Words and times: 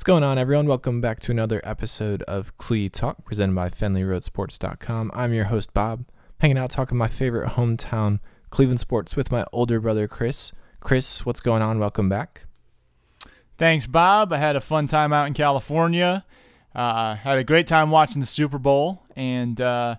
What's 0.00 0.06
going 0.06 0.24
on, 0.24 0.38
everyone? 0.38 0.66
Welcome 0.66 1.02
back 1.02 1.20
to 1.20 1.30
another 1.30 1.60
episode 1.62 2.22
of 2.22 2.56
Clee 2.56 2.88
Talk, 2.88 3.22
presented 3.26 3.54
by 3.54 3.68
FenleyRoadSports.com. 3.68 5.10
I'm 5.12 5.34
your 5.34 5.44
host, 5.44 5.74
Bob, 5.74 6.06
hanging 6.38 6.56
out 6.56 6.70
talking 6.70 6.96
my 6.96 7.06
favorite 7.06 7.50
hometown, 7.50 8.20
Cleveland 8.48 8.80
sports, 8.80 9.14
with 9.14 9.30
my 9.30 9.44
older 9.52 9.78
brother, 9.78 10.08
Chris. 10.08 10.52
Chris, 10.80 11.26
what's 11.26 11.40
going 11.40 11.60
on? 11.60 11.78
Welcome 11.78 12.08
back. 12.08 12.46
Thanks, 13.58 13.86
Bob. 13.86 14.32
I 14.32 14.38
had 14.38 14.56
a 14.56 14.60
fun 14.62 14.88
time 14.88 15.12
out 15.12 15.26
in 15.26 15.34
California. 15.34 16.24
Uh, 16.74 17.16
had 17.16 17.36
a 17.36 17.44
great 17.44 17.66
time 17.66 17.90
watching 17.90 18.22
the 18.22 18.26
Super 18.26 18.58
Bowl, 18.58 19.02
and 19.16 19.60
uh, 19.60 19.96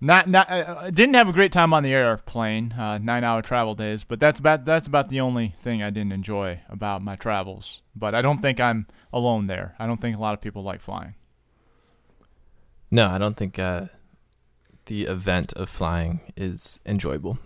not 0.00 0.28
not 0.28 0.48
uh, 0.48 0.90
didn't 0.90 1.16
have 1.16 1.28
a 1.28 1.32
great 1.32 1.50
time 1.50 1.74
on 1.74 1.82
the 1.82 1.92
airplane. 1.92 2.70
Uh, 2.70 2.98
nine 2.98 3.24
hour 3.24 3.42
travel 3.42 3.74
days, 3.74 4.04
but 4.04 4.20
that's 4.20 4.38
about 4.38 4.64
that's 4.64 4.86
about 4.86 5.08
the 5.08 5.18
only 5.18 5.56
thing 5.60 5.82
I 5.82 5.90
didn't 5.90 6.12
enjoy 6.12 6.60
about 6.68 7.02
my 7.02 7.16
travels. 7.16 7.82
But 7.96 8.14
I 8.14 8.22
don't 8.22 8.40
think 8.40 8.60
I'm 8.60 8.86
alone 9.12 9.46
there. 9.46 9.74
I 9.78 9.86
don't 9.86 10.00
think 10.00 10.16
a 10.16 10.20
lot 10.20 10.34
of 10.34 10.40
people 10.40 10.62
like 10.62 10.80
flying. 10.80 11.14
No, 12.90 13.08
I 13.08 13.18
don't 13.18 13.36
think 13.36 13.58
uh, 13.58 13.86
the 14.86 15.04
event 15.04 15.52
of 15.54 15.68
flying 15.68 16.20
is 16.36 16.80
enjoyable. 16.86 17.38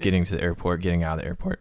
Getting 0.00 0.24
to 0.24 0.36
the 0.36 0.42
airport, 0.42 0.82
getting 0.82 1.04
out 1.04 1.18
of 1.18 1.20
the 1.20 1.26
airport. 1.26 1.60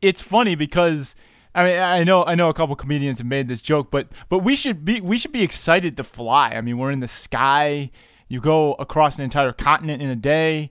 It's 0.00 0.22
funny 0.22 0.54
because 0.54 1.14
I 1.54 1.64
mean 1.64 1.78
I 1.78 2.04
know 2.04 2.24
I 2.24 2.34
know 2.34 2.48
a 2.48 2.54
couple 2.54 2.74
comedians 2.76 3.18
have 3.18 3.26
made 3.26 3.48
this 3.48 3.60
joke, 3.60 3.90
but 3.90 4.08
but 4.30 4.38
we 4.38 4.56
should 4.56 4.84
be 4.84 5.00
we 5.00 5.18
should 5.18 5.32
be 5.32 5.42
excited 5.42 5.96
to 5.98 6.04
fly. 6.04 6.50
I 6.50 6.62
mean 6.62 6.78
we're 6.78 6.90
in 6.90 7.00
the 7.00 7.08
sky. 7.08 7.90
You 8.28 8.40
go 8.40 8.72
across 8.74 9.16
an 9.18 9.24
entire 9.24 9.52
continent 9.52 10.00
in 10.00 10.08
a 10.08 10.16
day 10.16 10.70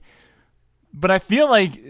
but 0.94 1.10
I 1.10 1.18
feel 1.18 1.48
like 1.48 1.80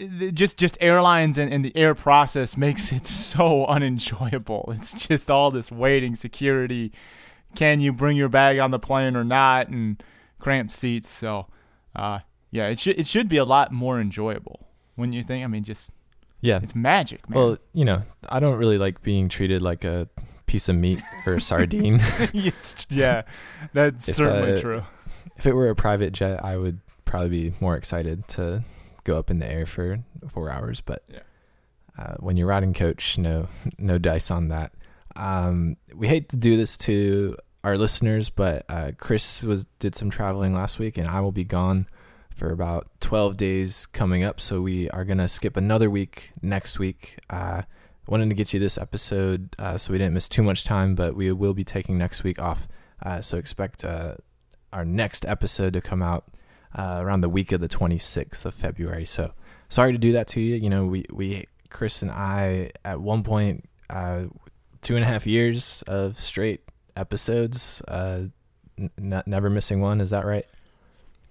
uh, 0.00 0.30
just 0.32 0.56
just 0.56 0.78
airlines 0.80 1.38
and, 1.38 1.52
and, 1.52 1.64
the 1.64 1.76
air 1.76 1.94
process 1.94 2.56
makes 2.56 2.92
it 2.92 3.06
so 3.06 3.66
unenjoyable. 3.66 4.72
It's 4.74 5.08
just 5.08 5.30
all 5.30 5.50
this 5.50 5.70
waiting, 5.70 6.14
security. 6.14 6.92
Can 7.54 7.80
you 7.80 7.92
bring 7.92 8.16
your 8.16 8.28
bag 8.28 8.58
on 8.58 8.70
the 8.70 8.78
plane 8.78 9.16
or 9.16 9.24
not? 9.24 9.68
And 9.68 10.02
cramped 10.38 10.72
seats. 10.72 11.08
So, 11.08 11.46
uh, 11.96 12.20
yeah, 12.50 12.68
it 12.68 12.78
should 12.78 12.98
it 12.98 13.06
should 13.06 13.28
be 13.28 13.38
a 13.38 13.44
lot 13.44 13.72
more 13.72 14.00
enjoyable. 14.00 14.68
When 14.94 15.12
you 15.12 15.22
think, 15.22 15.42
I 15.42 15.46
mean, 15.46 15.64
just 15.64 15.90
yeah, 16.40 16.60
it's 16.62 16.74
magic, 16.74 17.28
man. 17.28 17.38
Well, 17.38 17.58
you 17.72 17.84
know, 17.84 18.02
I 18.28 18.40
don't 18.40 18.58
really 18.58 18.78
like 18.78 19.02
being 19.02 19.28
treated 19.28 19.62
like 19.62 19.84
a 19.84 20.08
piece 20.46 20.68
of 20.68 20.76
meat 20.76 21.00
or 21.26 21.34
a 21.34 21.40
sardine. 21.40 22.00
yeah, 22.90 23.22
that's 23.72 24.04
certainly 24.14 24.52
uh, 24.52 24.60
true. 24.60 24.82
If 25.36 25.46
it 25.46 25.54
were 25.54 25.70
a 25.70 25.74
private 25.74 26.12
jet, 26.12 26.44
I 26.44 26.56
would 26.56 26.80
probably 27.12 27.28
be 27.28 27.54
more 27.60 27.76
excited 27.76 28.26
to 28.26 28.64
go 29.04 29.18
up 29.18 29.30
in 29.30 29.38
the 29.38 29.46
air 29.46 29.66
for 29.66 30.02
four 30.30 30.48
hours. 30.48 30.80
But 30.80 31.04
yeah. 31.10 31.20
uh, 31.98 32.14
when 32.20 32.38
you're 32.38 32.46
riding 32.46 32.72
coach, 32.72 33.18
no 33.18 33.48
no 33.78 33.98
dice 33.98 34.30
on 34.30 34.48
that. 34.48 34.72
Um, 35.14 35.76
we 35.94 36.08
hate 36.08 36.30
to 36.30 36.38
do 36.38 36.56
this 36.56 36.78
to 36.78 37.36
our 37.64 37.76
listeners, 37.76 38.30
but 38.30 38.64
uh, 38.70 38.92
Chris 38.96 39.42
was 39.42 39.66
did 39.78 39.94
some 39.94 40.08
traveling 40.08 40.54
last 40.54 40.78
week, 40.78 40.96
and 40.96 41.06
I 41.06 41.20
will 41.20 41.32
be 41.32 41.44
gone 41.44 41.86
for 42.34 42.50
about 42.50 42.88
12 43.00 43.36
days 43.36 43.84
coming 43.84 44.24
up. 44.24 44.40
So 44.40 44.62
we 44.62 44.88
are 44.88 45.04
gonna 45.04 45.28
skip 45.28 45.58
another 45.58 45.90
week 45.90 46.32
next 46.40 46.78
week. 46.78 47.18
Uh, 47.28 47.62
wanted 48.08 48.30
to 48.30 48.34
get 48.34 48.54
you 48.54 48.58
this 48.58 48.78
episode 48.78 49.54
uh, 49.58 49.76
so 49.76 49.92
we 49.92 49.98
didn't 49.98 50.14
miss 50.14 50.30
too 50.30 50.42
much 50.42 50.64
time, 50.64 50.94
but 50.94 51.14
we 51.14 51.30
will 51.30 51.52
be 51.52 51.62
taking 51.62 51.98
next 51.98 52.24
week 52.24 52.40
off. 52.40 52.68
Uh, 53.02 53.20
so 53.20 53.36
expect 53.36 53.84
uh, 53.84 54.14
our 54.72 54.86
next 54.86 55.26
episode 55.26 55.74
to 55.74 55.82
come 55.82 56.00
out 56.00 56.24
uh, 56.74 56.98
around 57.02 57.20
the 57.20 57.28
week 57.28 57.52
of 57.52 57.60
the 57.60 57.68
26th 57.68 58.44
of 58.44 58.54
February. 58.54 59.04
So 59.04 59.32
sorry 59.68 59.92
to 59.92 59.98
do 59.98 60.12
that 60.12 60.26
to 60.28 60.40
you. 60.40 60.56
You 60.56 60.70
know, 60.70 60.86
we, 60.86 61.04
we 61.12 61.46
Chris 61.70 62.02
and 62.02 62.10
I, 62.10 62.70
at 62.84 63.00
one 63.00 63.22
point, 63.22 63.68
uh, 63.90 64.24
two 64.80 64.96
and 64.96 65.04
a 65.04 65.08
half 65.08 65.26
years 65.26 65.82
of 65.86 66.16
straight 66.16 66.60
episodes, 66.96 67.82
uh, 67.88 68.24
n- 68.78 69.22
never 69.26 69.50
missing 69.50 69.80
one. 69.80 70.00
Is 70.00 70.10
that 70.10 70.24
right? 70.24 70.46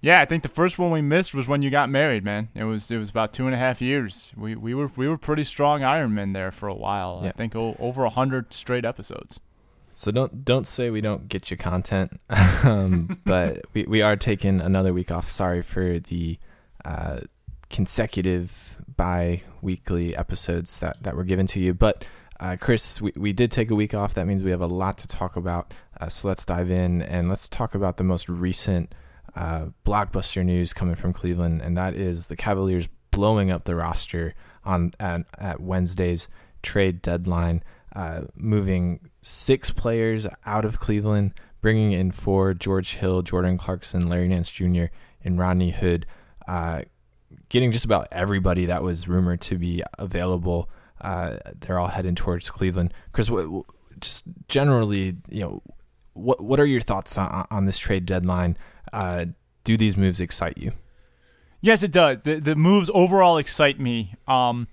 Yeah, 0.00 0.20
I 0.20 0.24
think 0.24 0.42
the 0.42 0.48
first 0.48 0.80
one 0.80 0.90
we 0.90 1.00
missed 1.00 1.32
was 1.32 1.46
when 1.46 1.62
you 1.62 1.70
got 1.70 1.88
married, 1.88 2.24
man. 2.24 2.48
It 2.56 2.64
was 2.64 2.90
it 2.90 2.98
was 2.98 3.08
about 3.10 3.32
two 3.32 3.46
and 3.46 3.54
a 3.54 3.58
half 3.58 3.80
years. 3.80 4.32
We 4.36 4.56
we 4.56 4.74
were 4.74 4.90
we 4.96 5.06
were 5.06 5.16
pretty 5.16 5.44
strong 5.44 5.84
Iron 5.84 6.12
Men 6.12 6.32
there 6.32 6.50
for 6.50 6.68
a 6.68 6.74
while. 6.74 7.20
Yeah. 7.22 7.28
I 7.28 7.32
think 7.32 7.54
o- 7.54 7.76
over 7.78 8.02
a 8.02 8.10
hundred 8.10 8.52
straight 8.52 8.84
episodes. 8.84 9.38
So 9.92 10.10
don't 10.10 10.44
don't 10.44 10.66
say 10.66 10.90
we 10.90 11.00
don't 11.00 11.28
get 11.28 11.50
you 11.50 11.56
content, 11.56 12.18
um, 12.64 13.20
but 13.24 13.60
we, 13.74 13.84
we 13.84 14.02
are 14.02 14.16
taking 14.16 14.60
another 14.60 14.92
week 14.92 15.10
off. 15.10 15.28
Sorry 15.28 15.62
for 15.62 15.98
the 15.98 16.38
uh, 16.84 17.20
consecutive 17.68 18.78
bi-weekly 18.96 20.16
episodes 20.16 20.78
that, 20.78 21.02
that 21.02 21.16
were 21.16 21.24
given 21.24 21.46
to 21.48 21.60
you. 21.60 21.74
But 21.74 22.04
uh, 22.38 22.56
Chris, 22.60 23.00
we, 23.00 23.12
we 23.16 23.32
did 23.32 23.50
take 23.50 23.70
a 23.70 23.74
week 23.74 23.94
off. 23.94 24.14
That 24.14 24.26
means 24.26 24.42
we 24.42 24.50
have 24.50 24.60
a 24.60 24.66
lot 24.66 24.98
to 24.98 25.08
talk 25.08 25.36
about. 25.36 25.74
Uh, 26.00 26.08
so 26.08 26.28
let's 26.28 26.44
dive 26.44 26.70
in 26.70 27.02
and 27.02 27.28
let's 27.28 27.48
talk 27.48 27.74
about 27.74 27.96
the 27.96 28.04
most 28.04 28.28
recent 28.28 28.94
uh, 29.34 29.66
blockbuster 29.84 30.44
news 30.44 30.72
coming 30.72 30.94
from 30.94 31.12
Cleveland, 31.12 31.62
and 31.62 31.76
that 31.76 31.94
is 31.94 32.26
the 32.26 32.36
Cavaliers 32.36 32.88
blowing 33.10 33.50
up 33.50 33.64
the 33.64 33.74
roster 33.74 34.34
on 34.64 34.92
at, 35.00 35.22
at 35.38 35.60
Wednesday's 35.60 36.28
trade 36.62 37.02
deadline 37.02 37.62
uh, 37.94 38.22
moving 38.34 39.00
six 39.22 39.70
players 39.70 40.26
out 40.44 40.64
of 40.64 40.78
Cleveland, 40.78 41.32
bringing 41.60 41.92
in 41.92 42.10
four 42.10 42.52
George 42.52 42.96
Hill, 42.96 43.22
Jordan 43.22 43.56
Clarkson, 43.56 44.08
Larry 44.08 44.28
Nance 44.28 44.50
Jr., 44.50 44.86
and 45.24 45.38
Rodney 45.38 45.70
Hood, 45.70 46.04
uh, 46.48 46.82
getting 47.48 47.70
just 47.70 47.84
about 47.84 48.08
everybody 48.10 48.66
that 48.66 48.82
was 48.82 49.08
rumored 49.08 49.40
to 49.42 49.56
be 49.56 49.82
available. 49.98 50.68
Uh, 51.00 51.38
they're 51.60 51.78
all 51.78 51.88
heading 51.88 52.14
towards 52.14 52.50
Cleveland. 52.50 52.92
Chris, 53.12 53.30
just 54.00 54.24
generally, 54.48 55.16
you 55.30 55.40
know, 55.40 55.62
what 56.14 56.42
what 56.42 56.60
are 56.60 56.66
your 56.66 56.80
thoughts 56.80 57.16
on, 57.16 57.46
on 57.50 57.66
this 57.66 57.78
trade 57.78 58.04
deadline? 58.04 58.56
Uh, 58.92 59.26
do 59.64 59.76
these 59.76 59.96
moves 59.96 60.20
excite 60.20 60.58
you? 60.58 60.72
Yes, 61.60 61.82
it 61.82 61.92
does. 61.92 62.20
The 62.20 62.40
the 62.40 62.56
moves 62.56 62.90
overall 62.92 63.38
excite 63.38 63.78
me. 63.78 64.14
Um, 64.26 64.66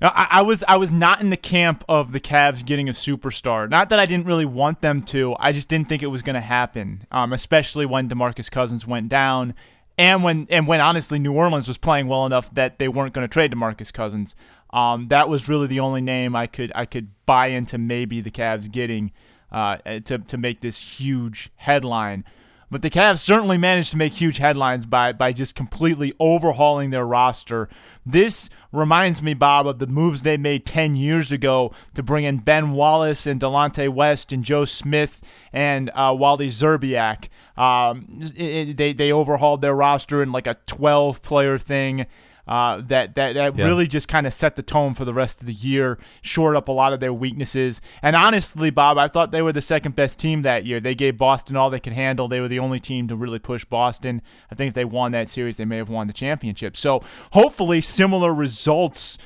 I, 0.00 0.28
I, 0.30 0.42
was 0.42 0.62
I 0.68 0.76
was 0.76 0.90
not 0.90 1.20
in 1.20 1.30
the 1.30 1.36
camp 1.36 1.84
of 1.88 2.12
the 2.12 2.20
Cavs 2.20 2.64
getting 2.64 2.88
a 2.88 2.92
superstar. 2.92 3.68
Not 3.68 3.88
that 3.88 3.98
I 3.98 4.06
didn't 4.06 4.26
really 4.26 4.44
want 4.44 4.80
them 4.80 5.02
to. 5.04 5.34
I 5.38 5.52
just 5.52 5.68
didn't 5.68 5.88
think 5.88 6.02
it 6.02 6.08
was 6.08 6.22
going 6.22 6.34
to 6.34 6.40
happen. 6.40 7.06
Um, 7.10 7.32
especially 7.32 7.86
when 7.86 8.08
DeMarcus 8.08 8.50
Cousins 8.50 8.86
went 8.86 9.08
down, 9.08 9.54
and 9.98 10.22
when 10.22 10.46
and 10.50 10.66
when 10.66 10.80
honestly 10.80 11.18
New 11.18 11.32
Orleans 11.32 11.68
was 11.68 11.78
playing 11.78 12.08
well 12.08 12.26
enough 12.26 12.52
that 12.54 12.78
they 12.78 12.88
weren't 12.88 13.14
going 13.14 13.26
to 13.26 13.32
trade 13.32 13.52
DeMarcus 13.52 13.92
Cousins. 13.92 14.36
Um, 14.70 15.08
that 15.08 15.28
was 15.28 15.48
really 15.48 15.66
the 15.66 15.80
only 15.80 16.00
name 16.00 16.36
I 16.36 16.46
could 16.46 16.72
I 16.74 16.84
could 16.86 17.08
buy 17.24 17.48
into 17.48 17.78
maybe 17.78 18.20
the 18.20 18.30
Cavs 18.30 18.70
getting 18.70 19.12
uh, 19.50 19.76
to 20.04 20.18
to 20.18 20.36
make 20.36 20.60
this 20.60 20.78
huge 20.78 21.50
headline. 21.56 22.24
But 22.70 22.82
the 22.82 22.90
Cavs 22.90 23.20
certainly 23.20 23.58
managed 23.58 23.92
to 23.92 23.96
make 23.96 24.14
huge 24.14 24.38
headlines 24.38 24.86
by, 24.86 25.12
by 25.12 25.32
just 25.32 25.54
completely 25.54 26.14
overhauling 26.18 26.90
their 26.90 27.06
roster. 27.06 27.68
This 28.04 28.50
reminds 28.72 29.22
me, 29.22 29.34
Bob, 29.34 29.68
of 29.68 29.78
the 29.78 29.86
moves 29.86 30.22
they 30.22 30.36
made 30.36 30.66
10 30.66 30.96
years 30.96 31.30
ago 31.30 31.72
to 31.94 32.02
bring 32.02 32.24
in 32.24 32.38
Ben 32.38 32.72
Wallace 32.72 33.26
and 33.26 33.40
Delonte 33.40 33.88
West 33.88 34.32
and 34.32 34.42
Joe 34.42 34.64
Smith 34.64 35.22
and 35.52 35.90
uh, 35.90 36.14
Wally 36.16 36.48
Szczerbiak. 36.48 37.28
Um, 37.56 38.20
it, 38.34 38.76
they, 38.76 38.92
they 38.92 39.12
overhauled 39.12 39.62
their 39.62 39.74
roster 39.74 40.22
in 40.22 40.32
like 40.32 40.46
a 40.46 40.58
12 40.66 41.22
player 41.22 41.58
thing 41.58 42.06
uh, 42.46 42.80
that 42.86 43.14
that, 43.16 43.34
that 43.34 43.56
yeah. 43.56 43.66
really 43.66 43.86
just 43.86 44.08
kind 44.08 44.26
of 44.26 44.32
set 44.32 44.56
the 44.56 44.62
tone 44.62 44.94
for 44.94 45.04
the 45.04 45.14
rest 45.14 45.40
of 45.40 45.46
the 45.46 45.52
year, 45.52 45.98
shored 46.22 46.56
up 46.56 46.68
a 46.68 46.72
lot 46.72 46.92
of 46.92 47.00
their 47.00 47.12
weaknesses. 47.12 47.80
And 48.02 48.14
honestly, 48.14 48.70
Bob, 48.70 48.98
I 48.98 49.08
thought 49.08 49.32
they 49.32 49.42
were 49.42 49.52
the 49.52 49.60
second 49.60 49.96
best 49.96 50.18
team 50.18 50.42
that 50.42 50.64
year. 50.64 50.80
They 50.80 50.94
gave 50.94 51.16
Boston 51.16 51.56
all 51.56 51.70
they 51.70 51.80
could 51.80 51.92
handle. 51.92 52.28
They 52.28 52.40
were 52.40 52.48
the 52.48 52.58
only 52.58 52.80
team 52.80 53.08
to 53.08 53.16
really 53.16 53.38
push 53.38 53.64
Boston. 53.64 54.22
I 54.50 54.54
think 54.54 54.68
if 54.68 54.74
they 54.74 54.84
won 54.84 55.12
that 55.12 55.28
series, 55.28 55.56
they 55.56 55.64
may 55.64 55.76
have 55.76 55.88
won 55.88 56.06
the 56.06 56.12
championship. 56.12 56.76
So 56.76 57.02
hopefully, 57.32 57.80
similar 57.80 58.32
results. 58.32 59.18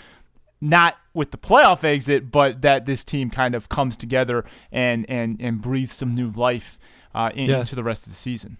Not 0.62 0.98
with 1.14 1.30
the 1.30 1.38
playoff 1.38 1.84
exit, 1.84 2.30
but 2.30 2.60
that 2.60 2.84
this 2.84 3.02
team 3.02 3.30
kind 3.30 3.54
of 3.54 3.70
comes 3.70 3.96
together 3.96 4.44
and 4.70 5.08
and 5.08 5.40
and 5.40 5.58
breathes 5.58 5.94
some 5.94 6.10
new 6.10 6.28
life 6.28 6.78
uh, 7.14 7.30
in, 7.34 7.48
yeah. 7.48 7.60
into 7.60 7.74
the 7.74 7.82
rest 7.82 8.06
of 8.06 8.12
the 8.12 8.16
season. 8.16 8.58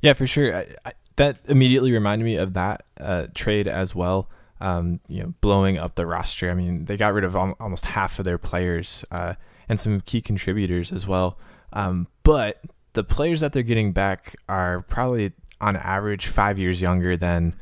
Yeah, 0.00 0.12
for 0.12 0.26
sure. 0.26 0.54
I, 0.54 0.66
I, 0.84 0.92
that 1.18 1.38
immediately 1.46 1.92
reminded 1.92 2.24
me 2.24 2.36
of 2.36 2.54
that 2.54 2.84
uh, 3.00 3.26
trade 3.34 3.68
as 3.68 3.94
well. 3.94 4.30
Um, 4.60 5.00
you 5.06 5.22
know, 5.22 5.34
blowing 5.40 5.78
up 5.78 5.94
the 5.94 6.06
roster. 6.06 6.50
I 6.50 6.54
mean, 6.54 6.86
they 6.86 6.96
got 6.96 7.12
rid 7.12 7.22
of 7.24 7.36
al- 7.36 7.56
almost 7.60 7.84
half 7.84 8.18
of 8.18 8.24
their 8.24 8.38
players 8.38 9.04
uh, 9.12 9.34
and 9.68 9.78
some 9.78 10.00
key 10.00 10.20
contributors 10.20 10.90
as 10.90 11.06
well. 11.06 11.38
Um, 11.72 12.08
but 12.24 12.60
the 12.94 13.04
players 13.04 13.40
that 13.40 13.52
they're 13.52 13.62
getting 13.62 13.92
back 13.92 14.34
are 14.48 14.82
probably 14.82 15.32
on 15.60 15.76
average 15.76 16.26
five 16.26 16.58
years 16.58 16.80
younger 16.80 17.16
than 17.16 17.54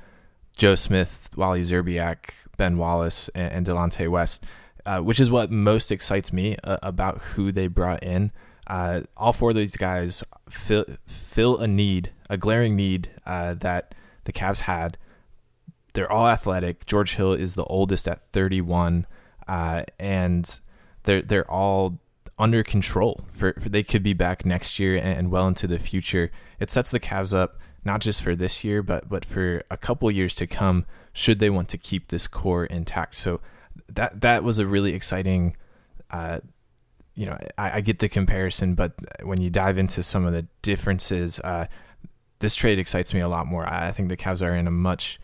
Joe 0.57 0.75
Smith, 0.75 1.31
Wally 1.37 1.63
Szczerbiak, 1.63 2.47
Ben 2.57 2.79
Wallace, 2.79 3.29
and, 3.35 3.53
and 3.53 3.67
Delonte 3.67 4.09
West, 4.09 4.45
uh, 4.87 5.01
which 5.01 5.21
is 5.21 5.31
what 5.31 5.51
most 5.51 5.93
excites 5.93 6.33
me 6.33 6.57
uh, 6.65 6.79
about 6.83 7.19
who 7.23 7.53
they 7.53 7.67
brought 7.67 8.03
in. 8.03 8.33
Uh, 8.67 9.03
all 9.17 9.33
four 9.33 9.51
of 9.51 9.57
these 9.57 9.77
guys 9.77 10.25
fill 10.49 10.85
fill 11.07 11.59
a 11.59 11.69
need, 11.69 12.11
a 12.29 12.37
glaring 12.37 12.77
need 12.77 13.11
uh, 13.25 13.55
that 13.55 13.95
the 14.25 14.33
Cavs 14.33 14.61
had. 14.61 14.99
They're 15.95 16.11
all 16.11 16.29
athletic. 16.29 16.85
George 16.85 17.15
Hill 17.15 17.33
is 17.33 17.55
the 17.55 17.65
oldest 17.65 18.07
at 18.07 18.21
31, 18.33 19.07
uh, 19.49 19.85
and 19.99 20.61
they're 21.05 21.23
they're 21.23 21.51
all 21.51 21.99
under 22.39 22.63
control. 22.63 23.21
For, 23.33 23.55
for 23.55 23.69
they 23.69 23.83
could 23.83 24.03
be 24.03 24.13
back 24.13 24.45
next 24.45 24.79
year 24.79 24.97
and, 24.97 25.19
and 25.19 25.31
well 25.31 25.47
into 25.47 25.67
the 25.67 25.79
future. 25.79 26.31
It 26.61 26.71
sets 26.71 26.91
the 26.91 27.01
Cavs 27.01 27.33
up 27.33 27.59
not 27.85 28.01
just 28.01 28.23
for 28.23 28.35
this 28.35 28.65
year, 28.65 28.83
but 28.83 29.09
but 29.09 29.25
for 29.25 29.63
a 29.71 29.77
couple 29.77 30.11
years 30.11 30.35
to 30.35 30.47
come. 30.47 30.85
Should 31.13 31.39
they 31.39 31.49
want 31.49 31.69
to 31.71 31.79
keep 31.79 32.09
this 32.09 32.27
core 32.29 32.67
intact? 32.67 33.15
So 33.15 33.41
that 33.89 34.21
that 34.21 34.43
was 34.43 34.59
a 34.59 34.67
really 34.67 34.93
exciting. 34.93 35.57
You 37.17 37.27
know, 37.27 37.39
I, 37.59 37.79
I, 37.79 37.81
get 37.81 37.99
the 37.99 38.09
comparison, 38.09 38.75
but 38.75 38.93
when 39.23 39.41
you 39.41 39.49
dive 39.49 39.79
into 39.79 40.03
some 40.03 40.27
of 40.27 40.33
the 40.33 40.47
differences, 40.61 41.41
uh, 41.41 41.67
this 42.41 42.55
trade 42.55 42.79
excites 42.79 43.15
me 43.15 43.21
a 43.21 43.29
lot 43.29 43.47
more. 43.47 43.67
I 43.67 43.91
think 43.91 44.11
the 44.11 44.17
Cavs 44.17 44.47
are 44.47 44.55
in 44.55 44.67
a 44.67 44.71
much 44.71 45.19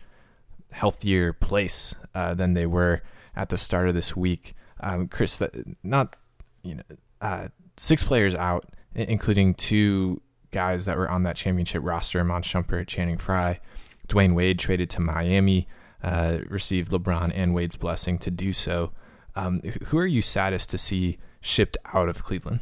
healthier 0.71 1.33
place 1.33 1.93
uh, 2.15 2.33
than 2.33 2.55
they 2.55 2.65
were 2.65 3.01
at 3.35 3.49
the 3.49 3.57
start 3.57 3.87
of 3.87 3.93
this 3.93 4.15
week. 4.15 4.53
Um, 4.79 5.07
Chris, 5.07 5.41
not 5.83 6.15
you 6.63 6.75
know, 6.75 6.83
uh, 7.21 7.47
six 7.77 8.03
players 8.03 8.35
out, 8.35 8.65
including 8.95 9.53
two 9.53 10.21
guys 10.51 10.85
that 10.85 10.97
were 10.97 11.09
on 11.09 11.23
that 11.23 11.35
championship 11.35 11.83
roster: 11.83 12.19
Iman 12.19 12.41
Shumpert, 12.41 12.87
Channing 12.87 13.17
Frye, 13.17 13.59
Dwyane 14.07 14.35
Wade 14.35 14.59
traded 14.59 14.89
to 14.91 15.01
Miami, 15.01 15.67
uh, 16.03 16.39
received 16.47 16.91
LeBron 16.91 17.31
and 17.33 17.53
Wade's 17.53 17.75
blessing 17.75 18.17
to 18.19 18.31
do 18.31 18.51
so. 18.51 18.91
Um, 19.35 19.61
who 19.87 19.97
are 19.97 20.05
you 20.05 20.21
saddest 20.21 20.69
to 20.71 20.77
see 20.77 21.17
shipped 21.43 21.77
out 21.93 22.09
of 22.09 22.23
Cleveland? 22.23 22.61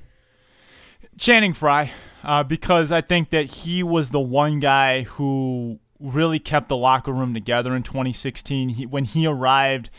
Channing 1.17 1.53
Frye, 1.53 1.91
uh, 2.23 2.43
because 2.43 2.91
I 2.91 3.01
think 3.01 3.29
that 3.29 3.45
he 3.45 3.83
was 3.83 4.09
the 4.09 4.19
one 4.19 4.59
guy 4.59 5.03
who 5.03 5.79
really 5.99 6.39
kept 6.39 6.67
the 6.67 6.75
locker 6.75 7.11
room 7.11 7.33
together 7.33 7.75
in 7.75 7.83
2016. 7.83 8.69
He, 8.69 8.85
when 8.85 9.05
he 9.05 9.27
arrived, 9.27 9.89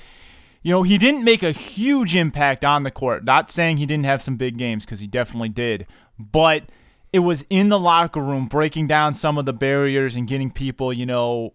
you 0.62 0.72
know, 0.72 0.82
he 0.82 0.98
didn't 0.98 1.24
make 1.24 1.42
a 1.42 1.52
huge 1.52 2.16
impact 2.16 2.64
on 2.64 2.82
the 2.82 2.90
court. 2.90 3.24
Not 3.24 3.50
saying 3.50 3.76
he 3.76 3.86
didn't 3.86 4.04
have 4.04 4.22
some 4.22 4.36
big 4.36 4.58
games 4.58 4.84
because 4.84 5.00
he 5.00 5.06
definitely 5.06 5.48
did, 5.48 5.86
but 6.18 6.64
it 7.12 7.20
was 7.20 7.44
in 7.50 7.68
the 7.68 7.78
locker 7.78 8.20
room 8.20 8.46
breaking 8.46 8.86
down 8.86 9.14
some 9.14 9.38
of 9.38 9.44
the 9.44 9.52
barriers 9.52 10.16
and 10.16 10.26
getting 10.26 10.50
people, 10.50 10.92
you 10.92 11.06
know, 11.06 11.52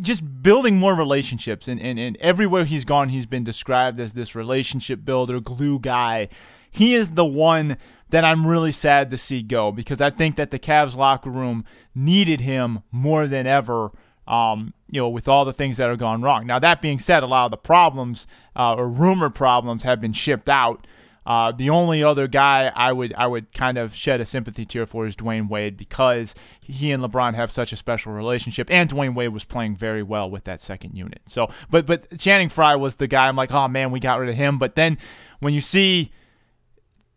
just 0.00 0.42
building 0.42 0.76
more 0.76 0.94
relationships. 0.94 1.68
And, 1.68 1.80
and, 1.80 1.98
and 1.98 2.16
everywhere 2.18 2.64
he's 2.64 2.84
gone, 2.84 3.08
he's 3.08 3.26
been 3.26 3.44
described 3.44 4.00
as 4.00 4.14
this 4.14 4.34
relationship 4.34 5.04
builder, 5.04 5.40
glue 5.40 5.78
guy. 5.78 6.28
He 6.70 6.94
is 6.94 7.10
the 7.10 7.24
one 7.24 7.76
that 8.10 8.24
I'm 8.24 8.46
really 8.46 8.72
sad 8.72 9.10
to 9.10 9.18
see 9.18 9.42
go 9.42 9.72
because 9.72 10.00
I 10.00 10.10
think 10.10 10.36
that 10.36 10.50
the 10.50 10.58
Cavs 10.58 10.96
locker 10.96 11.30
room 11.30 11.64
needed 11.94 12.40
him 12.40 12.82
more 12.90 13.26
than 13.26 13.46
ever. 13.46 13.90
Um, 14.26 14.74
you 14.90 15.00
know, 15.00 15.08
with 15.08 15.26
all 15.26 15.46
the 15.46 15.54
things 15.54 15.78
that 15.78 15.88
have 15.88 15.98
gone 15.98 16.20
wrong. 16.20 16.46
Now, 16.46 16.58
that 16.58 16.82
being 16.82 16.98
said, 16.98 17.22
a 17.22 17.26
lot 17.26 17.46
of 17.46 17.50
the 17.50 17.56
problems 17.56 18.26
uh, 18.54 18.74
or 18.74 18.86
rumored 18.86 19.34
problems 19.34 19.84
have 19.84 20.02
been 20.02 20.12
shipped 20.12 20.50
out. 20.50 20.86
Uh, 21.28 21.52
the 21.52 21.68
only 21.68 22.02
other 22.02 22.26
guy 22.26 22.72
I 22.74 22.90
would 22.90 23.12
I 23.12 23.26
would 23.26 23.52
kind 23.52 23.76
of 23.76 23.94
shed 23.94 24.22
a 24.22 24.24
sympathy 24.24 24.64
tear 24.64 24.86
for 24.86 25.06
is 25.06 25.14
Dwyane 25.14 25.50
Wade 25.50 25.76
because 25.76 26.34
he 26.62 26.90
and 26.90 27.02
LeBron 27.02 27.34
have 27.34 27.50
such 27.50 27.70
a 27.70 27.76
special 27.76 28.14
relationship, 28.14 28.70
and 28.70 28.88
Dwyane 28.88 29.14
Wade 29.14 29.28
was 29.28 29.44
playing 29.44 29.76
very 29.76 30.02
well 30.02 30.30
with 30.30 30.44
that 30.44 30.58
second 30.58 30.94
unit. 30.94 31.20
So, 31.26 31.50
but 31.68 31.84
but 31.84 32.18
Channing 32.18 32.48
Frye 32.48 32.76
was 32.76 32.96
the 32.96 33.06
guy. 33.06 33.28
I'm 33.28 33.36
like, 33.36 33.52
oh 33.52 33.68
man, 33.68 33.90
we 33.90 34.00
got 34.00 34.18
rid 34.18 34.30
of 34.30 34.36
him. 34.36 34.58
But 34.58 34.74
then 34.74 34.96
when 35.40 35.52
you 35.52 35.60
see 35.60 36.12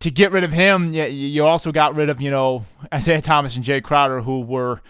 to 0.00 0.10
get 0.10 0.30
rid 0.30 0.44
of 0.44 0.52
him, 0.52 0.92
you 0.92 1.46
also 1.46 1.72
got 1.72 1.94
rid 1.94 2.10
of 2.10 2.20
you 2.20 2.30
know 2.30 2.66
Isaiah 2.92 3.22
Thomas 3.22 3.56
and 3.56 3.64
Jae 3.64 3.82
Crowder, 3.82 4.20
who 4.20 4.42
were 4.42 4.82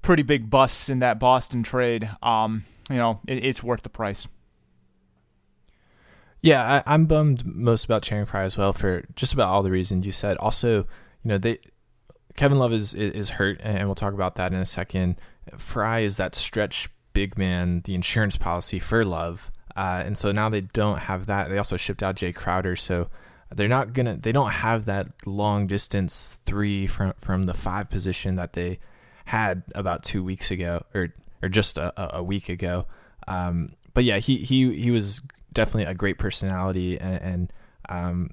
pretty 0.00 0.22
big 0.22 0.48
busts 0.48 0.88
in 0.88 1.00
that 1.00 1.18
Boston 1.20 1.62
trade. 1.62 2.08
Um, 2.22 2.64
you 2.88 2.96
know, 2.96 3.20
it, 3.26 3.44
it's 3.44 3.62
worth 3.62 3.82
the 3.82 3.90
price. 3.90 4.26
Yeah, 6.42 6.82
I, 6.86 6.94
am 6.94 7.06
bummed 7.06 7.44
most 7.44 7.84
about 7.84 8.02
Channing 8.02 8.26
Frye 8.26 8.44
as 8.44 8.56
well 8.56 8.72
for 8.72 9.04
just 9.14 9.34
about 9.34 9.48
all 9.48 9.62
the 9.62 9.70
reasons 9.70 10.06
you 10.06 10.12
said. 10.12 10.38
Also, 10.38 10.78
you 10.78 10.86
know, 11.24 11.38
they 11.38 11.58
Kevin 12.36 12.58
Love 12.58 12.72
is 12.72 12.94
is 12.94 13.30
hurt, 13.30 13.60
and 13.62 13.86
we'll 13.86 13.94
talk 13.94 14.14
about 14.14 14.36
that 14.36 14.52
in 14.52 14.58
a 14.58 14.66
second. 14.66 15.20
Frye 15.56 16.00
is 16.00 16.16
that 16.16 16.34
stretch 16.34 16.88
big 17.12 17.36
man, 17.36 17.82
the 17.84 17.94
insurance 17.94 18.36
policy 18.36 18.78
for 18.78 19.04
Love, 19.04 19.50
uh, 19.76 20.02
and 20.06 20.16
so 20.16 20.32
now 20.32 20.48
they 20.48 20.62
don't 20.62 21.00
have 21.00 21.26
that. 21.26 21.50
They 21.50 21.58
also 21.58 21.76
shipped 21.76 22.02
out 22.02 22.16
Jae 22.16 22.34
Crowder, 22.34 22.76
so 22.76 23.10
they're 23.54 23.68
not 23.68 23.92
gonna. 23.92 24.16
They 24.16 24.32
don't 24.32 24.50
have 24.50 24.86
that 24.86 25.08
long 25.26 25.66
distance 25.66 26.38
three 26.46 26.86
from 26.86 27.12
from 27.18 27.42
the 27.42 27.54
five 27.54 27.90
position 27.90 28.36
that 28.36 28.54
they 28.54 28.78
had 29.26 29.62
about 29.74 30.02
two 30.02 30.24
weeks 30.24 30.50
ago, 30.50 30.84
or 30.94 31.12
or 31.42 31.50
just 31.50 31.76
a, 31.76 32.16
a 32.16 32.22
week 32.22 32.48
ago. 32.48 32.86
Um, 33.28 33.68
but 33.92 34.04
yeah, 34.04 34.18
he 34.18 34.36
he 34.36 34.74
he 34.74 34.90
was 34.90 35.20
definitely 35.60 35.92
a 35.92 35.94
great 35.94 36.16
personality 36.16 36.98
and, 36.98 37.22
and 37.22 37.52
um, 37.90 38.30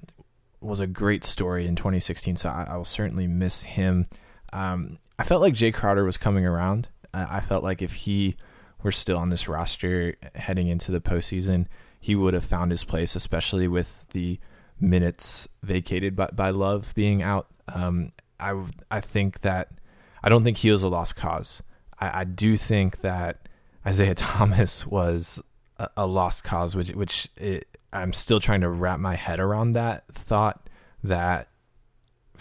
was 0.62 0.80
a 0.80 0.86
great 0.86 1.24
story 1.24 1.66
in 1.66 1.76
2016. 1.76 2.36
So 2.36 2.48
I, 2.48 2.68
I 2.70 2.76
will 2.78 2.86
certainly 2.86 3.26
miss 3.26 3.64
him. 3.64 4.06
Um, 4.50 4.98
I 5.18 5.24
felt 5.24 5.42
like 5.42 5.52
Jae 5.52 5.74
Crowder 5.74 6.04
was 6.04 6.16
coming 6.16 6.46
around. 6.46 6.88
I 7.12 7.40
felt 7.40 7.62
like 7.62 7.82
if 7.82 7.92
he 7.92 8.36
were 8.82 8.92
still 8.92 9.18
on 9.18 9.28
this 9.28 9.46
roster 9.46 10.14
heading 10.36 10.68
into 10.68 10.90
the 10.90 11.00
postseason, 11.00 11.66
he 12.00 12.14
would 12.14 12.32
have 12.32 12.44
found 12.44 12.70
his 12.70 12.84
place, 12.84 13.14
especially 13.14 13.68
with 13.68 14.08
the 14.10 14.38
minutes 14.80 15.48
vacated 15.62 16.16
by, 16.16 16.28
by 16.32 16.48
Love 16.48 16.94
being 16.94 17.22
out. 17.22 17.48
Um, 17.74 18.12
I 18.40 18.62
I 18.90 19.00
think 19.00 19.40
that 19.40 19.68
I 20.22 20.28
don't 20.28 20.44
think 20.44 20.58
he 20.58 20.70
was 20.70 20.82
a 20.82 20.88
lost 20.88 21.16
cause. 21.16 21.62
I, 21.98 22.20
I 22.20 22.24
do 22.24 22.56
think 22.56 23.00
that 23.00 23.48
Isaiah 23.86 24.14
Thomas 24.30 24.86
was 24.86 25.42
a, 25.96 26.06
lost 26.06 26.44
cause, 26.44 26.74
which 26.74 26.90
which 26.90 27.28
it, 27.36 27.78
I'm 27.92 28.12
still 28.12 28.40
trying 28.40 28.60
to 28.62 28.68
wrap 28.68 29.00
my 29.00 29.14
head 29.14 29.40
around 29.40 29.72
that 29.72 30.06
thought 30.12 30.68
that 31.02 31.48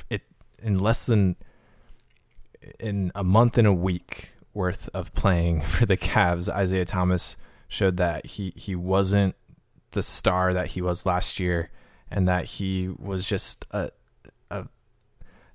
it 0.10 0.24
in 0.62 0.80
less 0.80 1.06
than 1.06 1.36
in 2.80 3.12
a 3.16 3.24
month 3.24 3.58
and 3.58 3.68
a 3.68 3.74
week 3.74 4.32
worth 4.54 4.90
of 4.94 5.14
playing 5.14 5.62
for 5.74 5.86
the 5.86 5.98
Cavs, 5.98 6.50
Isaiah 6.50 6.86
Thomas 6.86 7.38
showed 7.68 7.98
that 7.98 8.26
he 8.26 8.54
he 8.56 8.76
wasn't 8.76 9.36
the 9.92 10.04
star 10.04 10.54
that 10.54 10.68
he 10.68 10.82
was 10.82 11.06
last 11.06 11.40
year, 11.40 11.70
and 12.10 12.28
that 12.28 12.46
he 12.46 12.90
was 12.98 13.28
just 13.28 13.66
a 13.72 13.92
a, 14.50 14.68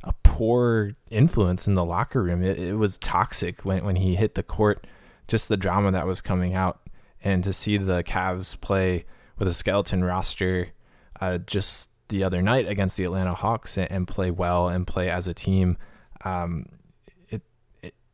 a 0.04 0.14
poor 0.22 0.92
influence 1.10 1.66
in 1.66 1.74
the 1.74 1.84
locker 1.84 2.22
room. 2.22 2.42
It, 2.42 2.58
it 2.58 2.74
was 2.74 2.98
toxic 2.98 3.64
when 3.64 3.84
when 3.84 3.96
he 3.96 4.16
hit 4.16 4.34
the 4.34 4.42
court. 4.42 4.86
Just 5.28 5.48
the 5.48 5.56
drama 5.56 5.92
that 5.92 6.06
was 6.06 6.20
coming 6.20 6.52
out 6.52 6.81
and 7.22 7.44
to 7.44 7.52
see 7.52 7.76
the 7.76 8.02
Cavs 8.02 8.60
play 8.60 9.04
with 9.38 9.48
a 9.48 9.54
skeleton 9.54 10.04
roster 10.04 10.68
uh, 11.20 11.38
just 11.38 11.90
the 12.08 12.24
other 12.24 12.42
night 12.42 12.68
against 12.68 12.96
the 12.96 13.04
Atlanta 13.04 13.34
Hawks 13.34 13.78
and, 13.78 13.90
and 13.90 14.08
play 14.08 14.30
well 14.30 14.68
and 14.68 14.86
play 14.86 15.08
as 15.08 15.26
a 15.26 15.34
team, 15.34 15.78
um, 16.24 16.66
it, 17.30 17.42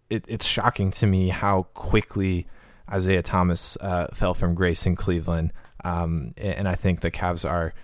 it, 0.09 0.25
it's 0.29 0.47
shocking 0.47 0.91
to 0.93 1.07
me 1.07 1.31
how 1.31 1.65
quickly 1.75 2.47
Isaiah 2.91 3.23
Thomas 3.23 3.77
uh, 3.81 4.07
fell 4.15 4.35
from 4.35 4.55
grace 4.55 4.87
in 4.87 4.97
Cleveland. 4.97 5.53
Um, 5.85 6.35
and 6.37 6.69
I 6.69 6.75
think 6.75 7.01
the 7.01 7.11
Cavs 7.11 7.49
are 7.49 7.75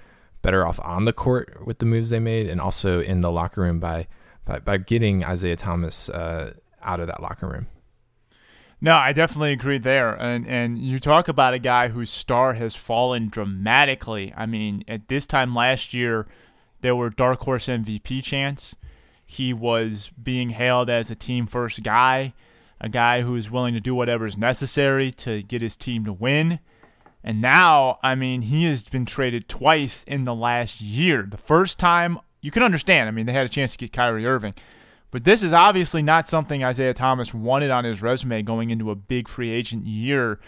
better 0.42 0.66
off 0.66 0.80
on 0.82 1.04
the 1.04 1.12
court 1.12 1.66
with 1.66 1.78
the 1.78 1.86
moves 1.86 2.10
they 2.10 2.20
made, 2.20 2.48
and 2.48 2.60
also 2.60 3.00
in 3.00 3.20
the 3.20 3.30
locker 3.30 3.62
room 3.62 3.80
by 3.80 4.06
by, 4.44 4.58
by 4.58 4.76
getting 4.76 5.24
Isaiah 5.24 5.56
Thomas 5.56 6.10
uh, 6.10 6.52
out 6.82 7.00
of 7.00 7.06
that 7.06 7.22
locker 7.22 7.48
room. 7.48 7.66
No, 8.84 8.96
I 8.96 9.14
definitely 9.14 9.52
agree 9.52 9.78
there. 9.78 10.12
And 10.12 10.46
and 10.46 10.76
you 10.76 10.98
talk 10.98 11.26
about 11.26 11.54
a 11.54 11.58
guy 11.58 11.88
whose 11.88 12.10
star 12.10 12.52
has 12.52 12.76
fallen 12.76 13.30
dramatically. 13.30 14.34
I 14.36 14.44
mean, 14.44 14.84
at 14.86 15.08
this 15.08 15.26
time 15.26 15.54
last 15.54 15.94
year, 15.94 16.26
there 16.82 16.94
were 16.94 17.08
dark 17.08 17.40
horse 17.40 17.66
MVP 17.66 18.22
chants. 18.22 18.76
He 19.24 19.54
was 19.54 20.12
being 20.22 20.50
hailed 20.50 20.90
as 20.90 21.10
a 21.10 21.14
team 21.14 21.46
first 21.46 21.82
guy, 21.82 22.34
a 22.78 22.90
guy 22.90 23.22
who 23.22 23.36
is 23.36 23.50
willing 23.50 23.72
to 23.72 23.80
do 23.80 23.94
whatever 23.94 24.26
is 24.26 24.36
necessary 24.36 25.10
to 25.12 25.42
get 25.42 25.62
his 25.62 25.76
team 25.76 26.04
to 26.04 26.12
win. 26.12 26.58
And 27.22 27.40
now, 27.40 27.98
I 28.02 28.14
mean, 28.14 28.42
he 28.42 28.64
has 28.64 28.86
been 28.86 29.06
traded 29.06 29.48
twice 29.48 30.04
in 30.04 30.26
the 30.26 30.34
last 30.34 30.82
year. 30.82 31.22
The 31.22 31.38
first 31.38 31.78
time, 31.78 32.18
you 32.42 32.50
can 32.50 32.62
understand. 32.62 33.08
I 33.08 33.12
mean, 33.12 33.24
they 33.24 33.32
had 33.32 33.46
a 33.46 33.48
chance 33.48 33.72
to 33.72 33.78
get 33.78 33.94
Kyrie 33.94 34.26
Irving. 34.26 34.52
But 35.14 35.22
this 35.22 35.44
is 35.44 35.52
obviously 35.52 36.02
not 36.02 36.28
something 36.28 36.64
Isaiah 36.64 36.92
Thomas 36.92 37.32
wanted 37.32 37.70
on 37.70 37.84
his 37.84 38.02
resume 38.02 38.42
going 38.42 38.70
into 38.70 38.90
a 38.90 38.96
big 38.96 39.28
free 39.28 39.48
agent 39.48 39.86
year. 39.86 40.40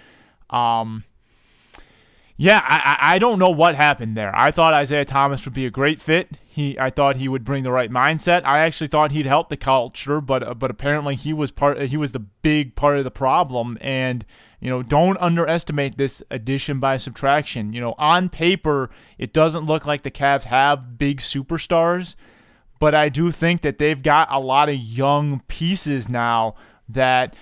Um, 0.50 1.04
yeah, 2.36 2.60
I, 2.64 3.14
I 3.14 3.18
don't 3.20 3.38
know 3.38 3.50
what 3.50 3.76
happened 3.76 4.16
there. 4.16 4.34
I 4.34 4.50
thought 4.50 4.74
Isaiah 4.74 5.04
Thomas 5.04 5.44
would 5.44 5.54
be 5.54 5.66
a 5.66 5.70
great 5.70 6.00
fit. 6.00 6.30
He, 6.44 6.76
I 6.80 6.90
thought 6.90 7.14
he 7.14 7.28
would 7.28 7.44
bring 7.44 7.62
the 7.62 7.70
right 7.70 7.92
mindset. 7.92 8.44
I 8.44 8.58
actually 8.58 8.88
thought 8.88 9.12
he'd 9.12 9.24
help 9.24 9.50
the 9.50 9.56
culture, 9.56 10.20
but 10.20 10.42
uh, 10.42 10.54
but 10.54 10.72
apparently 10.72 11.14
he 11.14 11.32
was 11.32 11.52
part. 11.52 11.80
He 11.82 11.96
was 11.96 12.10
the 12.10 12.18
big 12.18 12.74
part 12.74 12.98
of 12.98 13.04
the 13.04 13.10
problem. 13.12 13.78
And 13.80 14.26
you 14.58 14.68
know, 14.68 14.82
don't 14.82 15.16
underestimate 15.18 15.96
this 15.96 16.24
addition 16.28 16.80
by 16.80 16.96
subtraction. 16.96 17.72
You 17.72 17.80
know, 17.80 17.94
on 17.98 18.28
paper, 18.30 18.90
it 19.16 19.32
doesn't 19.32 19.66
look 19.66 19.86
like 19.86 20.02
the 20.02 20.10
Cavs 20.10 20.42
have 20.42 20.98
big 20.98 21.20
superstars 21.20 22.16
but 22.78 22.94
I 22.94 23.08
do 23.08 23.30
think 23.30 23.62
that 23.62 23.78
they've 23.78 24.02
got 24.02 24.28
a 24.30 24.38
lot 24.38 24.68
of 24.68 24.76
young 24.76 25.40
pieces 25.48 26.08
now 26.08 26.54
that 26.88 27.34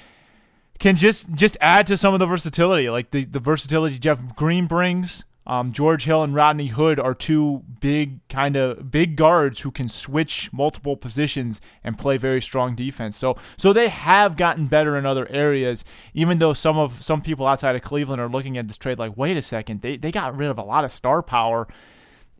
can 0.79 0.97
just 0.97 1.33
just 1.33 1.57
add 1.61 1.87
to 1.87 1.97
some 1.97 2.15
of 2.15 2.21
the 2.21 2.27
versatility, 2.27 2.91
like 2.91 3.11
the, 3.11 3.25
the 3.25 3.41
versatility 3.41 3.99
Jeff 3.99 4.37
Green 4.37 4.67
brings. 4.67 5.25
Um, 5.47 5.73
George 5.73 6.05
Hill 6.05 6.23
and 6.23 6.35
Rodney 6.35 6.69
Hood 6.69 6.99
are 6.99 7.13
two 7.15 7.63
big 7.79 8.27
kind 8.29 8.57
of 8.57 8.91
big 8.91 9.15
guards 9.15 9.61
who 9.61 9.71
can 9.71 9.91
switch 9.91 10.51
multiple 10.55 10.97
positions 10.97 11.61
and 11.83 11.99
play 11.99 12.17
very 12.17 12.41
strong 12.41 12.75
defense. 12.75 13.15
So 13.17 13.37
so 13.59 13.73
they 13.75 13.89
have 13.89 14.39
gotten 14.39 14.67
better 14.69 14.97
in 14.97 15.05
other 15.05 15.29
areas, 15.31 15.85
even 16.15 16.39
though 16.39 16.55
some 16.55 16.79
of 16.79 17.03
some 17.03 17.21
people 17.21 17.47
outside 17.47 17.77
of 17.77 17.83
Cleveland 17.83 18.23
are 18.23 18.29
looking 18.29 18.57
at 18.57 18.69
this 18.69 18.79
trade 18.79 18.99
like, 18.99 19.19
wait 19.19 19.37
a 19.37 19.43
second, 19.43 19.83
they 19.83 19.99
they 19.99 20.11
got 20.11 20.37
rid 20.39 20.49
of 20.49 20.59
a 20.59 20.63
lot 20.65 20.85
of 20.85 20.91
star 20.91 21.23
power. 21.23 21.69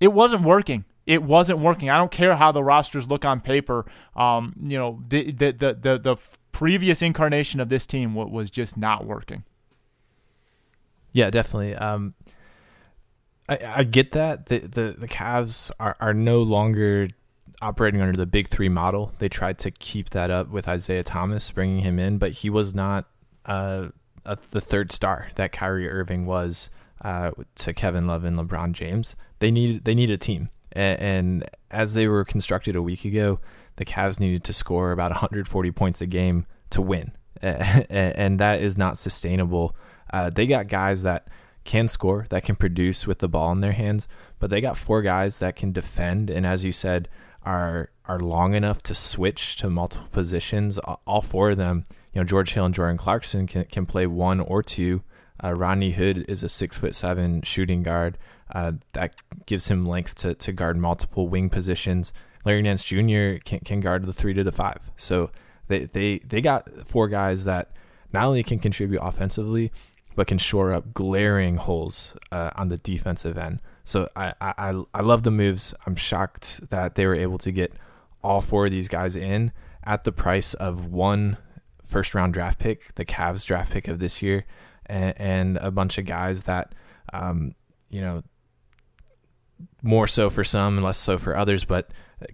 It 0.01 0.09
wasn't 0.09 0.43
working. 0.43 0.87
It 1.07 1.23
wasn't 1.23 1.59
working. 1.59 1.91
I 1.91 1.99
don't 1.99 2.11
care 2.11 2.35
how 2.35 2.53
the 2.53 2.65
rosters 2.65 3.09
look 3.09 3.25
on 3.25 3.41
paper. 3.41 3.85
Um, 4.17 4.55
you 4.61 4.79
know, 4.79 5.03
the 5.07 5.31
the 5.31 5.53
the 5.53 5.79
the, 5.81 5.99
the 5.99 6.17
previous 6.53 7.03
incarnation 7.03 7.61
of 7.61 7.69
this 7.69 7.87
team 7.87 8.15
was 8.15 8.51
just 8.51 8.77
not 8.77 9.05
working. 9.05 9.45
Yeah, 11.13 11.31
definitely. 11.31 11.75
Um, 11.75 12.15
I, 13.49 13.59
I 13.77 13.85
get 13.85 14.13
that 14.13 14.47
the 14.47 14.59
the 14.59 14.97
the 14.99 15.09
Cavs 15.09 15.71
are 15.79 15.97
are 16.01 16.15
no 16.15 16.43
longer 16.43 17.09
operating 17.61 18.01
under 18.01 18.17
the 18.17 18.27
big 18.27 18.49
three 18.49 18.69
model. 18.69 19.13
They 19.19 19.29
tried 19.29 19.59
to 19.61 19.71
keep 19.71 20.11
that 20.11 20.31
up 20.31 20.49
with 20.49 20.69
Isaiah 20.69 21.05
Thomas, 21.05 21.51
bringing 21.51 21.81
him 21.81 21.99
in, 21.99 22.19
but 22.19 22.33
he 22.33 22.51
was 22.51 22.75
not 22.75 23.07
uh, 23.47 23.89
a, 24.25 24.39
the 24.51 24.61
third 24.61 24.93
star 24.93 25.29
that 25.37 25.53
Kyrie 25.53 25.89
Irving 25.89 26.25
was 26.25 26.71
uh, 27.03 27.33
to 27.57 27.73
Kevin 27.73 28.07
Love 28.07 28.25
and 28.25 28.39
LeBron 28.39 28.73
James. 28.73 29.17
They 29.39 29.51
need 29.51 29.85
they 29.85 29.95
need 29.95 30.11
a 30.11 30.17
team, 30.17 30.49
and, 30.75 31.01
and 31.01 31.45
as 31.71 31.95
they 31.95 32.09
were 32.09 32.25
constructed 32.25 32.77
a 32.77 32.83
week 32.83 33.05
ago, 33.05 33.41
the 33.77 33.85
Cavs 33.85 34.21
needed 34.21 34.45
to 34.45 34.53
score 34.53 34.93
about 34.93 35.11
140 35.11 35.73
points 35.73 36.01
a 36.01 36.07
game 36.07 36.47
to 36.71 36.83
win, 36.83 37.13
and 37.43 38.39
that 38.41 38.61
is 38.61 38.77
not 38.79 38.99
sustainable. 38.99 39.77
Uh, 40.13 40.31
they 40.31 40.47
got 40.47 40.69
guys 40.69 41.03
that 41.03 41.29
can 41.65 41.89
score, 41.89 42.27
that 42.31 42.45
can 42.45 42.57
produce 42.57 43.07
with 43.07 43.19
the 43.19 43.29
ball 43.29 43.51
in 43.53 43.61
their 43.61 43.73
hands, 43.73 44.07
but 44.39 44.51
they 44.51 44.61
got 44.61 44.77
four 44.77 45.03
guys 45.03 45.39
that 45.39 45.57
can 45.57 45.73
defend 45.73 46.31
and 46.31 46.47
as 46.47 46.65
you 46.65 46.73
said 46.73 47.09
are 47.45 47.91
are 48.07 48.21
long 48.21 48.55
enough 48.55 48.83
to 48.83 48.95
switch 48.95 49.57
to 49.57 49.71
multiple 49.71 50.09
positions. 50.13 50.79
All 51.07 51.23
four 51.23 51.51
of 51.51 51.57
them, 51.57 51.85
you 52.13 52.21
know, 52.21 52.25
George 52.25 52.53
Hill 52.53 52.67
and 52.67 52.75
Jordan 52.75 52.99
Clarkson 52.99 53.47
can 53.47 53.65
can 53.65 53.87
play 53.87 54.07
one 54.07 54.41
or 54.41 54.63
two. 54.63 55.03
Uh, 55.43 55.53
Rodney 55.53 55.93
Hood 55.93 56.25
is 56.29 56.43
a 56.43 56.49
six 56.49 56.79
foot 56.79 56.95
seven 56.95 57.43
shooting 57.43 57.83
guard 57.83 58.19
uh, 58.55 58.73
that 58.93 59.15
gives 59.47 59.69
him 59.69 59.85
length 59.87 60.15
to, 60.17 60.35
to 60.35 60.53
guard 60.53 60.77
multiple 60.77 61.29
wing 61.29 61.51
positions. 61.51 62.13
Larry 62.45 62.63
Nance 62.63 62.83
Jr. 62.83 63.39
can, 63.45 63.61
can 63.65 63.81
guard 63.81 64.05
the 64.05 64.13
three 64.13 64.35
to 64.35 64.45
the 64.45 64.53
five. 64.53 64.91
So 64.97 65.31
they, 65.69 65.87
they, 65.87 66.19
they 66.19 66.41
got 66.41 66.69
four 66.87 67.09
guys 67.09 67.45
that 67.45 67.71
not 68.13 68.25
only 68.25 68.43
can 68.43 68.59
contribute 68.59 69.01
offensively, 69.01 69.73
but 70.15 70.27
can 70.27 70.39
shore 70.39 70.73
up 70.73 70.95
glaring 70.95 71.57
holes 71.57 72.17
uh, 72.31 72.51
on 72.55 72.69
the 72.69 72.77
defensive 72.77 73.37
end. 73.37 73.61
So 73.83 74.09
I, 74.17 74.33
I 74.41 74.83
I 74.95 75.03
love 75.03 75.25
the 75.25 75.31
moves. 75.31 75.75
I'm 75.87 75.97
shocked 75.97 76.71
that 76.71 76.95
they 76.95 77.07
were 77.07 77.15
able 77.15 77.39
to 77.39 77.53
get 77.53 77.73
all 78.23 78.41
four 78.41 78.67
of 78.67 78.71
these 78.71 78.89
guys 78.89 79.17
in 79.17 79.53
at 79.85 80.05
the 80.05 80.13
price 80.13 80.55
of 80.55 80.87
one 80.87 81.37
first 81.85 82.15
round 82.15 82.33
draft 82.33 82.59
pick, 82.59 82.95
the 82.95 83.05
Cavs 83.05 83.45
draft 83.45 83.73
pick 83.73 83.89
of 83.89 83.99
this 83.99 84.23
year, 84.23 84.47
and, 84.87 85.15
and 85.21 85.57
a 85.59 85.71
bunch 85.71 85.99
of 85.99 86.07
guys 86.07 86.45
that, 86.45 86.75
um, 87.13 87.55
you 87.91 88.01
know, 88.01 88.23
more 89.85 90.07
so 90.07 90.31
for 90.31 90.43
some 90.43 90.79
and 90.79 90.85
less 90.85 90.99
so 90.99 91.19
for 91.19 91.37
others, 91.37 91.65
but 91.65 91.91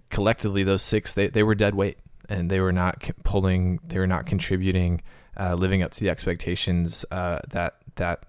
collectively 0.09 0.63
those 0.63 0.81
six 0.81 1.13
they, 1.13 1.27
they 1.27 1.43
were 1.43 1.55
dead 1.55 1.75
weight 1.75 1.97
and 2.29 2.49
they 2.49 2.59
were 2.59 2.71
not 2.71 3.09
pulling, 3.23 3.79
they 3.85 3.99
were 3.99 4.07
not 4.07 4.25
contributing 4.25 5.01
uh, 5.37 5.53
living 5.55 5.83
up 5.83 5.91
to 5.91 5.99
the 5.99 6.09
expectations 6.09 7.05
uh, 7.11 7.39
that 7.49 7.75
that 7.95 8.23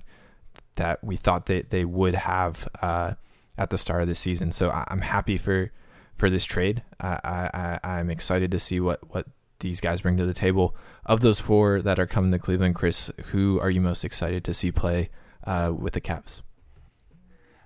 that 0.77 1.03
we 1.05 1.17
thought 1.17 1.47
they, 1.47 1.63
they 1.63 1.85
would 1.85 2.15
have 2.15 2.67
uh, 2.81 3.13
at 3.59 3.71
the 3.71 3.79
start 3.79 4.03
of 4.03 4.09
the 4.09 4.15
season. 4.15 4.51
So 4.53 4.71
I, 4.71 4.87
am 4.91 5.03
happy 5.03 5.37
for 5.37 5.71
for 6.17 6.31
this 6.31 6.45
trade. 6.45 6.83
I, 7.01 7.79
I 7.83 7.99
I'm 7.99 8.11
excited 8.11 8.51
to 8.51 8.59
see 8.59 8.81
what 8.81 9.01
what 9.15 9.27
these 9.61 9.81
guys 9.81 10.01
bring 10.01 10.17
to 10.17 10.27
the 10.27 10.35
table. 10.35 10.77
Of 11.05 11.21
those 11.21 11.41
four 11.41 11.83
that 11.83 11.99
are 11.99 12.07
coming 12.07 12.31
to 12.33 12.39
Cleveland, 12.39 12.75
Chris, 12.75 13.11
who 13.27 13.61
are 13.61 13.71
you 13.71 13.81
most 13.81 14.05
excited 14.05 14.45
to 14.45 14.55
see 14.55 14.73
play 14.73 15.11
uh, 15.45 15.73
with 15.77 15.95
the 15.95 16.01
Cavs? 16.01 16.43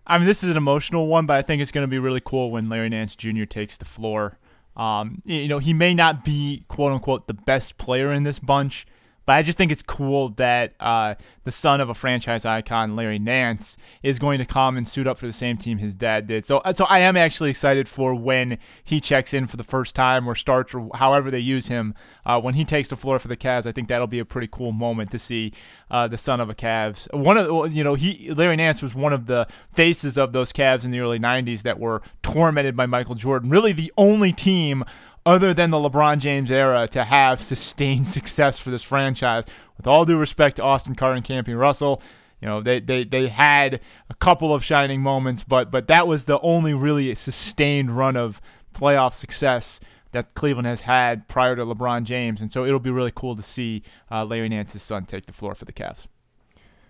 I 0.07 0.19
mean, 0.19 0.27
this 0.27 0.45
is 0.45 0.51
an 0.51 0.57
emotional 0.57 1.09
one, 1.09 1.27
but 1.27 1.37
I 1.37 1.43
think 1.43 1.61
it's 1.61 1.73
going 1.73 1.83
to 1.83 1.89
be 1.89 1.99
really 1.99 2.23
cool 2.25 2.51
when 2.51 2.69
Larry 2.69 2.89
Nance 2.89 3.17
Jr. 3.17 3.45
takes 3.45 3.77
the 3.77 3.85
floor. 3.85 4.39
Um, 4.77 5.23
you 5.25 5.49
know, 5.49 5.59
he 5.59 5.73
may 5.73 5.95
not 5.95 6.25
be 6.25 6.65
quote 6.69 6.93
unquote 6.93 7.27
the 7.27 7.35
best 7.35 7.79
player 7.79 8.13
in 8.13 8.23
this 8.23 8.39
bunch, 8.39 8.87
but 9.27 9.35
I 9.35 9.43
just 9.43 9.59
think 9.59 9.73
it's 9.73 9.83
cool 9.83 10.31
that 10.31 10.75
uh, 10.79 11.17
the 11.45 11.51
son 11.51 11.81
of 11.81 11.89
a 11.89 11.95
franchise 11.95 12.45
icon, 12.45 12.97
Larry 12.97 13.19
Nance, 13.19 13.77
is 14.03 14.19
going 14.19 14.39
to 14.39 14.47
come 14.47 14.77
and 14.77 14.89
suit 14.89 15.07
up 15.07 15.19
for 15.19 15.27
the 15.27 15.33
same 15.33 15.57
team 15.57 15.79
his 15.79 15.97
dad 15.97 16.29
did. 16.29 16.45
So, 16.45 16.63
so 16.73 16.85
I 16.87 17.01
am 17.01 17.17
actually 17.17 17.51
excited 17.51 17.89
for 17.89 18.15
when 18.15 18.59
he 18.85 19.01
checks 19.01 19.35
in 19.35 19.49
for 19.49 19.57
the 19.57 19.65
first 19.65 19.95
time 19.97 20.29
or 20.29 20.37
starts 20.37 20.75
or 20.75 20.89
however 20.95 21.31
they 21.31 21.41
use 21.41 21.67
him. 21.67 21.95
Uh, 22.25 22.41
when 22.41 22.55
he 22.55 22.65
takes 22.65 22.89
the 22.89 22.97
floor 22.97 23.19
for 23.19 23.29
the 23.29 23.37
Cavs, 23.37 23.67
I 23.67 23.73
think 23.73 23.89
that'll 23.89 24.07
be 24.07 24.21
a 24.21 24.25
pretty 24.25 24.49
cool 24.51 24.73
moment 24.73 25.11
to 25.11 25.19
see 25.19 25.53
uh, 25.91 26.09
the 26.09 26.19
son 26.19 26.41
of 26.41 26.49
a 26.49 26.55
Cavs. 26.55 27.13
One 27.13 27.37
of 27.37 27.73
you 27.73 27.85
know 27.85 27.95
he 27.95 28.33
Larry 28.33 28.57
Nance 28.57 28.83
was 28.83 28.95
one 28.95 29.13
of 29.13 29.27
the 29.27 29.47
faces 29.73 30.17
of 30.17 30.33
those 30.33 30.53
Cavs 30.53 30.85
in 30.85 30.91
the 30.91 31.01
early 31.01 31.19
'90s 31.19 31.63
that 31.63 31.79
were 31.79 32.03
tormented 32.23 32.77
by 32.77 32.87
Michael 32.87 33.15
Jordan. 33.15 33.51
Really, 33.51 33.73
the 33.73 33.93
only 33.97 34.33
team 34.33 34.85
other 35.27 35.53
than 35.53 35.71
the 35.71 35.77
LeBron 35.77 36.19
James 36.19 36.51
era 36.51 36.87
to 36.89 37.05
have 37.05 37.41
sustained 37.41 38.07
success 38.19 38.59
for 38.59 38.71
this 38.71 38.85
franchise. 38.85 39.45
With 39.77 39.87
all 39.87 40.07
due 40.07 40.17
respect 40.17 40.57
to 40.57 40.63
Austin 40.63 40.95
Carr 40.95 41.13
and 41.13 41.25
Campy 41.25 41.59
Russell, 41.59 42.01
you 42.41 42.49
know 42.49 42.63
they, 42.63 42.81
they 42.81 43.05
they 43.05 43.29
had 43.29 43.81
a 44.09 44.15
couple 44.15 44.55
of 44.55 44.65
shining 44.65 45.03
moments, 45.03 45.45
but 45.45 45.71
but 45.71 45.89
that 45.89 46.07
was 46.07 46.25
the 46.25 46.41
only 46.41 46.73
really 46.73 47.15
sustained 47.15 47.91
run 47.97 48.17
of 48.17 48.41
playoff 48.73 49.13
success 49.13 49.81
that 50.13 50.35
Cleveland 50.35 50.67
has 50.67 50.83
had 50.83 51.29
prior 51.29 51.57
to 51.57 51.65
LeBron 51.65 52.05
James, 52.05 52.41
and 52.41 52.51
so 52.51 52.65
it'll 52.65 52.79
be 52.79 52.91
really 52.91 53.13
cool 53.15 53.37
to 53.37 53.43
see 53.43 53.83
uh, 54.11 54.25
Larry 54.25 54.49
Nance's 54.49 54.83
son 54.83 55.05
take 55.05 55.27
the 55.27 55.33
floor 55.33 55.55
for 55.55 55.65
the 55.65 55.73
Cavs. 55.73 56.07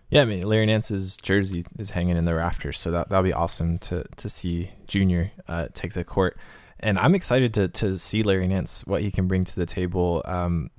Yeah, 0.08 0.22
I 0.22 0.24
mean 0.26 0.42
Larry 0.42 0.66
Nance's 0.66 1.16
jersey 1.16 1.64
is 1.78 1.90
hanging 1.90 2.16
in 2.16 2.24
the 2.24 2.34
rafters, 2.34 2.78
so 2.78 2.90
that 2.92 3.08
that'll 3.08 3.24
be 3.24 3.32
awesome 3.32 3.78
to 3.80 4.04
to 4.16 4.28
see 4.28 4.70
Junior 4.86 5.32
uh, 5.48 5.68
take 5.72 5.94
the 5.94 6.04
court 6.04 6.36
and 6.80 6.98
I'm 6.98 7.14
excited 7.14 7.54
to 7.54 7.68
to 7.68 7.98
see 7.98 8.22
Larry 8.22 8.46
Nance 8.46 8.86
what 8.86 9.02
he 9.02 9.10
can 9.10 9.26
bring 9.26 9.44
to 9.44 9.56
the 9.56 9.66
table. 9.66 10.22
Um, 10.24 10.70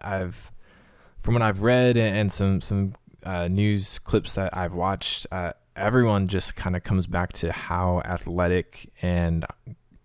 I've 0.00 0.52
from 1.20 1.34
what 1.34 1.42
I've 1.42 1.62
read 1.62 1.96
and 1.96 2.30
some 2.30 2.60
some 2.60 2.94
uh, 3.24 3.48
news 3.48 3.98
clips 3.98 4.34
that 4.34 4.56
I've 4.56 4.74
watched, 4.74 5.26
uh, 5.30 5.52
everyone 5.76 6.28
just 6.28 6.56
kind 6.56 6.76
of 6.76 6.82
comes 6.82 7.06
back 7.06 7.32
to 7.34 7.52
how 7.52 8.00
athletic 8.04 8.90
and 9.02 9.44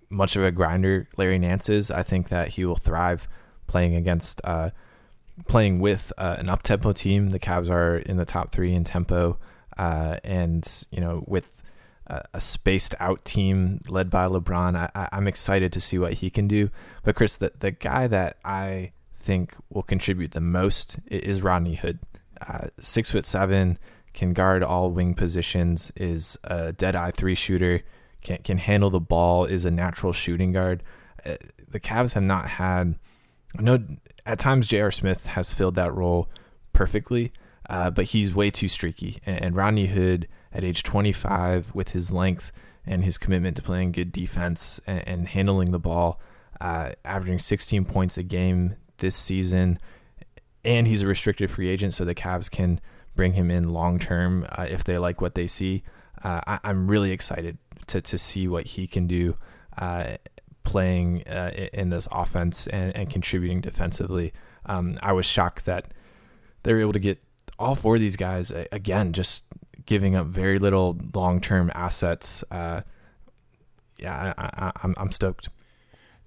much 0.09 0.35
of 0.35 0.43
a 0.43 0.51
grinder 0.51 1.07
Larry 1.17 1.39
Nance 1.39 1.69
is. 1.69 1.89
I 1.89 2.03
think 2.03 2.29
that 2.29 2.49
he 2.49 2.65
will 2.65 2.75
thrive 2.75 3.27
playing 3.67 3.95
against 3.95 4.41
uh, 4.43 4.69
playing 5.47 5.79
with 5.79 6.13
uh, 6.17 6.35
an 6.39 6.49
up 6.49 6.63
tempo 6.63 6.91
team. 6.91 7.29
The 7.29 7.39
Cavs 7.39 7.69
are 7.69 7.97
in 7.97 8.17
the 8.17 8.25
top 8.25 8.51
three 8.51 8.73
in 8.73 8.83
tempo, 8.83 9.39
uh, 9.77 10.17
and 10.23 10.85
you 10.91 11.01
know 11.01 11.23
with 11.27 11.62
a, 12.07 12.41
spaced 12.41 12.95
out 12.99 13.23
team 13.23 13.79
led 13.87 14.09
by 14.09 14.27
LeBron. 14.27 14.75
I, 14.93 15.09
am 15.11 15.27
excited 15.27 15.71
to 15.73 15.81
see 15.81 15.97
what 15.97 16.13
he 16.13 16.29
can 16.29 16.47
do. 16.47 16.69
But 17.03 17.15
Chris, 17.15 17.37
the 17.37 17.51
the 17.57 17.71
guy 17.71 18.07
that 18.07 18.37
I 18.43 18.91
think 19.15 19.55
will 19.69 19.83
contribute 19.83 20.31
the 20.31 20.41
most 20.41 20.99
is 21.07 21.41
Rodney 21.41 21.75
Hood. 21.75 21.99
Uh, 22.45 22.67
six 22.79 23.11
foot 23.11 23.25
seven, 23.25 23.77
can 24.13 24.33
guard 24.33 24.63
all 24.63 24.91
wing 24.91 25.13
positions, 25.13 25.91
is 25.95 26.37
a 26.43 26.73
dead 26.73 26.95
eye 26.95 27.11
three 27.11 27.35
shooter, 27.35 27.81
can 28.21 28.37
can 28.43 28.57
handle 28.57 28.89
the 28.89 28.99
ball, 28.99 29.45
is 29.45 29.65
a 29.65 29.71
natural 29.71 30.13
shooting 30.13 30.51
guard. 30.51 30.83
Uh, 31.25 31.35
the 31.69 31.79
Cavs 31.79 32.13
have 32.13 32.23
not 32.23 32.47
had. 32.47 32.95
I 33.57 33.61
know 33.61 33.79
at 34.25 34.39
times 34.39 34.67
J.R. 34.67 34.91
Smith 34.91 35.27
has 35.27 35.53
filled 35.53 35.75
that 35.75 35.93
role 35.93 36.27
perfectly, 36.73 37.31
uh, 37.69 37.91
but 37.91 38.05
he's 38.05 38.33
way 38.33 38.49
too 38.49 38.67
streaky. 38.67 39.19
And, 39.25 39.41
and 39.41 39.55
Rodney 39.55 39.87
Hood 39.87 40.27
at 40.53 40.63
age 40.63 40.83
25 40.83 41.73
with 41.73 41.89
his 41.89 42.11
length 42.11 42.51
and 42.85 43.03
his 43.03 43.17
commitment 43.17 43.57
to 43.57 43.63
playing 43.63 43.91
good 43.91 44.11
defense 44.11 44.79
and, 44.85 45.07
and 45.07 45.27
handling 45.29 45.71
the 45.71 45.79
ball, 45.79 46.19
uh, 46.61 46.91
averaging 47.03 47.39
16 47.39 47.85
points 47.85 48.17
a 48.17 48.23
game 48.23 48.75
this 48.97 49.15
season. 49.15 49.79
And 50.63 50.87
he's 50.87 51.01
a 51.01 51.07
restricted 51.07 51.49
free 51.49 51.69
agent, 51.69 51.93
so 51.93 52.05
the 52.05 52.15
Cavs 52.15 52.49
can 52.49 52.79
bring 53.15 53.33
him 53.33 53.51
in 53.51 53.73
long 53.73 53.99
term 53.99 54.45
uh, 54.51 54.65
if 54.69 54.83
they 54.83 54.97
like 54.97 55.21
what 55.21 55.35
they 55.35 55.47
see. 55.47 55.83
Uh, 56.23 56.39
I, 56.47 56.69
am 56.69 56.87
really 56.87 57.11
excited 57.11 57.57
to, 57.87 58.01
to 58.01 58.17
see 58.17 58.47
what 58.47 58.65
he 58.65 58.87
can 58.87 59.07
do 59.07 59.35
uh, 59.77 60.15
playing 60.63 61.27
uh, 61.27 61.51
in 61.73 61.89
this 61.89 62.07
offense 62.11 62.67
and, 62.67 62.95
and 62.95 63.09
contributing 63.09 63.59
defensively. 63.59 64.31
Um, 64.65 64.97
I 65.03 65.11
was 65.11 65.25
shocked 65.25 65.65
that 65.65 65.87
they 66.63 66.71
were 66.71 66.79
able 66.79 66.93
to 66.93 66.99
get 66.99 67.21
all 67.59 67.75
four 67.75 67.95
of 67.95 68.01
these 68.01 68.15
guys 68.15 68.51
again 68.71 69.13
just 69.13 69.45
giving 69.85 70.15
up 70.15 70.27
very 70.27 70.59
little 70.59 70.97
long 71.13 71.41
term 71.41 71.71
assets. 71.73 72.43
Uh, 72.51 72.81
yeah, 73.97 74.33
I, 74.37 74.43
I, 74.43 74.71
I'm 74.83 74.93
I'm 74.97 75.11
stoked. 75.11 75.49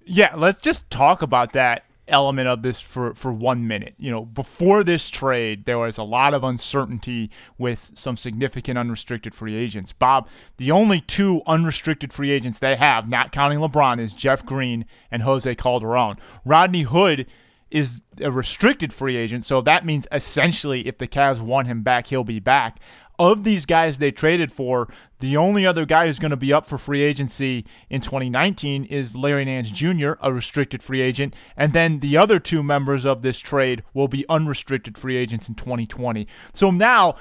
Yeah, 0.05 0.33
let's 0.35 0.59
just 0.61 0.89
talk 0.89 1.21
about 1.21 1.53
that 1.53 1.83
element 2.07 2.47
of 2.47 2.61
this 2.61 2.79
for, 2.79 3.13
for 3.13 3.31
one 3.31 3.67
minute. 3.67 3.95
You 3.97 4.11
know, 4.11 4.25
before 4.25 4.83
this 4.83 5.09
trade, 5.09 5.65
there 5.65 5.77
was 5.77 5.97
a 5.97 6.03
lot 6.03 6.33
of 6.33 6.43
uncertainty 6.43 7.29
with 7.57 7.91
some 7.95 8.17
significant 8.17 8.77
unrestricted 8.77 9.35
free 9.35 9.55
agents. 9.55 9.91
Bob, 9.91 10.27
the 10.57 10.71
only 10.71 11.01
two 11.01 11.41
unrestricted 11.45 12.13
free 12.13 12.31
agents 12.31 12.59
they 12.59 12.75
have, 12.75 13.09
not 13.09 13.31
counting 13.31 13.59
LeBron, 13.59 13.99
is 13.99 14.13
Jeff 14.13 14.45
Green 14.45 14.85
and 15.11 15.23
Jose 15.23 15.53
Calderon. 15.55 16.17
Rodney 16.45 16.83
Hood 16.83 17.25
is 17.69 18.01
a 18.21 18.31
restricted 18.31 18.93
free 18.93 19.17
agent, 19.17 19.43
so 19.43 19.59
that 19.61 19.85
means 19.85 20.07
essentially 20.11 20.87
if 20.87 20.97
the 20.97 21.07
Cavs 21.07 21.41
want 21.41 21.67
him 21.67 21.83
back, 21.83 22.07
he'll 22.07 22.23
be 22.23 22.39
back 22.39 22.79
of 23.19 23.43
these 23.43 23.65
guys 23.65 23.97
they 23.97 24.11
traded 24.11 24.51
for, 24.51 24.87
the 25.19 25.37
only 25.37 25.65
other 25.65 25.85
guy 25.85 26.07
who's 26.07 26.19
going 26.19 26.31
to 26.31 26.37
be 26.37 26.53
up 26.53 26.67
for 26.67 26.77
free 26.77 27.01
agency 27.01 27.65
in 27.89 28.01
2019 28.01 28.85
is 28.85 29.15
Larry 29.15 29.45
Nance 29.45 29.71
Jr., 29.71 30.13
a 30.21 30.31
restricted 30.31 30.83
free 30.83 31.01
agent. 31.01 31.35
And 31.55 31.73
then 31.73 31.99
the 31.99 32.17
other 32.17 32.39
two 32.39 32.63
members 32.63 33.05
of 33.05 33.21
this 33.21 33.39
trade 33.39 33.83
will 33.93 34.07
be 34.07 34.25
unrestricted 34.29 34.97
free 34.97 35.17
agents 35.17 35.49
in 35.49 35.55
2020. 35.55 36.27
So 36.53 36.69
now, 36.71 37.15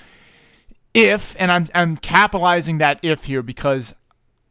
if, 0.93 1.35
and 1.39 1.51
I'm, 1.51 1.67
I'm 1.75 1.97
capitalizing 1.97 2.79
that 2.79 3.01
if 3.03 3.25
here 3.25 3.43
because 3.43 3.95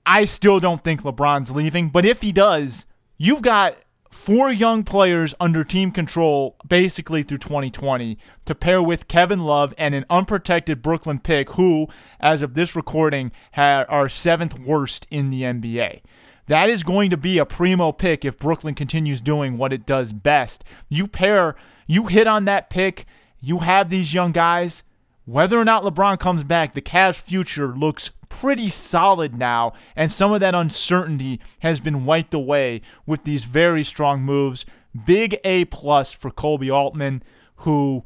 I 0.05 0.25
still 0.25 0.59
don't 0.59 0.83
think 0.83 1.01
LeBron's 1.01 1.51
leaving, 1.51 1.89
but 1.89 2.05
if 2.05 2.21
he 2.21 2.31
does, 2.31 2.85
you've 3.17 3.41
got 3.41 3.77
four 4.15 4.49
young 4.51 4.83
players 4.83 5.35
under 5.39 5.63
team 5.63 5.91
control 5.91 6.55
basically 6.67 7.21
through 7.21 7.37
2020 7.37 8.17
to 8.45 8.55
pair 8.55 8.81
with 8.81 9.07
Kevin 9.07 9.41
Love 9.41 9.73
and 9.77 9.93
an 9.93 10.05
unprotected 10.09 10.81
Brooklyn 10.81 11.19
pick 11.19 11.51
who, 11.51 11.87
as 12.19 12.41
of 12.41 12.53
this 12.53 12.75
recording, 12.75 13.31
are 13.55 14.09
seventh 14.09 14.57
worst 14.57 15.05
in 15.11 15.29
the 15.29 15.41
NBA. 15.43 16.01
That 16.47 16.69
is 16.69 16.81
going 16.81 17.09
to 17.09 17.17
be 17.17 17.37
a 17.37 17.45
primo 17.45 17.91
pick 17.91 18.23
if 18.23 18.39
Brooklyn 18.39 18.73
continues 18.73 19.19
doing 19.19 19.57
what 19.57 19.73
it 19.73 19.85
does 19.85 20.13
best. 20.13 20.63
You 20.87 21.07
pair, 21.07 21.55
you 21.85 22.07
hit 22.07 22.25
on 22.25 22.45
that 22.45 22.69
pick, 22.69 23.05
you 23.41 23.59
have 23.59 23.89
these 23.89 24.13
young 24.13 24.31
guys. 24.31 24.81
Whether 25.25 25.59
or 25.59 25.65
not 25.65 25.83
LeBron 25.83 26.19
comes 26.19 26.43
back, 26.43 26.73
the 26.73 26.81
Cavs' 26.81 27.19
future 27.19 27.75
looks 27.75 28.11
pretty 28.29 28.69
solid 28.69 29.37
now, 29.37 29.73
and 29.95 30.11
some 30.11 30.31
of 30.31 30.39
that 30.41 30.55
uncertainty 30.55 31.39
has 31.59 31.79
been 31.79 32.05
wiped 32.05 32.33
away 32.33 32.81
with 33.05 33.23
these 33.23 33.45
very 33.45 33.83
strong 33.83 34.21
moves. 34.21 34.65
Big 35.05 35.37
A 35.43 35.65
plus 35.65 36.13
for 36.13 36.31
Koby 36.31 36.73
Altman, 36.73 37.23
who 37.57 38.03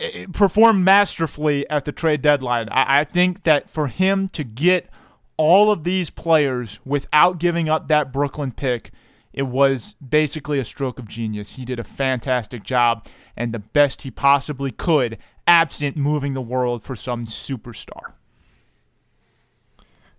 eh, 0.00 0.10
eh, 0.14 0.26
performed 0.32 0.84
masterfully 0.84 1.68
at 1.70 1.84
the 1.84 1.92
trade 1.92 2.22
deadline. 2.22 2.68
I, 2.70 3.04
think 3.04 3.44
that 3.44 3.70
for 3.70 3.86
him 3.86 4.28
to 4.28 4.44
get 4.44 4.88
all 5.36 5.70
of 5.70 5.84
these 5.84 6.10
players 6.10 6.80
without 6.84 7.38
giving 7.38 7.68
up 7.68 7.88
that 7.88 8.12
Brooklyn 8.12 8.52
pick, 8.52 8.90
it 9.32 9.44
was 9.44 9.94
basically 10.06 10.58
a 10.58 10.64
stroke 10.64 10.98
of 10.98 11.08
genius. 11.08 11.54
He 11.54 11.64
did 11.64 11.78
a 11.78 11.84
fantastic 11.84 12.64
job 12.64 13.06
and 13.36 13.54
the 13.54 13.58
best 13.60 14.02
he 14.02 14.10
possibly 14.10 14.72
could 14.72 15.18
absent 15.46 15.96
moving 15.96 16.34
the 16.34 16.42
world 16.42 16.82
for 16.82 16.94
some 16.94 17.24
superstar. 17.24 18.12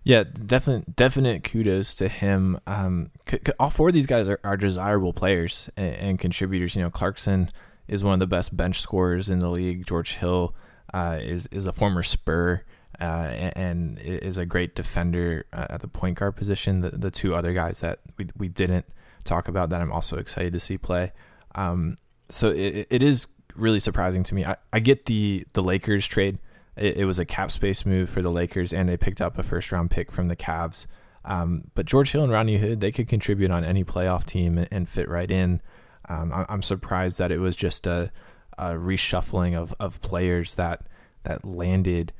Yeah, 0.04 0.24
definite 0.24 0.96
definite 0.96 1.44
kudos 1.44 1.94
to 1.94 2.08
him. 2.08 2.58
Um, 2.66 3.10
c- 3.28 3.38
c- 3.46 3.52
all 3.60 3.70
four 3.70 3.88
of 3.88 3.94
these 3.94 4.06
guys 4.06 4.28
are, 4.28 4.40
are 4.42 4.56
desirable 4.56 5.12
players 5.12 5.70
and, 5.76 5.94
and, 5.94 6.18
contributors. 6.18 6.74
You 6.74 6.82
know, 6.82 6.90
Clarkson 6.90 7.48
is 7.86 8.02
one 8.02 8.14
of 8.14 8.20
the 8.20 8.26
best 8.26 8.56
bench 8.56 8.80
scorers 8.80 9.28
in 9.28 9.38
the 9.38 9.48
league. 9.48 9.86
George 9.86 10.14
Hill 10.16 10.56
uh, 10.92 11.18
is 11.20 11.46
is 11.48 11.66
a 11.66 11.72
former 11.72 12.02
Spur 12.02 12.62
uh, 13.00 13.04
and, 13.04 13.56
and, 13.56 13.98
is 14.00 14.38
a 14.38 14.46
great 14.46 14.74
defender 14.74 15.46
uh, 15.52 15.66
at 15.70 15.80
the 15.80 15.88
point 15.88 16.18
guard 16.18 16.34
position. 16.34 16.80
The, 16.80 16.90
the 16.90 17.10
two 17.10 17.34
other 17.34 17.52
guys 17.52 17.80
that 17.80 18.00
we 18.16 18.26
we 18.36 18.48
didn't 18.48 18.86
talk 19.22 19.46
about 19.46 19.70
that 19.70 19.80
I'm 19.80 19.92
also 19.92 20.18
excited 20.18 20.52
to 20.52 20.60
see 20.60 20.78
play. 20.78 21.12
Um, 21.54 21.96
so 22.28 22.48
it, 22.48 22.88
it 22.90 23.02
is 23.04 23.28
really 23.54 23.78
surprising 23.78 24.24
to 24.24 24.34
me. 24.34 24.44
I, 24.44 24.56
I 24.72 24.80
get 24.80 25.06
the 25.06 25.46
the 25.52 25.62
Lakers 25.62 26.08
trade. 26.08 26.38
It, 26.76 26.98
it, 26.98 27.04
was 27.04 27.18
a 27.18 27.24
cap 27.24 27.50
space 27.50 27.84
move 27.84 28.08
for 28.08 28.22
the 28.22 28.30
Lakers, 28.30 28.72
and 28.72 28.88
they 28.88 28.96
picked 28.96 29.20
up 29.20 29.38
a 29.38 29.42
first 29.42 29.70
round 29.72 29.90
pick 29.90 30.10
from 30.10 30.28
the 30.28 30.36
Cavs. 30.36 30.86
Um, 31.24 31.64
but 31.74 31.86
George 31.86 32.12
Hill 32.12 32.24
and 32.24 32.32
Rodney 32.32 32.58
Hood, 32.58 32.80
they 32.80 32.92
could 32.92 33.08
contribute 33.08 33.50
on 33.50 33.64
any 33.64 33.84
playoff 33.84 34.24
team 34.24 34.58
and, 34.58 34.68
and 34.70 34.88
fit 34.90 35.08
right 35.08 35.30
in. 35.30 35.60
Um, 36.08 36.32
I, 36.32 36.46
am 36.48 36.62
surprised 36.62 37.18
that 37.18 37.30
it 37.30 37.38
was 37.38 37.54
just 37.54 37.86
a, 37.86 38.10
a 38.58 38.72
reshuffling 38.72 39.54
of, 39.54 39.72
of 39.78 40.00
players 40.00 40.56
that 40.56 40.86
that 41.24 41.44
landed 41.44 42.12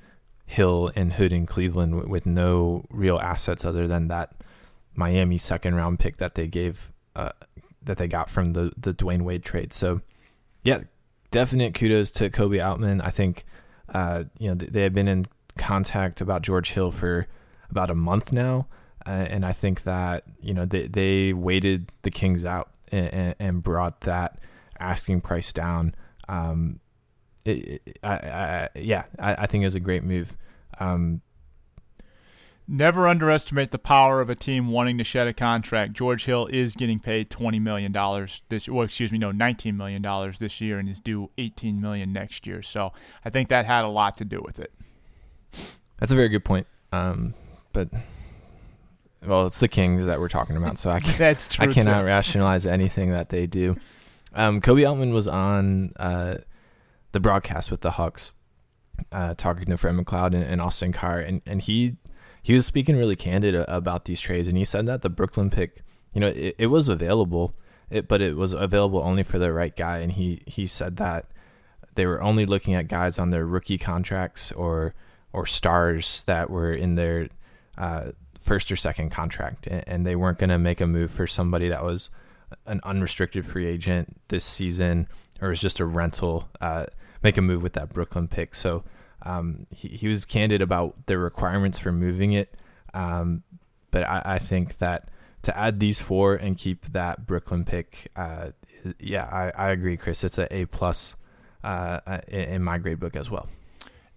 Hill 0.46 0.90
and 0.94 1.14
Hood 1.14 1.32
in 1.32 1.46
Cleveland 1.46 1.96
with, 1.96 2.06
with 2.06 2.26
no 2.26 2.84
real 2.90 3.18
assets 3.18 3.64
other 3.64 3.88
than 3.88 4.08
that 4.08 4.34
Miami 4.94 5.38
second 5.38 5.74
round 5.74 5.98
pick 5.98 6.18
that 6.18 6.34
they 6.34 6.46
gave 6.46 6.92
uh, 7.16 7.32
that 7.82 7.98
they 7.98 8.06
got 8.06 8.30
from 8.30 8.52
the 8.52 8.72
the 8.76 8.94
Dwyane 8.94 9.22
Wade 9.22 9.42
trade. 9.42 9.72
So 9.72 10.00
yeah, 10.62 10.82
definite 11.30 11.74
kudos 11.74 12.10
to 12.12 12.30
Koby 12.30 12.64
Altman. 12.64 13.00
I 13.00 13.10
think 13.10 13.44
uh, 13.92 14.24
you 14.38 14.48
know 14.48 14.54
they 14.54 14.82
have 14.82 14.94
been 14.94 15.08
in 15.08 15.24
contact 15.56 16.20
about 16.20 16.42
George 16.42 16.72
Hill 16.72 16.90
for 16.90 17.26
about 17.70 17.90
a 17.90 17.94
month 17.94 18.32
now, 18.32 18.66
uh, 19.06 19.10
and 19.10 19.44
I 19.44 19.52
think 19.52 19.82
that 19.84 20.24
you 20.40 20.54
know 20.54 20.64
they 20.64 20.86
they 20.86 21.32
waited 21.32 21.92
the 22.02 22.10
Kings 22.10 22.44
out 22.44 22.70
and, 22.90 23.34
and 23.38 23.62
brought 23.62 24.02
that 24.02 24.38
asking 24.78 25.20
price 25.20 25.52
down. 25.52 25.94
Um, 26.28 26.80
it, 27.44 27.82
it, 27.86 27.98
I, 28.02 28.14
I, 28.14 28.68
yeah, 28.76 29.04
I, 29.18 29.34
I 29.34 29.46
think 29.46 29.62
it 29.62 29.66
was 29.66 29.74
a 29.74 29.80
great 29.80 30.04
move. 30.04 30.36
Um, 30.78 31.20
Never 32.68 33.08
underestimate 33.08 33.70
the 33.72 33.78
power 33.78 34.20
of 34.20 34.30
a 34.30 34.34
team 34.34 34.68
wanting 34.68 34.96
to 34.98 35.04
shed 35.04 35.26
a 35.26 35.32
contract. 35.32 35.94
George 35.94 36.24
Hill 36.24 36.46
is 36.46 36.74
getting 36.74 37.00
paid 37.00 37.28
twenty 37.28 37.58
million 37.58 37.92
dollars 37.92 38.42
this. 38.48 38.68
Well, 38.68 38.84
excuse 38.84 39.10
me, 39.10 39.18
no, 39.18 39.32
nineteen 39.32 39.76
million 39.76 40.00
dollars 40.00 40.38
this 40.38 40.60
year, 40.60 40.78
and 40.78 40.88
is 40.88 41.00
due 41.00 41.30
eighteen 41.38 41.80
million 41.80 42.12
next 42.12 42.46
year. 42.46 42.62
So 42.62 42.92
I 43.24 43.30
think 43.30 43.48
that 43.48 43.66
had 43.66 43.84
a 43.84 43.88
lot 43.88 44.16
to 44.18 44.24
do 44.24 44.40
with 44.44 44.60
it. 44.60 44.72
That's 45.98 46.12
a 46.12 46.16
very 46.16 46.28
good 46.28 46.44
point. 46.44 46.66
Um, 46.92 47.34
but 47.72 47.88
well, 49.26 49.46
it's 49.46 49.60
the 49.60 49.68
Kings 49.68 50.06
that 50.06 50.20
we're 50.20 50.28
talking 50.28 50.56
about, 50.56 50.78
so 50.78 50.90
I 50.90 51.00
can, 51.00 51.36
I 51.58 51.66
cannot 51.66 52.00
too. 52.00 52.06
rationalize 52.06 52.66
anything 52.66 53.10
that 53.10 53.28
they 53.28 53.46
do. 53.46 53.76
Um, 54.34 54.60
Koby 54.60 54.88
Altman 54.88 55.12
was 55.12 55.28
on 55.28 55.92
uh, 55.96 56.36
the 57.12 57.20
broadcast 57.20 57.70
with 57.70 57.82
the 57.82 57.92
Hawks, 57.92 58.32
uh, 59.10 59.34
talking 59.34 59.66
to 59.66 59.76
Fred 59.76 59.94
McLeod 59.94 60.34
and, 60.34 60.42
and 60.42 60.60
Austin 60.60 60.92
Carr, 60.92 61.18
and, 61.18 61.42
and 61.46 61.60
he 61.62 61.96
he 62.42 62.54
was 62.54 62.66
speaking 62.66 62.96
really 62.96 63.16
candid 63.16 63.54
about 63.54 64.04
these 64.04 64.20
trades, 64.20 64.48
and 64.48 64.58
he 64.58 64.64
said 64.64 64.86
that 64.86 65.02
the 65.02 65.10
Brooklyn 65.10 65.48
pick, 65.48 65.82
you 66.12 66.20
know, 66.20 66.26
it, 66.26 66.56
it 66.58 66.66
was 66.66 66.88
available, 66.88 67.54
it, 67.88 68.08
but 68.08 68.20
it 68.20 68.36
was 68.36 68.52
available 68.52 69.00
only 69.00 69.22
for 69.22 69.38
the 69.38 69.52
right 69.52 69.74
guy, 69.74 69.98
and 69.98 70.12
he 70.12 70.42
he 70.46 70.66
said 70.66 70.96
that 70.96 71.26
they 71.94 72.04
were 72.04 72.20
only 72.20 72.44
looking 72.44 72.74
at 72.74 72.88
guys 72.88 73.18
on 73.18 73.30
their 73.30 73.46
rookie 73.46 73.78
contracts 73.78 74.50
or 74.52 74.94
or 75.32 75.46
stars 75.46 76.24
that 76.24 76.50
were 76.50 76.72
in 76.72 76.96
their 76.96 77.28
uh, 77.78 78.10
first 78.38 78.72
or 78.72 78.76
second 78.76 79.10
contract, 79.10 79.66
and, 79.68 79.84
and 79.86 80.06
they 80.06 80.16
weren't 80.16 80.38
going 80.38 80.50
to 80.50 80.58
make 80.58 80.80
a 80.80 80.86
move 80.86 81.10
for 81.10 81.26
somebody 81.26 81.68
that 81.68 81.84
was 81.84 82.10
an 82.66 82.80
unrestricted 82.82 83.46
free 83.46 83.66
agent 83.66 84.20
this 84.28 84.44
season 84.44 85.06
or 85.40 85.48
was 85.50 85.60
just 85.60 85.80
a 85.80 85.86
rental. 85.86 86.48
Uh, 86.60 86.86
make 87.22 87.38
a 87.38 87.42
move 87.42 87.62
with 87.62 87.74
that 87.74 87.92
Brooklyn 87.92 88.26
pick, 88.26 88.54
so 88.54 88.82
um, 89.24 89.66
he, 89.74 89.88
he 89.88 90.08
was 90.08 90.24
candid 90.24 90.62
about 90.62 91.06
the 91.06 91.18
requirements 91.18 91.78
for 91.78 91.92
moving 91.92 92.32
it. 92.32 92.56
Um, 92.94 93.42
but 93.90 94.04
I, 94.04 94.22
I, 94.24 94.38
think 94.38 94.78
that 94.78 95.08
to 95.42 95.56
add 95.56 95.80
these 95.80 96.00
four 96.00 96.34
and 96.34 96.56
keep 96.56 96.86
that 96.86 97.26
Brooklyn 97.26 97.64
pick, 97.64 98.10
uh, 98.16 98.50
yeah, 98.98 99.24
I, 99.24 99.68
I, 99.68 99.70
agree, 99.70 99.96
Chris. 99.96 100.24
It's 100.24 100.38
a 100.38 100.54
A 100.54 100.66
plus 100.66 101.16
uh, 101.64 102.00
in, 102.28 102.62
my 102.62 102.78
grade 102.78 103.00
book 103.00 103.16
as 103.16 103.30
well. 103.30 103.48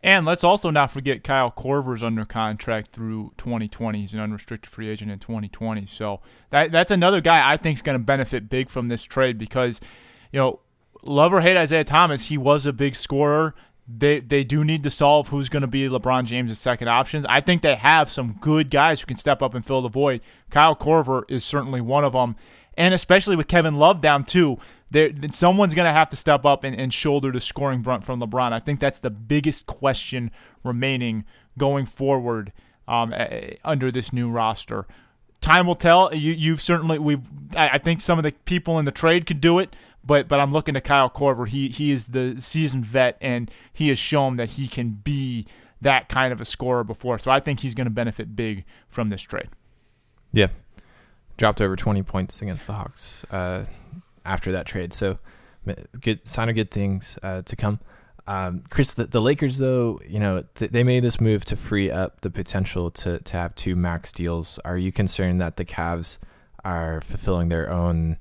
And 0.03 0.25
let's 0.25 0.43
also 0.43 0.69
not 0.69 0.91
forget 0.91 1.23
Kyle 1.23 1.51
Korver's 1.51 2.03
under 2.03 2.25
contract 2.25 2.89
through 2.91 3.33
2020. 3.37 3.99
He's 3.99 4.13
an 4.13 4.19
unrestricted 4.19 4.69
free 4.69 4.89
agent 4.89 5.09
in 5.09 5.19
2020. 5.19 5.85
So 5.87 6.21
that 6.51 6.71
that's 6.71 6.91
another 6.91 7.21
guy 7.21 7.51
I 7.51 7.57
think 7.57 7.77
is 7.77 7.81
going 7.81 7.97
to 7.97 8.03
benefit 8.03 8.49
big 8.49 8.69
from 8.69 8.87
this 8.87 9.03
trade 9.03 9.37
because, 9.37 9.81
you 10.31 10.39
know, 10.39 10.59
love 11.03 11.33
or 11.33 11.41
hate 11.41 11.57
Isaiah 11.57 11.83
Thomas, 11.83 12.23
he 12.23 12.37
was 12.37 12.65
a 12.65 12.73
big 12.73 12.95
scorer 12.95 13.55
they 13.87 14.19
they 14.19 14.43
do 14.43 14.63
need 14.63 14.83
to 14.83 14.89
solve 14.89 15.27
who's 15.27 15.49
going 15.49 15.61
to 15.61 15.67
be 15.67 15.87
LeBron 15.87 16.25
James' 16.25 16.57
second 16.59 16.87
options. 16.87 17.25
I 17.25 17.41
think 17.41 17.61
they 17.61 17.75
have 17.75 18.09
some 18.09 18.37
good 18.41 18.69
guys 18.69 19.01
who 19.01 19.07
can 19.07 19.17
step 19.17 19.41
up 19.41 19.53
and 19.53 19.65
fill 19.65 19.81
the 19.81 19.89
void. 19.89 20.21
Kyle 20.49 20.75
Korver 20.75 21.23
is 21.29 21.43
certainly 21.43 21.81
one 21.81 22.03
of 22.03 22.13
them, 22.13 22.35
and 22.77 22.93
especially 22.93 23.35
with 23.35 23.47
Kevin 23.47 23.75
Love 23.75 24.01
down 24.01 24.23
too, 24.23 24.57
someone's 25.31 25.75
going 25.75 25.85
to 25.85 25.97
have 25.97 26.09
to 26.09 26.15
step 26.15 26.45
up 26.45 26.63
and, 26.63 26.75
and 26.79 26.93
shoulder 26.93 27.31
the 27.31 27.41
scoring 27.41 27.81
brunt 27.81 28.05
from 28.05 28.19
LeBron. 28.19 28.53
I 28.53 28.59
think 28.59 28.79
that's 28.79 28.99
the 28.99 29.09
biggest 29.09 29.65
question 29.67 30.31
remaining 30.63 31.25
going 31.57 31.85
forward 31.85 32.53
um, 32.87 33.13
under 33.63 33.91
this 33.91 34.11
new 34.11 34.29
roster. 34.29 34.87
Time 35.41 35.67
will 35.67 35.75
tell. 35.75 36.13
You, 36.13 36.31
you've 36.33 36.61
certainly 36.61 36.99
we've. 36.99 37.21
I 37.55 37.77
think 37.77 38.01
some 38.01 38.17
of 38.17 38.23
the 38.23 38.31
people 38.31 38.79
in 38.79 38.85
the 38.85 38.91
trade 38.91 39.25
could 39.25 39.41
do 39.41 39.59
it. 39.59 39.75
But 40.03 40.27
but 40.27 40.39
I'm 40.39 40.51
looking 40.51 40.75
to 40.75 40.81
Kyle 40.81 41.09
Korver. 41.09 41.47
He 41.47 41.69
he 41.69 41.91
is 41.91 42.07
the 42.07 42.35
seasoned 42.39 42.85
vet, 42.85 43.17
and 43.21 43.49
he 43.73 43.89
has 43.89 43.99
shown 43.99 44.35
that 44.37 44.51
he 44.51 44.67
can 44.67 44.89
be 44.91 45.47
that 45.81 46.09
kind 46.09 46.31
of 46.31 46.41
a 46.41 46.45
scorer 46.45 46.83
before. 46.83 47.19
So 47.19 47.31
I 47.31 47.39
think 47.39 47.59
he's 47.59 47.73
going 47.73 47.85
to 47.85 47.91
benefit 47.91 48.35
big 48.35 48.65
from 48.87 49.09
this 49.09 49.21
trade. 49.21 49.49
Yeah, 50.31 50.47
dropped 51.37 51.61
over 51.61 51.75
20 51.75 52.03
points 52.03 52.41
against 52.41 52.67
the 52.67 52.73
Hawks 52.73 53.25
uh, 53.31 53.65
after 54.25 54.51
that 54.51 54.65
trade. 54.65 54.93
So 54.93 55.19
good 55.99 56.27
sign 56.27 56.49
of 56.49 56.55
good 56.55 56.71
things 56.71 57.17
uh, 57.23 57.41
to 57.43 57.55
come. 57.55 57.79
Um, 58.27 58.63
Chris, 58.69 58.93
the, 58.93 59.05
the, 59.05 59.21
Lakers 59.21 59.59
though, 59.59 59.99
you 60.07 60.19
know, 60.19 60.43
th- 60.55 60.71
they 60.71 60.83
made 60.83 61.03
this 61.03 61.21
move 61.21 61.45
to 61.45 61.55
free 61.55 61.91
up 61.91 62.21
the 62.21 62.31
potential 62.31 62.89
to 62.91 63.19
to 63.19 63.37
have 63.37 63.53
two 63.53 63.75
max 63.75 64.11
deals. 64.11 64.57
Are 64.65 64.77
you 64.77 64.91
concerned 64.91 65.39
that 65.41 65.57
the 65.57 65.65
Cavs 65.65 66.17
are 66.63 67.01
fulfilling 67.01 67.49
their 67.49 67.69
own, 67.69 68.17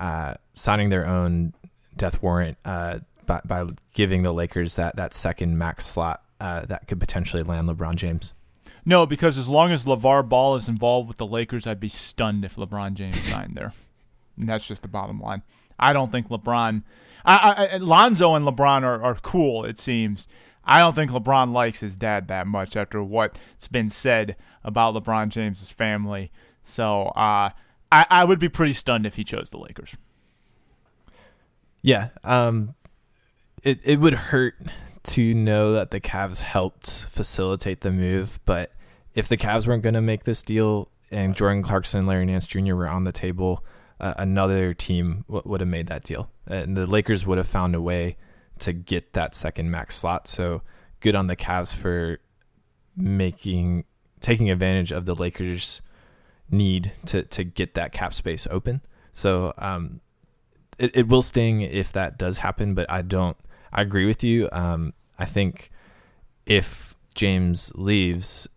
uh, 0.00 0.34
signing 0.54 0.88
their 0.88 1.06
own 1.06 1.52
death 1.96 2.22
warrant 2.22 2.56
uh, 2.64 3.00
by 3.26 3.42
by 3.44 3.66
giving 3.92 4.22
the 4.22 4.32
Lakers 4.32 4.76
that 4.76 4.96
that 4.96 5.12
second 5.12 5.58
max 5.58 5.84
slot 5.84 6.22
uh, 6.40 6.64
that 6.66 6.86
could 6.88 6.98
potentially 6.98 7.42
land 7.42 7.68
LeBron 7.68 7.96
James? 7.96 8.32
No, 8.84 9.06
because 9.06 9.38
as 9.38 9.48
long 9.48 9.70
as 9.70 9.84
LeVar 9.84 10.28
Ball 10.28 10.56
is 10.56 10.68
involved 10.68 11.08
with 11.08 11.16
the 11.16 11.26
Lakers, 11.26 11.66
I'd 11.66 11.78
be 11.78 11.88
stunned 11.88 12.44
if 12.44 12.56
LeBron 12.56 12.94
James 12.94 13.20
signed 13.20 13.54
there. 13.54 13.72
And 14.36 14.48
that's 14.48 14.66
just 14.66 14.82
the 14.82 14.88
bottom 14.88 15.20
line. 15.20 15.42
I 15.78 15.92
don't 15.92 16.10
think 16.10 16.28
LeBron, 16.28 16.82
I, 17.24 17.68
I, 17.72 17.76
Lonzo 17.78 18.34
and 18.34 18.46
LeBron 18.46 18.82
are, 18.82 19.02
are 19.02 19.14
cool, 19.16 19.64
it 19.64 19.78
seems. 19.78 20.28
I 20.64 20.80
don't 20.80 20.94
think 20.94 21.10
LeBron 21.10 21.52
likes 21.52 21.80
his 21.80 21.96
dad 21.96 22.28
that 22.28 22.46
much 22.46 22.76
after 22.76 23.02
what's 23.02 23.68
been 23.68 23.90
said 23.90 24.36
about 24.62 24.94
LeBron 24.94 25.28
James's 25.28 25.70
family. 25.70 26.30
So 26.62 27.06
uh, 27.06 27.50
I, 27.90 28.06
I 28.08 28.24
would 28.24 28.38
be 28.38 28.48
pretty 28.48 28.72
stunned 28.74 29.06
if 29.06 29.16
he 29.16 29.24
chose 29.24 29.50
the 29.50 29.58
Lakers. 29.58 29.94
Yeah, 31.82 32.10
um, 32.22 32.74
it 33.64 33.80
it 33.82 33.98
would 33.98 34.14
hurt 34.14 34.54
to 35.02 35.34
know 35.34 35.72
that 35.72 35.90
the 35.90 36.00
Cavs 36.00 36.40
helped 36.40 36.88
facilitate 36.88 37.80
the 37.80 37.90
move, 37.90 38.38
but 38.44 38.72
if 39.14 39.26
the 39.26 39.36
Cavs 39.36 39.66
weren't 39.66 39.82
going 39.82 39.94
to 39.94 40.00
make 40.00 40.22
this 40.22 40.42
deal 40.42 40.88
and 41.10 41.34
Jordan 41.34 41.62
Clarkson, 41.62 41.98
and 41.98 42.08
Larry 42.08 42.24
Nance 42.24 42.46
Jr. 42.46 42.74
were 42.74 42.88
on 42.88 43.04
the 43.04 43.12
table, 43.12 43.64
another 44.02 44.74
team 44.74 45.24
w- 45.28 45.42
would 45.44 45.60
have 45.60 45.68
made 45.68 45.86
that 45.86 46.04
deal, 46.04 46.30
and 46.46 46.76
the 46.76 46.86
Lakers 46.86 47.26
would 47.26 47.38
have 47.38 47.46
found 47.46 47.74
a 47.74 47.80
way 47.80 48.16
to 48.58 48.72
get 48.72 49.12
that 49.14 49.34
second 49.34 49.70
max 49.70 49.96
slot. 49.96 50.28
So 50.28 50.62
good 51.00 51.14
on 51.14 51.26
the 51.26 51.36
Cavs 51.36 51.74
for 51.74 52.18
making 52.96 53.84
taking 54.20 54.50
advantage 54.50 54.92
of 54.92 55.06
the 55.06 55.14
Lakers' 55.14 55.82
need 56.50 56.92
to 57.06 57.22
to 57.22 57.44
get 57.44 57.74
that 57.74 57.92
cap 57.92 58.14
space 58.14 58.46
open. 58.50 58.82
So 59.12 59.52
um, 59.58 60.00
it 60.78 60.96
it 60.96 61.08
will 61.08 61.22
sting 61.22 61.62
if 61.62 61.92
that 61.92 62.18
does 62.18 62.38
happen, 62.38 62.74
but 62.74 62.90
I 62.90 63.02
don't. 63.02 63.36
I 63.72 63.82
agree 63.82 64.06
with 64.06 64.22
you. 64.22 64.48
Um, 64.52 64.92
I 65.18 65.24
think 65.24 65.70
if 66.44 66.94
James 67.14 67.72
leaves, 67.74 68.48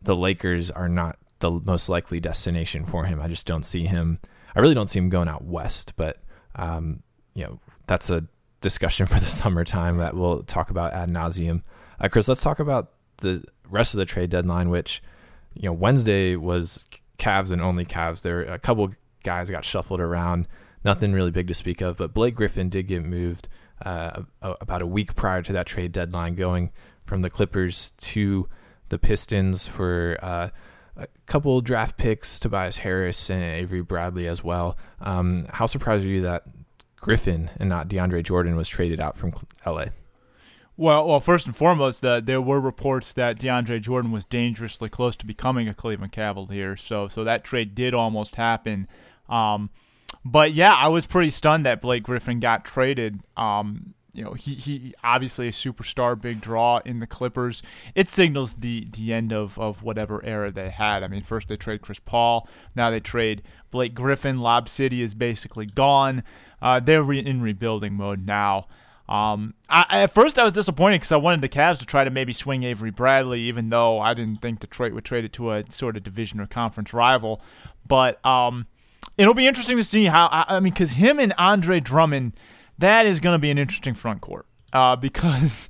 the 0.00 0.16
Lakers 0.16 0.70
are 0.70 0.88
not 0.88 1.18
the 1.40 1.50
most 1.50 1.88
likely 1.88 2.20
destination 2.20 2.84
for 2.84 3.04
him. 3.04 3.20
I 3.20 3.28
just 3.28 3.46
don't 3.46 3.64
see 3.64 3.84
him 3.84 4.20
I 4.54 4.60
really 4.60 4.74
don't 4.74 4.88
see 4.88 4.98
him 4.98 5.08
going 5.08 5.28
out 5.28 5.44
west, 5.44 5.94
but 5.96 6.18
um, 6.56 7.02
you 7.34 7.44
know 7.44 7.58
that's 7.86 8.10
a 8.10 8.26
discussion 8.60 9.06
for 9.08 9.18
the 9.18 9.26
summertime 9.26 9.98
that 9.98 10.14
we'll 10.14 10.42
talk 10.42 10.70
about 10.70 10.92
ad 10.92 11.10
nauseum. 11.10 11.62
Uh, 12.00 12.08
Chris, 12.08 12.28
let's 12.28 12.42
talk 12.42 12.58
about 12.58 12.92
the 13.18 13.44
rest 13.70 13.94
of 13.94 13.98
the 13.98 14.04
trade 14.04 14.30
deadline, 14.30 14.70
which 14.70 15.02
you 15.54 15.68
know 15.68 15.72
Wednesday 15.72 16.36
was 16.36 16.84
Cavs 17.18 17.50
and 17.50 17.62
only 17.62 17.84
Cavs. 17.84 18.22
There 18.22 18.42
a 18.42 18.58
couple 18.58 18.92
guys 19.22 19.50
got 19.50 19.64
shuffled 19.64 20.00
around, 20.00 20.48
nothing 20.84 21.12
really 21.12 21.30
big 21.30 21.48
to 21.48 21.54
speak 21.54 21.80
of, 21.80 21.96
but 21.96 22.14
Blake 22.14 22.34
Griffin 22.34 22.68
did 22.68 22.86
get 22.88 23.04
moved 23.04 23.48
uh, 23.84 24.22
about 24.40 24.82
a 24.82 24.86
week 24.86 25.14
prior 25.14 25.42
to 25.42 25.52
that 25.52 25.66
trade 25.66 25.92
deadline, 25.92 26.34
going 26.34 26.70
from 27.04 27.22
the 27.22 27.30
Clippers 27.30 27.90
to 27.98 28.48
the 28.88 28.98
Pistons 28.98 29.66
for. 29.66 30.18
Uh, 30.22 30.48
a 30.96 31.06
couple 31.26 31.60
draft 31.60 31.96
picks, 31.96 32.38
Tobias 32.38 32.78
Harris 32.78 33.30
and 33.30 33.42
Avery 33.42 33.82
Bradley 33.82 34.26
as 34.26 34.44
well. 34.44 34.76
Um, 35.00 35.46
how 35.50 35.66
surprised 35.66 36.04
are 36.06 36.10
you 36.10 36.22
that 36.22 36.44
Griffin 36.96 37.50
and 37.58 37.68
not 37.68 37.88
DeAndre 37.88 38.22
Jordan 38.22 38.56
was 38.56 38.68
traded 38.68 39.00
out 39.00 39.16
from 39.16 39.32
LA? 39.66 39.86
Well, 40.76 41.06
well, 41.06 41.20
first 41.20 41.46
and 41.46 41.54
foremost, 41.54 42.00
the, 42.00 42.22
there 42.24 42.40
were 42.40 42.60
reports 42.60 43.12
that 43.14 43.38
DeAndre 43.38 43.80
Jordan 43.80 44.10
was 44.10 44.24
dangerously 44.24 44.88
close 44.88 45.16
to 45.16 45.26
becoming 45.26 45.68
a 45.68 45.74
Cleveland 45.74 46.12
Cavalier, 46.12 46.76
so 46.76 47.08
so 47.08 47.24
that 47.24 47.44
trade 47.44 47.74
did 47.74 47.92
almost 47.92 48.36
happen. 48.36 48.88
Um, 49.28 49.70
but 50.24 50.52
yeah, 50.52 50.74
I 50.74 50.88
was 50.88 51.06
pretty 51.06 51.30
stunned 51.30 51.66
that 51.66 51.80
Blake 51.80 52.02
Griffin 52.02 52.40
got 52.40 52.64
traded. 52.64 53.20
Um, 53.36 53.94
you 54.12 54.22
know, 54.22 54.34
he, 54.34 54.54
he 54.54 54.94
obviously 55.02 55.48
a 55.48 55.52
superstar, 55.52 56.20
big 56.20 56.40
draw 56.40 56.80
in 56.84 57.00
the 57.00 57.06
Clippers. 57.06 57.62
It 57.94 58.08
signals 58.08 58.54
the 58.54 58.86
the 58.92 59.12
end 59.12 59.32
of, 59.32 59.58
of 59.58 59.82
whatever 59.82 60.24
era 60.24 60.50
they 60.50 60.70
had. 60.70 61.02
I 61.02 61.08
mean, 61.08 61.22
first 61.22 61.48
they 61.48 61.56
trade 61.56 61.80
Chris 61.80 61.98
Paul, 61.98 62.48
now 62.74 62.90
they 62.90 63.00
trade 63.00 63.42
Blake 63.70 63.94
Griffin. 63.94 64.38
Lob 64.38 64.68
City 64.68 65.02
is 65.02 65.14
basically 65.14 65.66
gone. 65.66 66.22
Uh, 66.60 66.78
they're 66.78 67.02
re- 67.02 67.18
in 67.18 67.40
rebuilding 67.40 67.94
mode 67.94 68.26
now. 68.26 68.66
Um, 69.08 69.54
I, 69.68 70.02
at 70.02 70.14
first 70.14 70.38
I 70.38 70.44
was 70.44 70.52
disappointed 70.52 70.96
because 70.96 71.12
I 71.12 71.16
wanted 71.16 71.40
the 71.40 71.48
Cavs 71.48 71.78
to 71.80 71.86
try 71.86 72.04
to 72.04 72.10
maybe 72.10 72.32
swing 72.32 72.62
Avery 72.62 72.90
Bradley, 72.90 73.40
even 73.42 73.68
though 73.68 73.98
I 73.98 74.14
didn't 74.14 74.36
think 74.36 74.60
Detroit 74.60 74.92
would 74.92 75.04
trade 75.04 75.24
it 75.24 75.32
to 75.34 75.50
a 75.52 75.64
sort 75.70 75.96
of 75.96 76.02
division 76.02 76.40
or 76.40 76.46
conference 76.46 76.94
rival. 76.94 77.42
But 77.86 78.24
um, 78.24 78.66
it'll 79.18 79.34
be 79.34 79.46
interesting 79.46 79.76
to 79.76 79.84
see 79.84 80.04
how. 80.04 80.28
I, 80.28 80.44
I 80.48 80.60
mean, 80.60 80.72
because 80.72 80.92
him 80.92 81.18
and 81.18 81.34
Andre 81.36 81.80
Drummond 81.80 82.32
that 82.78 83.06
is 83.06 83.20
going 83.20 83.34
to 83.34 83.38
be 83.38 83.50
an 83.50 83.58
interesting 83.58 83.94
front 83.94 84.20
court 84.20 84.46
uh, 84.72 84.96
because 84.96 85.68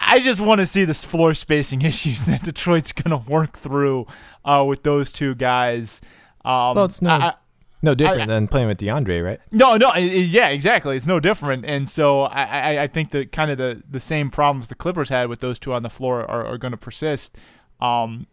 I 0.00 0.20
just 0.20 0.40
want 0.40 0.60
to 0.60 0.66
see 0.66 0.84
the 0.84 0.94
floor 0.94 1.34
spacing 1.34 1.82
issues 1.92 2.24
that 2.24 2.42
Detroit's 2.42 2.92
going 2.92 3.10
to 3.10 3.30
work 3.30 3.56
through 3.56 4.06
uh, 4.44 4.64
with 4.66 4.82
those 4.82 5.12
two 5.12 5.34
guys. 5.34 6.00
Um, 6.44 6.74
well, 6.76 6.84
it's 6.86 7.02
no, 7.02 7.10
I, 7.10 7.34
no 7.82 7.94
different 7.94 8.22
I, 8.22 8.26
than 8.26 8.48
playing 8.48 8.68
with 8.68 8.78
DeAndre, 8.78 9.24
right? 9.24 9.40
No, 9.50 9.76
no, 9.76 9.94
yeah, 9.94 10.48
exactly. 10.48 10.96
It's 10.96 11.06
no 11.06 11.20
different, 11.20 11.64
and 11.64 11.88
so 11.88 12.22
I, 12.22 12.82
I, 12.82 12.86
think 12.86 13.10
that 13.10 13.32
kind 13.32 13.50
of 13.50 13.58
the, 13.58 13.82
the 13.88 14.00
same 14.00 14.30
problems 14.30 14.68
the 14.68 14.74
Clippers 14.74 15.08
had 15.10 15.28
with 15.28 15.40
those 15.40 15.58
two 15.58 15.74
on 15.74 15.82
the 15.82 15.90
floor 15.90 16.28
are, 16.28 16.46
are 16.46 16.58
going 16.58 16.72
to 16.72 16.78
persist. 16.78 17.36
Um, 17.80 18.26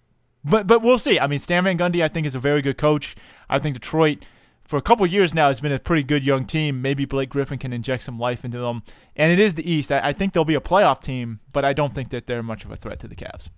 but 0.44 0.68
but 0.68 0.82
we'll 0.82 0.98
see. 1.00 1.20
I 1.20 1.28
mean, 1.28 1.40
Stan 1.40 1.64
Van 1.64 1.78
Gundy, 1.78 2.04
I 2.04 2.08
think, 2.08 2.26
is 2.26 2.36
a 2.36 2.40
very 2.40 2.62
good 2.62 2.78
coach. 2.78 3.16
I 3.50 3.60
think 3.60 3.74
Detroit 3.74 4.26
for 4.66 4.78
a 4.78 4.82
couple 4.82 5.06
years 5.06 5.34
now 5.34 5.50
it's 5.50 5.60
been 5.60 5.72
a 5.72 5.80
pretty 5.80 6.04
good 6.04 6.26
young 6.26 6.46
team. 6.46 6.82
Maybe 6.82 7.06
Blake 7.06 7.30
Griffin 7.30 7.58
can 7.58 7.72
inject 7.72 8.04
some 8.04 8.20
life 8.20 8.44
into 8.44 8.58
them. 8.58 8.84
And 9.16 9.32
it 9.32 9.40
is 9.40 9.54
the 9.54 9.70
East. 9.70 9.92
I, 9.92 10.10
I 10.10 10.14
think 10.14 10.34
they'll 10.34 10.44
be 10.46 10.56
a 10.56 10.62
playoff 10.62 11.02
team, 11.02 11.40
but 11.54 11.64
I 11.64 11.74
don't 11.74 11.94
think 11.94 12.10
that 12.10 12.28
they're 12.28 12.44
much 12.44 12.66
of 12.66 12.72
a 12.72 12.76
threat 12.76 13.00
to 13.02 13.08
the 13.08 13.16
Cavs. 13.16 13.50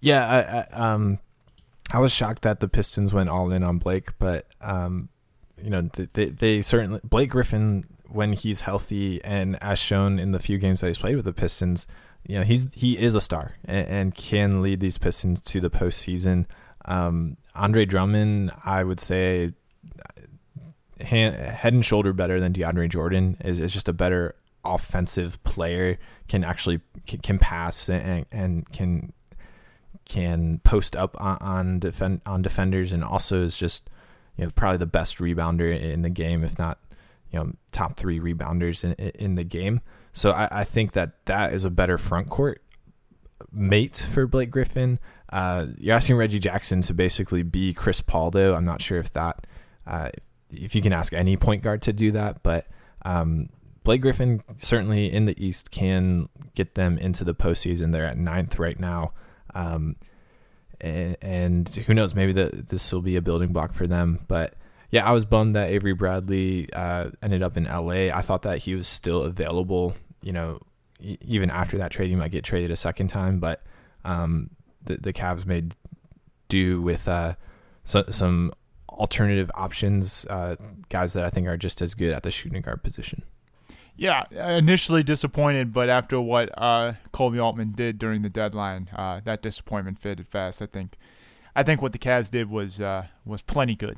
Yeah, 0.00 0.66
I, 0.72 0.76
I 0.76 0.92
um, 0.92 1.18
I 1.92 1.98
was 1.98 2.14
shocked 2.14 2.42
that 2.42 2.60
the 2.60 2.68
Pistons 2.68 3.12
went 3.14 3.28
all 3.28 3.50
in 3.50 3.62
on 3.62 3.78
Blake, 3.78 4.18
but 4.18 4.46
um, 4.60 5.08
you 5.56 5.70
know, 5.70 5.82
they, 6.12 6.26
they 6.26 6.62
certainly 6.62 7.00
Blake 7.04 7.30
Griffin 7.30 7.84
when 8.08 8.32
he's 8.32 8.60
healthy 8.60 9.22
and 9.24 9.60
as 9.62 9.78
shown 9.78 10.18
in 10.18 10.32
the 10.32 10.38
few 10.38 10.58
games 10.58 10.80
that 10.80 10.88
he's 10.88 10.98
played 10.98 11.16
with 11.16 11.24
the 11.24 11.32
Pistons, 11.32 11.86
you 12.26 12.36
know, 12.36 12.44
he's 12.44 12.72
he 12.74 12.98
is 12.98 13.14
a 13.14 13.20
star 13.20 13.56
and, 13.64 13.88
and 13.88 14.16
can 14.16 14.62
lead 14.62 14.80
these 14.80 14.98
Pistons 14.98 15.40
to 15.40 15.60
the 15.60 15.70
postseason. 15.70 16.46
Um, 16.84 17.38
Andre 17.54 17.86
Drummond, 17.86 18.52
I 18.64 18.84
would 18.84 19.00
say 19.00 19.52
hand, 21.04 21.34
head 21.36 21.72
and 21.72 21.84
shoulder 21.84 22.12
better 22.12 22.40
than 22.40 22.52
DeAndre 22.52 22.88
Jordan. 22.88 23.36
Is 23.44 23.60
is 23.60 23.72
just 23.72 23.88
a 23.88 23.92
better 23.92 24.34
offensive 24.64 25.42
player. 25.44 25.98
Can 26.28 26.44
actually 26.44 26.80
can, 27.06 27.20
can 27.20 27.38
pass 27.38 27.88
and 27.88 28.26
and 28.32 28.70
can 28.72 29.12
can 30.04 30.60
post 30.64 30.94
up 30.96 31.16
on, 31.20 31.38
on 31.40 31.78
defend 31.78 32.20
on 32.26 32.42
defenders, 32.42 32.92
and 32.92 33.04
also 33.04 33.42
is 33.42 33.56
just 33.56 33.88
you 34.36 34.44
know 34.44 34.50
probably 34.54 34.78
the 34.78 34.86
best 34.86 35.18
rebounder 35.18 35.78
in 35.78 36.02
the 36.02 36.10
game, 36.10 36.44
if 36.44 36.58
not 36.58 36.78
you 37.30 37.38
know 37.38 37.52
top 37.72 37.96
three 37.96 38.20
rebounders 38.20 38.84
in 38.84 38.92
in 39.16 39.34
the 39.34 39.44
game. 39.44 39.80
So 40.12 40.30
I, 40.30 40.60
I 40.60 40.64
think 40.64 40.92
that 40.92 41.24
that 41.26 41.52
is 41.52 41.64
a 41.64 41.70
better 41.70 41.98
front 41.98 42.28
court 42.30 42.62
mate 43.52 43.96
for 43.96 44.26
Blake 44.26 44.50
Griffin. 44.50 44.98
Uh, 45.32 45.66
you're 45.78 45.96
asking 45.96 46.16
Reggie 46.16 46.38
Jackson 46.38 46.80
to 46.82 46.94
basically 46.94 47.42
be 47.42 47.72
Chris 47.72 48.00
Paul, 48.00 48.30
though. 48.30 48.54
I'm 48.54 48.64
not 48.64 48.82
sure 48.82 48.98
if 48.98 49.12
that 49.14 49.46
uh, 49.86 50.10
if 50.54 50.74
you 50.74 50.82
can 50.82 50.92
ask 50.92 51.12
any 51.12 51.36
point 51.36 51.62
guard 51.62 51.82
to 51.82 51.92
do 51.92 52.10
that, 52.12 52.42
but 52.42 52.66
um, 53.04 53.48
Blake 53.84 54.00
Griffin 54.00 54.40
certainly 54.58 55.12
in 55.12 55.26
the 55.26 55.44
East 55.44 55.70
can 55.70 56.28
get 56.54 56.74
them 56.74 56.98
into 56.98 57.22
the 57.24 57.34
postseason. 57.34 57.92
They're 57.92 58.06
at 58.06 58.18
ninth 58.18 58.58
right 58.58 58.78
now. 58.80 59.12
Um, 59.54 59.96
and, 60.80 61.16
and, 61.22 61.68
who 61.68 61.94
knows, 61.94 62.14
maybe 62.14 62.32
the, 62.32 62.64
this 62.68 62.92
will 62.92 63.02
be 63.02 63.16
a 63.16 63.22
building 63.22 63.52
block 63.52 63.72
for 63.72 63.86
them. 63.86 64.20
But 64.26 64.54
yeah, 64.90 65.06
I 65.06 65.12
was 65.12 65.24
bummed 65.24 65.54
that 65.54 65.70
Avery 65.70 65.92
Bradley 65.92 66.72
uh, 66.72 67.10
ended 67.22 67.42
up 67.42 67.56
in 67.56 67.64
LA. 67.64 68.14
I 68.14 68.20
thought 68.20 68.42
that 68.42 68.58
he 68.58 68.74
was 68.74 68.88
still 68.88 69.22
available. 69.22 69.94
You 70.22 70.32
know, 70.32 70.60
even 71.00 71.50
after 71.50 71.78
that 71.78 71.90
trade, 71.90 72.10
he 72.10 72.16
might 72.16 72.30
get 72.30 72.44
traded 72.44 72.70
a 72.70 72.76
second 72.76 73.08
time. 73.08 73.38
But 73.38 73.62
um, 74.04 74.50
the 74.82 74.96
the 74.96 75.12
Cavs 75.12 75.46
made 75.46 75.74
do 76.48 76.80
with 76.80 77.08
uh, 77.08 77.34
so, 77.84 78.04
some 78.10 78.52
alternative 78.94 79.50
options, 79.54 80.26
uh, 80.30 80.56
guys 80.88 81.12
that 81.12 81.24
I 81.24 81.30
think 81.30 81.46
are 81.46 81.56
just 81.56 81.82
as 81.82 81.94
good 81.94 82.12
at 82.12 82.22
the 82.22 82.30
shooting 82.30 82.62
guard 82.62 82.82
position. 82.82 83.22
Yeah, 83.96 84.24
initially 84.56 85.04
disappointed, 85.04 85.72
but 85.72 85.88
after 85.88 86.20
what 86.20 86.50
uh, 86.58 86.94
Koby 87.12 87.40
Altman 87.40 87.72
did 87.72 87.98
during 87.98 88.22
the 88.22 88.28
deadline, 88.28 88.90
uh, 88.96 89.20
that 89.24 89.40
disappointment 89.40 90.00
faded 90.00 90.26
fast. 90.26 90.60
I 90.60 90.66
think, 90.66 90.96
I 91.54 91.62
think 91.62 91.80
what 91.80 91.92
the 91.92 91.98
Cavs 91.98 92.30
did 92.30 92.50
was 92.50 92.80
uh, 92.80 93.06
was 93.24 93.42
plenty 93.42 93.76
good. 93.76 93.96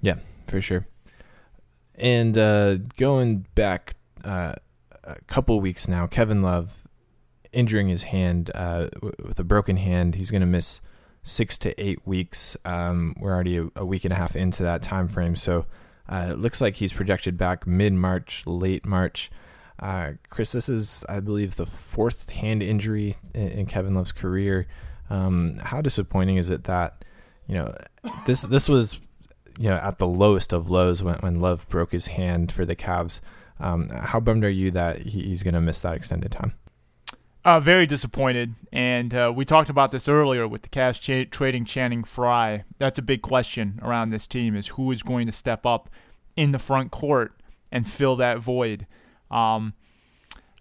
Yeah, 0.00 0.16
for 0.48 0.60
sure. 0.60 0.88
And 1.94 2.36
uh, 2.36 2.76
going 2.96 3.46
back 3.54 3.94
uh, 4.24 4.54
a 5.04 5.22
couple 5.26 5.60
weeks 5.60 5.86
now, 5.86 6.08
Kevin 6.08 6.42
Love 6.42 6.86
injuring 7.52 7.88
his 7.88 8.04
hand 8.04 8.50
uh, 8.54 8.88
with 9.00 9.38
a 9.38 9.44
broken 9.44 9.76
hand. 9.76 10.16
He's 10.16 10.30
going 10.30 10.42
to 10.42 10.46
miss 10.46 10.80
six 11.26 11.58
to 11.58 11.78
eight 11.82 12.06
weeks. 12.06 12.56
Um, 12.64 13.14
we're 13.18 13.32
already 13.32 13.58
a, 13.58 13.68
a, 13.76 13.84
week 13.84 14.04
and 14.04 14.12
a 14.12 14.16
half 14.16 14.36
into 14.36 14.62
that 14.62 14.80
time 14.80 15.08
frame, 15.08 15.36
so 15.36 15.66
uh, 16.08 16.28
it 16.30 16.38
looks 16.38 16.60
like 16.60 16.76
he's 16.76 16.92
projected 16.92 17.36
back 17.36 17.66
mid 17.66 17.92
March, 17.92 18.46
late 18.46 18.86
March. 18.86 19.30
Uh, 19.78 20.12
Chris, 20.30 20.52
this 20.52 20.68
is, 20.68 21.04
I 21.08 21.20
believe, 21.20 21.56
the 21.56 21.66
fourth 21.66 22.30
hand 22.30 22.62
injury 22.62 23.16
in, 23.34 23.48
in 23.48 23.66
Kevin 23.66 23.94
Love's 23.94 24.12
career. 24.12 24.66
Um, 25.10 25.58
how 25.58 25.82
disappointing 25.82 26.36
is 26.36 26.48
it 26.48 26.64
that 26.64 27.04
you 27.46 27.54
know 27.54 27.72
this 28.26 28.42
this 28.42 28.68
was 28.68 29.00
you 29.58 29.68
know 29.68 29.76
at 29.76 29.98
the 29.98 30.06
lowest 30.06 30.52
of 30.52 30.70
lows 30.70 31.02
when 31.02 31.16
when 31.16 31.40
Love 31.40 31.68
broke 31.68 31.92
his 31.92 32.06
hand 32.06 32.52
for 32.52 32.64
the 32.64 32.76
Cavs. 32.76 33.20
Um, 33.58 33.88
how 33.88 34.20
bummed 34.20 34.44
are 34.44 34.50
you 34.50 34.70
that 34.72 35.00
he, 35.00 35.22
he's 35.22 35.42
going 35.42 35.54
to 35.54 35.60
miss 35.60 35.80
that 35.80 35.94
extended 35.94 36.30
time? 36.30 36.54
Uh, 37.46 37.60
very 37.60 37.86
disappointed, 37.86 38.56
and 38.72 39.14
uh, 39.14 39.32
we 39.32 39.44
talked 39.44 39.70
about 39.70 39.92
this 39.92 40.08
earlier 40.08 40.48
with 40.48 40.62
the 40.62 40.68
Cavs 40.68 40.98
cha- 40.98 41.30
trading 41.30 41.64
Channing 41.64 42.02
Frye. 42.02 42.64
That's 42.78 42.98
a 42.98 43.02
big 43.02 43.22
question 43.22 43.78
around 43.84 44.10
this 44.10 44.26
team: 44.26 44.56
is 44.56 44.66
who 44.66 44.90
is 44.90 45.04
going 45.04 45.26
to 45.28 45.32
step 45.32 45.64
up 45.64 45.88
in 46.34 46.50
the 46.50 46.58
front 46.58 46.90
court 46.90 47.34
and 47.70 47.88
fill 47.88 48.16
that 48.16 48.38
void. 48.38 48.88
Um, 49.30 49.74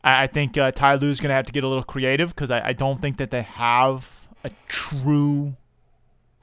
I, 0.03 0.25
I, 0.25 0.27
think 0.27 0.59
uh, 0.59 0.69
Ty 0.69 0.95
Lue's 0.97 1.19
going 1.19 1.29
to 1.29 1.33
have 1.33 1.47
to 1.47 1.51
get 1.51 1.63
a 1.63 1.67
little 1.67 1.83
creative 1.83 2.29
because 2.29 2.51
I, 2.51 2.67
I 2.67 2.73
don't 2.73 3.01
think 3.01 3.17
that 3.17 3.31
they 3.31 3.41
have 3.41 4.27
a 4.43 4.51
true 4.67 5.55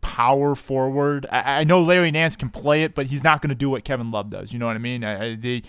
power 0.00 0.56
forward. 0.56 1.24
I, 1.30 1.60
I, 1.60 1.64
know 1.64 1.82
Larry 1.82 2.10
Nance 2.10 2.34
can 2.34 2.50
play 2.50 2.82
it, 2.82 2.96
but 2.96 3.06
he's 3.06 3.22
not 3.22 3.42
going 3.42 3.50
to 3.50 3.54
do 3.54 3.70
what 3.70 3.84
Kevin 3.84 4.10
Love 4.10 4.30
does. 4.30 4.52
You 4.52 4.58
know 4.58 4.66
what 4.66 4.74
I 4.74 4.80
mean? 4.80 5.04
I, 5.04 5.36
they, 5.36 5.62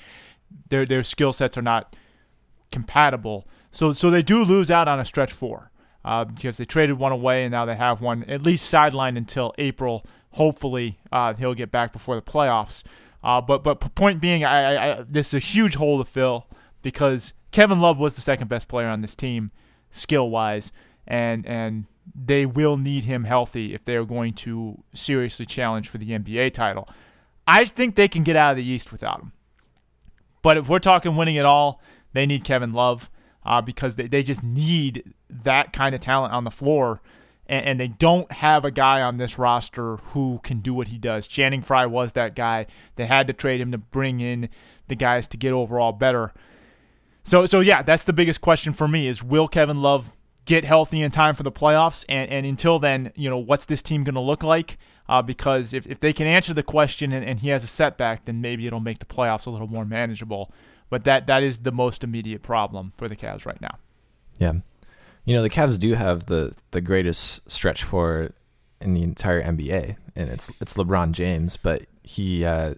their 0.69 0.88
their 0.88 1.03
skill 1.03 1.31
sets 1.31 1.59
are 1.59 1.62
not 1.62 1.95
compatible. 2.71 3.47
So 3.73 3.91
so 3.91 4.09
they 4.09 4.21
do 4.21 4.43
lose 4.43 4.71
out 4.71 4.88
on 4.88 4.99
a 4.99 5.05
stretch 5.05 5.33
four 5.33 5.71
uh, 6.05 6.25
because 6.25 6.57
they 6.57 6.65
traded 6.65 6.97
one 6.97 7.12
away 7.12 7.43
and 7.43 7.51
now 7.51 7.65
they 7.65 7.75
have 7.75 7.99
one 7.99 8.23
at 8.25 8.43
least 8.43 8.71
sidelined 8.71 9.17
until 9.17 9.53
April. 9.57 10.05
Hopefully 10.31 10.99
uh, 11.12 11.33
he'll 11.33 11.55
get 11.55 11.71
back 11.71 11.91
before 11.91 12.15
the 12.15 12.21
playoffs. 12.21 12.83
Uh, 13.23 13.41
but 13.41 13.63
but 13.63 13.79
point 13.95 14.21
being, 14.21 14.45
I, 14.45 14.99
I, 14.99 15.05
this 15.09 15.29
is 15.29 15.33
a 15.36 15.39
huge 15.39 15.75
hole 15.75 15.97
to 15.97 16.09
fill 16.09 16.47
because 16.81 17.33
Kevin 17.51 17.79
Love 17.79 17.97
was 17.97 18.15
the 18.15 18.21
second 18.21 18.47
best 18.47 18.67
player 18.67 18.88
on 18.88 19.01
this 19.01 19.15
team, 19.15 19.51
skill 19.91 20.29
wise, 20.29 20.71
and 21.07 21.45
and 21.47 21.86
they 22.13 22.45
will 22.45 22.77
need 22.77 23.05
him 23.05 23.23
healthy 23.23 23.73
if 23.73 23.86
they 23.86 23.95
are 23.95 24.05
going 24.05 24.33
to 24.33 24.83
seriously 24.93 25.45
challenge 25.45 25.89
for 25.89 25.97
the 25.97 26.12
NBA 26.12 26.53
title. 26.53 26.88
I 27.47 27.65
think 27.65 27.95
they 27.95 28.07
can 28.07 28.23
get 28.23 28.36
out 28.36 28.51
of 28.51 28.57
the 28.57 28.65
East 28.65 28.91
without 28.91 29.21
him. 29.21 29.31
But 30.41 30.57
if 30.57 30.67
we're 30.67 30.79
talking 30.79 31.15
winning 31.15 31.36
it 31.36 31.45
all, 31.45 31.81
they 32.12 32.25
need 32.25 32.43
Kevin 32.43 32.73
Love 32.73 33.09
uh, 33.45 33.62
because 33.62 33.95
they, 33.95 34.08
they 34.08 34.23
just 34.23 34.43
need 34.43 35.13
that 35.29 35.73
kind 35.73 35.93
of 35.93 36.01
talent 36.01 36.34
on 36.34 36.43
the 36.43 36.51
floor. 36.51 37.01
And, 37.45 37.65
and, 37.65 37.79
they 37.79 37.89
don't 37.89 38.32
have 38.32 38.63
a 38.63 38.71
guy 38.71 39.01
on 39.01 39.17
this 39.17 39.38
roster 39.38 39.97
who 39.97 40.39
can 40.43 40.60
do 40.60 40.73
what 40.73 40.88
he 40.88 40.97
does. 40.97 41.27
Channing 41.27 41.62
Frye 41.62 41.86
was 41.86 42.13
that 42.13 42.36
guy. 42.36 42.67
They 42.95 43.06
had 43.06 43.27
to 43.27 43.34
trade 43.34 43.60
him 43.60 43.73
to 43.73 43.77
bring 43.77 44.21
in 44.21 44.47
the 44.88 44.95
guys 44.95 45.27
to 45.29 45.38
get 45.38 45.51
overall 45.51 45.91
better. 45.91 46.34
So, 47.23 47.45
so 47.45 47.60
yeah, 47.60 47.82
that's 47.82 48.06
the 48.06 48.13
biggest 48.13 48.39
question 48.39 48.71
for 48.71 48.88
me: 48.88 49.08
is 49.08 49.21
will 49.21 49.49
Kevin 49.49 49.82
Love 49.82 50.13
get 50.45 50.63
healthy 50.63 51.01
in 51.01 51.12
time 51.12 51.36
for 51.36 51.43
the 51.43 51.51
playoffs? 51.51 52.06
And, 52.10 52.29
and 52.29 52.45
until 52.45 52.79
then, 52.79 53.12
you 53.15 53.29
know, 53.29 53.38
what's 53.38 53.65
this 53.65 53.82
team 53.82 54.03
going 54.03 54.15
to 54.15 54.21
look 54.21 54.43
like? 54.43 54.77
Uh, 55.08 55.21
because 55.21 55.73
if, 55.73 55.86
if 55.88 55.99
they 55.99 56.13
can 56.13 56.27
answer 56.27 56.53
the 56.53 56.63
question 56.63 57.12
and, 57.12 57.25
and 57.25 57.39
he 57.39 57.49
has 57.49 57.63
a 57.63 57.67
setback, 57.67 58.25
then 58.25 58.41
maybe 58.41 58.65
it'll 58.67 58.79
make 58.79 58.99
the 58.99 59.06
playoffs 59.06 59.47
a 59.47 59.49
little 59.49 59.67
more 59.67 59.86
manageable. 59.86 60.51
But 60.93 61.06
that 61.06 61.25
that 61.25 61.41
is 61.41 61.58
the 61.58 61.71
most 61.71 62.03
immediate 62.03 62.43
problem 62.43 62.93
for 62.97 63.08
the 63.08 63.15
Cavs 63.15 63.47
right 63.47 63.60
now. 63.60 63.79
Yeah, 64.38 64.53
you 65.25 65.36
know 65.36 65.41
the 65.41 65.49
Cavs 65.49 65.79
do 65.79 65.95
have 65.95 66.27
the 66.27 66.53
the 66.69 66.82
greatest 66.82 67.49
stretch 67.49 67.84
four 67.84 68.29
in 68.79 68.93
the 68.93 69.01
entire 69.01 69.41
NBA, 69.41 69.97
and 70.15 70.29
it's 70.29 70.51
it's 70.62 70.75
LeBron 70.75 71.13
James, 71.13 71.58
but 71.58 71.88
he 72.03 72.45
uh, 72.45 72.75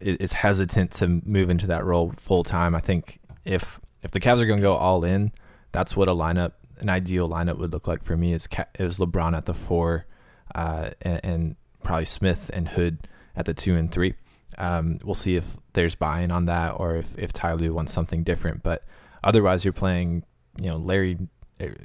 is 0.00 0.32
hesitant 0.32 0.92
to 0.92 1.20
move 1.26 1.50
into 1.50 1.66
that 1.66 1.84
role 1.84 2.12
full 2.12 2.44
time. 2.44 2.74
I 2.74 2.80
think 2.80 3.20
if 3.44 3.78
if 4.02 4.12
the 4.12 4.18
Cavs 4.18 4.40
are 4.40 4.46
going 4.46 4.60
to 4.60 4.64
go 4.64 4.72
all 4.72 5.04
in, 5.04 5.32
that's 5.70 5.94
what 5.94 6.08
a 6.08 6.14
lineup, 6.14 6.52
an 6.78 6.88
ideal 6.88 7.28
lineup 7.28 7.58
would 7.58 7.74
look 7.74 7.86
like 7.86 8.02
for 8.02 8.16
me. 8.16 8.32
Is 8.32 8.48
is 8.78 8.98
LeBron 8.98 9.36
at 9.36 9.44
the 9.44 9.52
four, 9.52 10.06
uh, 10.54 10.92
and, 11.02 11.20
and 11.22 11.56
probably 11.82 12.06
Smith 12.06 12.50
and 12.54 12.68
Hood 12.68 13.06
at 13.36 13.44
the 13.44 13.52
two 13.52 13.76
and 13.76 13.92
three. 13.92 14.14
Um, 14.56 14.98
we'll 15.04 15.14
see 15.14 15.36
if 15.36 15.58
there's 15.74 15.94
buy-in 15.94 16.30
on 16.30 16.46
that 16.46 16.70
or 16.78 16.96
if 16.96 17.18
if 17.18 17.32
Ty 17.32 17.54
Lue 17.54 17.74
wants 17.74 17.92
something 17.92 18.22
different. 18.22 18.62
But 18.62 18.84
otherwise, 19.22 19.64
you're 19.64 19.72
playing. 19.72 20.24
You 20.60 20.70
know, 20.70 20.76
Larry. 20.76 21.18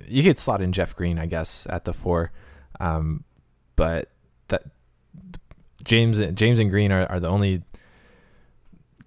You 0.07 0.23
could 0.23 0.39
slot 0.39 0.61
in 0.61 0.71
Jeff 0.71 0.95
Green, 0.95 1.19
I 1.19 1.27
guess, 1.27 1.67
at 1.69 1.85
the 1.85 1.93
four. 1.93 2.31
Um, 2.79 3.23
but 3.75 4.09
that 4.47 4.63
James 5.83 6.19
James 6.33 6.59
and 6.59 6.69
Green 6.69 6.91
are, 6.91 7.05
are 7.05 7.19
the 7.19 7.29
only 7.29 7.63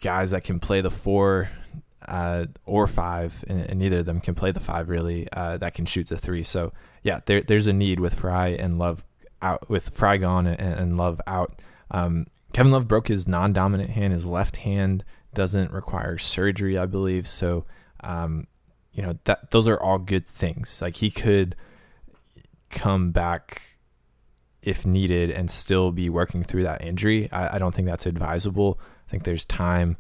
guys 0.00 0.30
that 0.30 0.44
can 0.44 0.58
play 0.58 0.80
the 0.80 0.90
four 0.90 1.50
uh, 2.06 2.46
or 2.64 2.86
five, 2.86 3.44
and, 3.48 3.60
and, 3.70 3.78
neither 3.78 3.98
of 3.98 4.06
them 4.06 4.20
can 4.20 4.34
play 4.34 4.50
the 4.50 4.60
five 4.60 4.88
really. 4.88 5.28
Uh, 5.32 5.58
that 5.58 5.74
can 5.74 5.86
shoot 5.86 6.06
the 6.06 6.16
three. 6.16 6.42
So 6.42 6.72
yeah, 7.02 7.20
there, 7.26 7.42
there's 7.42 7.66
a 7.66 7.72
need 7.72 8.00
with 8.00 8.14
Frye 8.14 8.48
and 8.48 8.78
Love 8.78 9.04
out, 9.42 9.68
with 9.68 9.90
Frye 9.90 10.16
gone 10.16 10.46
and, 10.46 10.60
and 10.60 10.96
Love 10.96 11.20
out. 11.26 11.60
Um, 11.90 12.26
Kevin 12.52 12.72
Love 12.72 12.88
broke 12.88 13.08
his 13.08 13.28
non-dominant 13.28 13.90
hand. 13.90 14.12
His 14.12 14.26
left 14.26 14.56
hand 14.56 15.04
doesn't 15.34 15.70
require 15.72 16.18
surgery, 16.18 16.76
I 16.76 16.86
believe. 16.86 17.26
So, 17.26 17.64
um, 18.02 18.46
you 18.92 19.02
know 19.02 19.18
that 19.24 19.50
those 19.50 19.68
are 19.68 19.80
all 19.80 19.98
good 19.98 20.26
things. 20.26 20.82
Like 20.82 20.96
he 20.96 21.10
could 21.10 21.54
come 22.70 23.12
back 23.12 23.78
if 24.62 24.84
needed 24.84 25.30
and 25.30 25.50
still 25.50 25.90
be 25.92 26.10
working 26.10 26.42
through 26.42 26.64
that 26.64 26.82
injury. 26.82 27.28
I, 27.32 27.56
I 27.56 27.58
don't 27.58 27.74
think 27.74 27.88
that's 27.88 28.06
advisable. 28.06 28.80
I 29.06 29.10
think 29.10 29.24
there's 29.24 29.44
time 29.44 29.96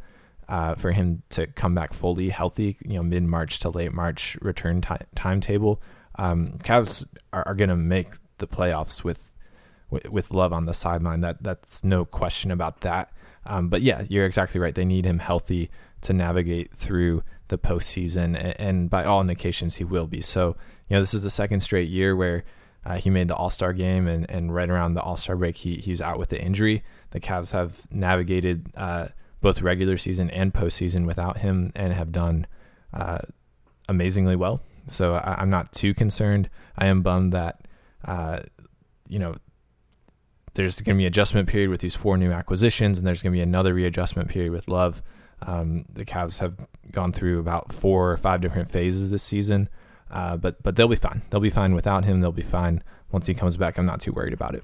uh, 0.48 0.74
for 0.74 0.92
him 0.92 1.22
to 1.30 1.46
come 1.46 1.74
back 1.74 1.92
fully 1.92 2.28
healthy. 2.28 2.76
You 2.84 2.94
know, 2.94 3.02
mid 3.02 3.22
March 3.22 3.60
to 3.60 3.70
late 3.70 3.92
March 3.92 4.36
return 4.42 4.80
t- 4.80 4.94
timetable. 5.14 5.80
Um, 6.16 6.58
Cavs 6.58 7.06
are, 7.32 7.46
are 7.46 7.54
going 7.54 7.70
to 7.70 7.76
make 7.76 8.08
the 8.38 8.46
playoffs 8.46 9.04
with 9.04 9.29
with, 9.90 10.30
Love 10.30 10.52
on 10.52 10.66
the 10.66 10.74
sideline. 10.74 11.20
That 11.20 11.42
that's 11.42 11.82
no 11.82 12.04
question 12.04 12.50
about 12.50 12.80
that. 12.80 13.12
Um, 13.46 13.68
but 13.68 13.82
yeah, 13.82 14.04
you're 14.08 14.26
exactly 14.26 14.60
right. 14.60 14.74
They 14.74 14.84
need 14.84 15.04
him 15.04 15.18
healthy 15.18 15.70
to 16.02 16.12
navigate 16.12 16.72
through 16.72 17.22
the 17.48 17.58
postseason, 17.58 18.36
and, 18.38 18.60
and 18.60 18.90
by 18.90 19.04
all 19.04 19.20
indications, 19.20 19.76
he 19.76 19.84
will 19.84 20.06
be. 20.06 20.20
So 20.20 20.56
you 20.88 20.96
know, 20.96 21.00
this 21.00 21.14
is 21.14 21.22
the 21.22 21.30
second 21.30 21.60
straight 21.60 21.88
year 21.88 22.14
where 22.14 22.44
uh, 22.84 22.96
he 22.96 23.10
made 23.10 23.28
the 23.28 23.36
All 23.36 23.50
Star 23.50 23.72
game, 23.72 24.06
and, 24.06 24.30
and 24.30 24.54
right 24.54 24.70
around 24.70 24.94
the 24.94 25.02
All 25.02 25.16
Star 25.16 25.36
break, 25.36 25.56
he 25.56 25.76
he's 25.76 26.00
out 26.00 26.18
with 26.18 26.28
the 26.30 26.40
injury. 26.40 26.82
The 27.10 27.20
Cavs 27.20 27.52
have 27.52 27.90
navigated 27.92 28.68
uh, 28.76 29.08
both 29.40 29.62
regular 29.62 29.96
season 29.96 30.30
and 30.30 30.52
postseason 30.52 31.06
without 31.06 31.38
him, 31.38 31.72
and 31.74 31.92
have 31.92 32.12
done 32.12 32.46
uh, 32.92 33.18
amazingly 33.88 34.36
well. 34.36 34.62
So 34.86 35.14
I, 35.14 35.42
am 35.42 35.50
not 35.50 35.72
too 35.72 35.94
concerned. 35.94 36.50
I 36.76 36.86
am 36.86 37.02
bummed 37.02 37.32
that 37.32 37.66
uh, 38.04 38.40
you 39.08 39.18
know 39.18 39.34
there's 40.60 40.80
going 40.80 40.96
to 40.96 41.00
be 41.00 41.06
adjustment 41.06 41.48
period 41.48 41.70
with 41.70 41.80
these 41.80 41.94
four 41.94 42.18
new 42.18 42.30
acquisitions, 42.32 42.98
and 42.98 43.06
there's 43.06 43.22
going 43.22 43.32
to 43.32 43.36
be 43.36 43.42
another 43.42 43.72
readjustment 43.72 44.28
period 44.28 44.52
with 44.52 44.68
Love. 44.68 45.02
Um, 45.42 45.86
the 45.90 46.04
Cavs 46.04 46.38
have 46.40 46.56
gone 46.90 47.12
through 47.12 47.38
about 47.38 47.72
four 47.72 48.10
or 48.10 48.16
five 48.18 48.42
different 48.42 48.70
phases 48.70 49.10
this 49.10 49.22
season, 49.22 49.70
uh, 50.10 50.36
but 50.36 50.62
but 50.62 50.76
they'll 50.76 50.88
be 50.88 50.96
fine. 50.96 51.22
They'll 51.30 51.40
be 51.40 51.50
fine 51.50 51.74
without 51.74 52.04
him. 52.04 52.20
They'll 52.20 52.30
be 52.30 52.42
fine 52.42 52.82
once 53.10 53.26
he 53.26 53.32
comes 53.32 53.56
back. 53.56 53.78
I'm 53.78 53.86
not 53.86 54.00
too 54.00 54.12
worried 54.12 54.34
about 54.34 54.54
it. 54.54 54.62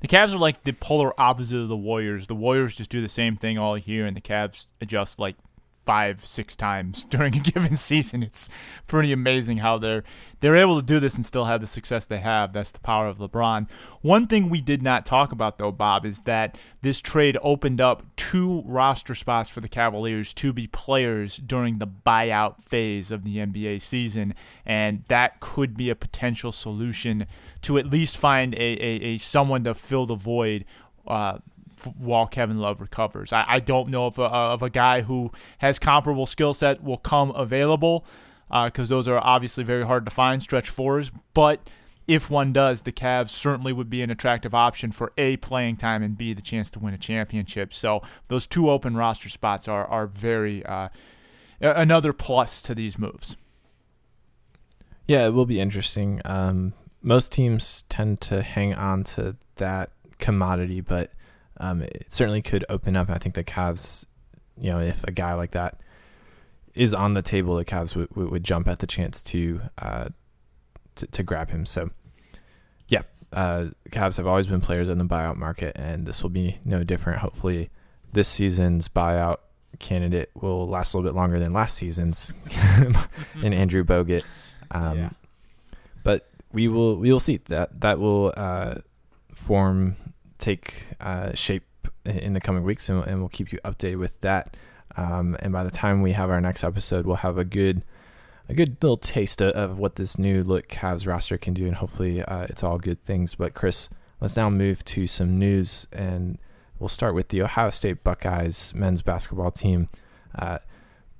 The 0.00 0.08
Cavs 0.08 0.32
are 0.32 0.38
like 0.38 0.62
the 0.62 0.72
polar 0.72 1.18
opposite 1.20 1.58
of 1.58 1.68
the 1.68 1.76
Warriors. 1.76 2.28
The 2.28 2.36
Warriors 2.36 2.76
just 2.76 2.90
do 2.90 3.02
the 3.02 3.08
same 3.08 3.36
thing 3.36 3.58
all 3.58 3.76
year, 3.76 4.06
and 4.06 4.16
the 4.16 4.20
Cavs 4.20 4.68
adjust 4.80 5.18
like 5.18 5.36
five, 5.84 6.24
six 6.24 6.56
times 6.56 7.04
during 7.10 7.36
a 7.36 7.40
given 7.40 7.76
season. 7.76 8.22
It's 8.22 8.48
pretty 8.86 9.12
amazing 9.12 9.58
how 9.58 9.78
they're 9.78 10.04
they're 10.40 10.56
able 10.56 10.80
to 10.80 10.86
do 10.86 11.00
this 11.00 11.16
and 11.16 11.26
still 11.26 11.44
have 11.44 11.60
the 11.60 11.66
success 11.66 12.06
they 12.06 12.18
have. 12.18 12.54
That's 12.54 12.70
the 12.70 12.80
power 12.80 13.06
of 13.08 13.18
LeBron. 13.18 13.68
One 14.00 14.26
thing 14.26 14.48
we 14.48 14.62
did 14.62 14.82
not 14.82 15.04
talk 15.04 15.32
about 15.32 15.58
though, 15.58 15.72
Bob, 15.72 16.06
is 16.06 16.20
that 16.20 16.56
this 16.80 17.00
trade 17.00 17.36
opened 17.42 17.80
up 17.80 18.04
two 18.16 18.62
roster 18.64 19.14
spots 19.14 19.50
for 19.50 19.60
the 19.60 19.68
Cavaliers 19.68 20.32
to 20.34 20.52
be 20.54 20.66
players 20.66 21.36
during 21.36 21.78
the 21.78 21.86
buyout 21.86 22.62
phase 22.62 23.10
of 23.10 23.24
the 23.24 23.36
NBA 23.36 23.82
season, 23.82 24.34
and 24.64 25.04
that 25.08 25.40
could 25.40 25.76
be 25.76 25.90
a 25.90 25.94
potential 25.94 26.52
solution 26.52 27.26
to 27.62 27.76
at 27.76 27.86
least 27.86 28.16
find 28.16 28.54
a, 28.54 28.58
a, 28.58 29.02
a 29.02 29.18
someone 29.18 29.64
to 29.64 29.74
fill 29.74 30.06
the 30.06 30.14
void 30.14 30.64
uh, 31.06 31.38
while 31.84 32.26
Kevin 32.26 32.58
Love 32.58 32.80
recovers. 32.80 33.32
I, 33.32 33.44
I 33.46 33.60
don't 33.60 33.88
know 33.88 34.06
if 34.06 34.18
a, 34.18 34.22
of 34.22 34.62
a 34.62 34.70
guy 34.70 35.02
who 35.02 35.32
has 35.58 35.78
comparable 35.78 36.26
skill 36.26 36.52
set 36.52 36.82
will 36.82 36.98
come 36.98 37.30
available 37.30 38.04
because 38.48 38.90
uh, 38.90 38.96
those 38.96 39.08
are 39.08 39.18
obviously 39.18 39.64
very 39.64 39.84
hard 39.84 40.04
to 40.04 40.10
find 40.10 40.42
stretch 40.42 40.70
fours. 40.70 41.12
But 41.34 41.68
if 42.08 42.28
one 42.28 42.52
does, 42.52 42.82
the 42.82 42.90
Cavs 42.90 43.28
certainly 43.28 43.72
would 43.72 43.88
be 43.88 44.02
an 44.02 44.10
attractive 44.10 44.54
option 44.54 44.90
for 44.90 45.12
A, 45.16 45.36
playing 45.36 45.76
time, 45.76 46.02
and 46.02 46.18
B, 46.18 46.32
the 46.32 46.42
chance 46.42 46.68
to 46.72 46.80
win 46.80 46.92
a 46.92 46.98
championship. 46.98 47.72
So 47.72 48.02
those 48.26 48.48
two 48.48 48.68
open 48.68 48.96
roster 48.96 49.28
spots 49.28 49.68
are, 49.68 49.86
are 49.86 50.08
very 50.08 50.66
uh, 50.66 50.88
another 51.60 52.12
plus 52.12 52.62
to 52.62 52.74
these 52.74 52.98
moves. 52.98 53.36
Yeah, 55.06 55.26
it 55.26 55.34
will 55.34 55.46
be 55.46 55.60
interesting. 55.60 56.20
Um, 56.24 56.72
most 57.02 57.30
teams 57.30 57.82
tend 57.88 58.20
to 58.22 58.42
hang 58.42 58.74
on 58.74 59.04
to 59.04 59.36
that 59.56 59.90
commodity, 60.18 60.80
but 60.80 61.12
um, 61.60 61.82
it 61.82 62.06
certainly 62.08 62.42
could 62.42 62.64
open 62.68 62.96
up. 62.96 63.10
I 63.10 63.18
think 63.18 63.34
the 63.34 63.44
Cavs, 63.44 64.06
you 64.60 64.70
know, 64.70 64.80
if 64.80 65.04
a 65.04 65.12
guy 65.12 65.34
like 65.34 65.52
that 65.52 65.80
is 66.74 66.94
on 66.94 67.14
the 67.14 67.22
table, 67.22 67.56
the 67.56 67.64
Cavs 67.64 67.94
would, 67.94 68.14
would 68.16 68.44
jump 68.44 68.66
at 68.66 68.78
the 68.78 68.86
chance 68.86 69.22
to, 69.22 69.60
uh, 69.78 70.08
to, 70.96 71.06
to 71.06 71.22
grab 71.22 71.50
him. 71.50 71.66
So, 71.66 71.90
yeah, 72.88 73.02
uh, 73.32 73.68
Cavs 73.90 74.16
have 74.16 74.26
always 74.26 74.46
been 74.46 74.60
players 74.62 74.88
in 74.88 74.98
the 74.98 75.04
buyout 75.04 75.36
market, 75.36 75.76
and 75.76 76.06
this 76.06 76.22
will 76.22 76.30
be 76.30 76.58
no 76.64 76.82
different. 76.82 77.20
Hopefully, 77.20 77.70
this 78.12 78.26
season's 78.26 78.88
buyout 78.88 79.36
candidate 79.78 80.30
will 80.34 80.66
last 80.66 80.94
a 80.94 80.96
little 80.96 81.10
bit 81.10 81.16
longer 81.16 81.38
than 81.38 81.52
last 81.52 81.76
season's 81.76 82.32
in 83.42 83.52
Andrew 83.52 83.84
Bogut. 83.84 84.24
Um, 84.70 84.98
yeah. 84.98 85.10
But 86.02 86.28
we 86.52 86.68
will 86.68 86.96
we 86.96 87.12
will 87.12 87.20
see 87.20 87.36
that 87.36 87.80
that 87.80 87.98
will 87.98 88.32
uh, 88.36 88.76
form 89.34 89.96
take 90.40 90.86
uh, 91.00 91.34
shape 91.34 91.64
in 92.04 92.32
the 92.32 92.40
coming 92.40 92.64
weeks, 92.64 92.88
and, 92.88 93.04
and, 93.06 93.20
we'll 93.20 93.28
keep 93.28 93.52
you 93.52 93.58
updated 93.64 93.98
with 93.98 94.20
that. 94.22 94.56
Um, 94.96 95.36
and 95.40 95.52
by 95.52 95.62
the 95.62 95.70
time 95.70 96.02
we 96.02 96.12
have 96.12 96.30
our 96.30 96.40
next 96.40 96.64
episode, 96.64 97.06
we'll 97.06 97.16
have 97.16 97.38
a 97.38 97.44
good 97.44 97.82
a 98.48 98.54
good 98.54 98.82
little 98.82 98.96
taste 98.96 99.40
of, 99.40 99.52
of 99.54 99.78
what 99.78 99.94
this 99.94 100.18
new 100.18 100.42
look 100.42 100.66
Cavs 100.66 101.06
roster 101.06 101.38
can 101.38 101.54
do, 101.54 101.66
and 101.66 101.76
hopefully 101.76 102.22
uh, 102.22 102.46
it's 102.48 102.64
all 102.64 102.78
good 102.78 103.02
things. 103.02 103.36
But 103.36 103.54
Chris, 103.54 103.88
let's 104.20 104.36
now 104.36 104.50
move 104.50 104.84
to 104.86 105.06
some 105.06 105.38
news, 105.38 105.86
and 105.92 106.38
we'll 106.78 106.88
start 106.88 107.14
with 107.14 107.28
the 107.28 107.42
Ohio 107.42 107.70
State 107.70 108.02
Buckeyes 108.02 108.74
men's 108.74 109.02
basketball 109.02 109.52
team. 109.52 109.88
Uh, 110.34 110.58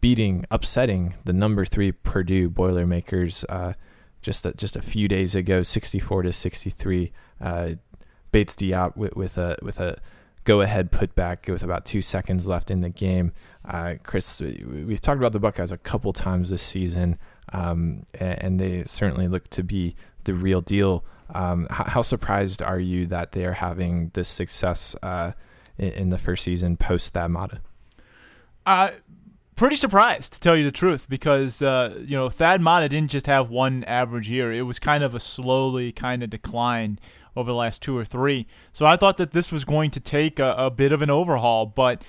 beating, 0.00 0.44
upsetting 0.50 1.14
the 1.24 1.32
number 1.32 1.64
three 1.64 1.92
Purdue 1.92 2.48
Boilermakers 2.48 3.44
uh, 3.48 3.74
just 4.22 4.44
a, 4.44 4.52
just 4.54 4.76
a 4.76 4.82
few 4.82 5.08
days 5.08 5.34
ago, 5.34 5.62
64 5.62 6.22
to 6.22 6.32
63. 6.32 7.12
Bates 8.32 8.54
Diop 8.54 8.96
with, 8.96 9.16
with 9.16 9.38
a 9.38 9.56
with 9.62 9.80
a 9.80 9.98
go 10.44 10.60
ahead 10.60 10.90
putback 10.90 11.50
with 11.50 11.62
about 11.62 11.84
two 11.84 12.02
seconds 12.02 12.46
left 12.46 12.70
in 12.70 12.80
the 12.80 12.88
game. 12.88 13.32
Uh, 13.64 13.94
Chris, 14.02 14.40
we've 14.40 15.00
talked 15.00 15.18
about 15.18 15.32
the 15.32 15.40
Buckeyes 15.40 15.70
a 15.70 15.76
couple 15.76 16.12
times 16.12 16.50
this 16.50 16.62
season, 16.62 17.18
um, 17.52 18.06
and 18.14 18.58
they 18.58 18.82
certainly 18.84 19.28
look 19.28 19.48
to 19.48 19.62
be 19.62 19.94
the 20.24 20.34
real 20.34 20.60
deal. 20.60 21.04
Um, 21.34 21.66
how, 21.70 21.84
how, 21.84 22.02
surprised 22.02 22.62
are 22.62 22.80
you 22.80 23.06
that 23.06 23.32
they 23.32 23.44
are 23.44 23.52
having 23.52 24.10
this 24.14 24.28
success 24.28 24.96
uh, 25.02 25.32
in, 25.78 25.92
in, 25.92 26.08
the 26.08 26.18
first 26.18 26.42
season 26.42 26.76
post 26.76 27.12
Thad 27.12 27.30
Matta? 27.30 27.60
Uh, 28.66 28.90
pretty 29.54 29.76
surprised 29.76 30.32
to 30.32 30.40
tell 30.40 30.56
you 30.56 30.64
the 30.64 30.72
truth 30.72 31.08
because 31.08 31.62
uh, 31.62 31.96
you 32.04 32.16
know 32.16 32.30
Thad 32.30 32.60
Matta 32.60 32.88
didn't 32.88 33.12
just 33.12 33.26
have 33.26 33.48
one 33.48 33.84
average 33.84 34.28
year; 34.28 34.52
it 34.52 34.62
was 34.62 34.80
kind 34.80 35.04
of 35.04 35.14
a 35.14 35.20
slowly 35.20 35.92
kind 35.92 36.24
of 36.24 36.30
decline 36.30 36.98
over 37.40 37.50
the 37.50 37.56
last 37.56 37.82
two 37.82 37.96
or 37.96 38.04
three. 38.04 38.46
So 38.72 38.86
I 38.86 38.96
thought 38.96 39.16
that 39.16 39.32
this 39.32 39.50
was 39.50 39.64
going 39.64 39.90
to 39.92 40.00
take 40.00 40.38
a, 40.38 40.52
a 40.52 40.70
bit 40.70 40.92
of 40.92 41.02
an 41.02 41.10
overhaul, 41.10 41.66
but 41.66 42.02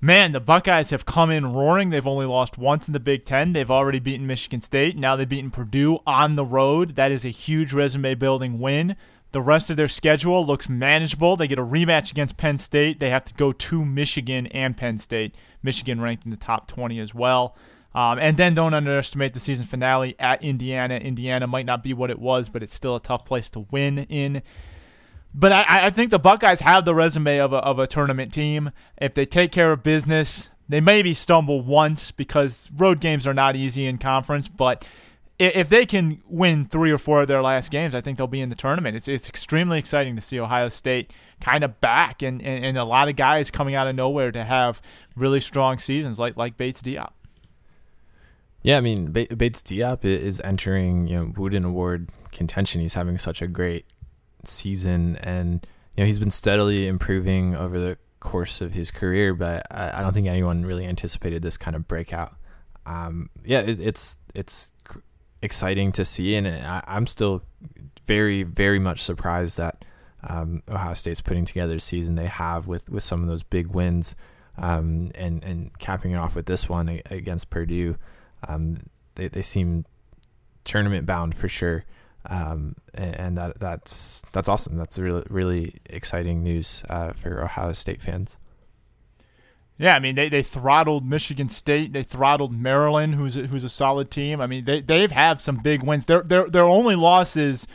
man, 0.00 0.32
the 0.32 0.40
Buckeyes 0.40 0.90
have 0.90 1.04
come 1.04 1.30
in 1.30 1.52
roaring. 1.52 1.90
They've 1.90 2.06
only 2.06 2.26
lost 2.26 2.58
once 2.58 2.86
in 2.86 2.92
the 2.92 3.00
Big 3.00 3.24
Ten. 3.24 3.52
They've 3.52 3.70
already 3.70 3.98
beaten 3.98 4.26
Michigan 4.26 4.60
State. 4.60 4.96
Now 4.96 5.16
they've 5.16 5.28
beaten 5.28 5.50
Purdue 5.50 5.98
on 6.06 6.36
the 6.36 6.44
road. 6.44 6.96
That 6.96 7.12
is 7.12 7.24
a 7.24 7.30
huge 7.30 7.72
resume 7.72 8.14
building 8.14 8.58
win. 8.58 8.96
The 9.32 9.42
rest 9.42 9.68
of 9.68 9.76
their 9.76 9.88
schedule 9.88 10.46
looks 10.46 10.68
manageable. 10.68 11.36
They 11.36 11.48
get 11.48 11.58
a 11.58 11.64
rematch 11.64 12.10
against 12.10 12.36
Penn 12.36 12.58
State. 12.58 13.00
They 13.00 13.10
have 13.10 13.24
to 13.26 13.34
go 13.34 13.52
to 13.52 13.84
Michigan 13.84 14.46
and 14.46 14.76
Penn 14.76 14.98
State. 14.98 15.34
Michigan 15.62 16.00
ranked 16.00 16.24
in 16.24 16.30
the 16.30 16.36
top 16.36 16.68
20 16.68 16.98
as 17.00 17.14
well. 17.14 17.54
Um, 17.96 18.18
and 18.18 18.36
then 18.36 18.52
don't 18.52 18.74
underestimate 18.74 19.32
the 19.32 19.40
season 19.40 19.64
finale 19.64 20.16
at 20.18 20.42
Indiana. 20.42 20.96
Indiana 20.96 21.46
might 21.46 21.64
not 21.64 21.82
be 21.82 21.94
what 21.94 22.10
it 22.10 22.18
was, 22.18 22.50
but 22.50 22.62
it's 22.62 22.74
still 22.74 22.94
a 22.94 23.00
tough 23.00 23.24
place 23.24 23.48
to 23.50 23.60
win 23.70 24.00
in. 24.00 24.42
But 25.32 25.52
I, 25.52 25.86
I 25.86 25.90
think 25.90 26.10
the 26.10 26.18
Buckeyes 26.18 26.60
have 26.60 26.84
the 26.84 26.94
resume 26.94 27.38
of 27.38 27.54
a, 27.54 27.56
of 27.56 27.78
a 27.78 27.86
tournament 27.86 28.34
team. 28.34 28.70
If 28.98 29.14
they 29.14 29.24
take 29.24 29.50
care 29.50 29.72
of 29.72 29.82
business, 29.82 30.50
they 30.68 30.78
maybe 30.82 31.14
stumble 31.14 31.62
once 31.62 32.10
because 32.10 32.68
road 32.76 33.00
games 33.00 33.26
are 33.26 33.32
not 33.32 33.56
easy 33.56 33.86
in 33.86 33.96
conference, 33.96 34.46
but 34.46 34.84
if 35.38 35.70
they 35.70 35.86
can 35.86 36.20
win 36.28 36.66
three 36.66 36.90
or 36.90 36.98
four 36.98 37.22
of 37.22 37.28
their 37.28 37.40
last 37.40 37.70
games, 37.70 37.94
I 37.94 38.02
think 38.02 38.18
they'll 38.18 38.26
be 38.26 38.42
in 38.42 38.50
the 38.50 38.54
tournament. 38.54 38.94
It's 38.96 39.08
it's 39.08 39.28
extremely 39.28 39.78
exciting 39.78 40.16
to 40.16 40.22
see 40.22 40.38
Ohio 40.38 40.68
State 40.68 41.14
kind 41.40 41.64
of 41.64 41.80
back 41.80 42.22
and, 42.22 42.42
and, 42.42 42.62
and 42.62 42.78
a 42.78 42.84
lot 42.84 43.08
of 43.08 43.16
guys 43.16 43.50
coming 43.50 43.74
out 43.74 43.86
of 43.86 43.94
nowhere 43.94 44.32
to 44.32 44.44
have 44.44 44.82
really 45.14 45.40
strong 45.40 45.78
seasons 45.78 46.18
like 46.18 46.36
like 46.36 46.58
Bates 46.58 46.82
Diop. 46.82 47.12
Yeah, 48.66 48.78
I 48.78 48.80
mean 48.80 49.12
Bates 49.12 49.62
Diop 49.62 50.04
is 50.04 50.40
entering 50.40 51.06
you 51.06 51.16
know 51.16 51.32
Wooden 51.36 51.64
Award 51.64 52.10
contention. 52.32 52.80
He's 52.80 52.94
having 52.94 53.16
such 53.16 53.40
a 53.40 53.46
great 53.46 53.86
season, 54.44 55.14
and 55.18 55.64
you 55.96 56.02
know 56.02 56.06
he's 56.06 56.18
been 56.18 56.32
steadily 56.32 56.88
improving 56.88 57.54
over 57.54 57.78
the 57.78 57.96
course 58.18 58.60
of 58.60 58.72
his 58.72 58.90
career. 58.90 59.34
But 59.34 59.68
I, 59.70 60.00
I 60.00 60.02
don't 60.02 60.12
think 60.12 60.26
anyone 60.26 60.66
really 60.66 60.84
anticipated 60.84 61.42
this 61.42 61.56
kind 61.56 61.76
of 61.76 61.86
breakout. 61.86 62.34
Um, 62.86 63.30
yeah, 63.44 63.60
it, 63.60 63.78
it's 63.78 64.18
it's 64.34 64.72
exciting 65.42 65.92
to 65.92 66.04
see, 66.04 66.34
and 66.34 66.48
I, 66.48 66.82
am 66.88 67.06
still 67.06 67.44
very, 68.04 68.42
very 68.42 68.80
much 68.80 69.00
surprised 69.00 69.58
that 69.58 69.84
um, 70.28 70.64
Ohio 70.68 70.94
State's 70.94 71.20
putting 71.20 71.44
together 71.44 71.74
the 71.74 71.78
season 71.78 72.16
they 72.16 72.26
have 72.26 72.66
with, 72.66 72.90
with 72.90 73.04
some 73.04 73.22
of 73.22 73.28
those 73.28 73.44
big 73.44 73.68
wins, 73.68 74.16
um, 74.58 75.10
and 75.14 75.44
and 75.44 75.78
capping 75.78 76.10
it 76.10 76.16
off 76.16 76.34
with 76.34 76.46
this 76.46 76.68
one 76.68 77.00
against 77.12 77.48
Purdue. 77.48 77.96
Um, 78.48 78.78
they 79.14 79.28
they 79.28 79.42
seem 79.42 79.84
tournament 80.64 81.06
bound 81.06 81.34
for 81.34 81.48
sure, 81.48 81.84
um, 82.28 82.76
and, 82.94 83.38
that 83.38 83.58
that's 83.58 84.22
that's 84.32 84.48
awesome. 84.48 84.76
That's 84.76 84.98
really 84.98 85.24
really 85.30 85.74
exciting 85.86 86.42
news 86.42 86.82
uh, 86.88 87.12
for 87.12 87.42
Ohio 87.42 87.72
State 87.72 88.02
fans. 88.02 88.38
Yeah, 89.78 89.94
I 89.94 89.98
mean 89.98 90.14
they, 90.14 90.28
they 90.28 90.42
throttled 90.42 91.04
Michigan 91.04 91.48
State, 91.48 91.92
they 91.92 92.02
throttled 92.02 92.52
Maryland, 92.52 93.14
who's 93.14 93.36
a, 93.36 93.46
who's 93.46 93.64
a 93.64 93.68
solid 93.68 94.10
team. 94.10 94.40
I 94.40 94.46
mean 94.46 94.64
they 94.64 94.80
they've 94.80 95.10
had 95.10 95.40
some 95.40 95.58
big 95.58 95.82
wins. 95.82 96.06
Their 96.06 96.22
their 96.22 96.48
their 96.48 96.64
only 96.64 96.96
losses 96.96 97.66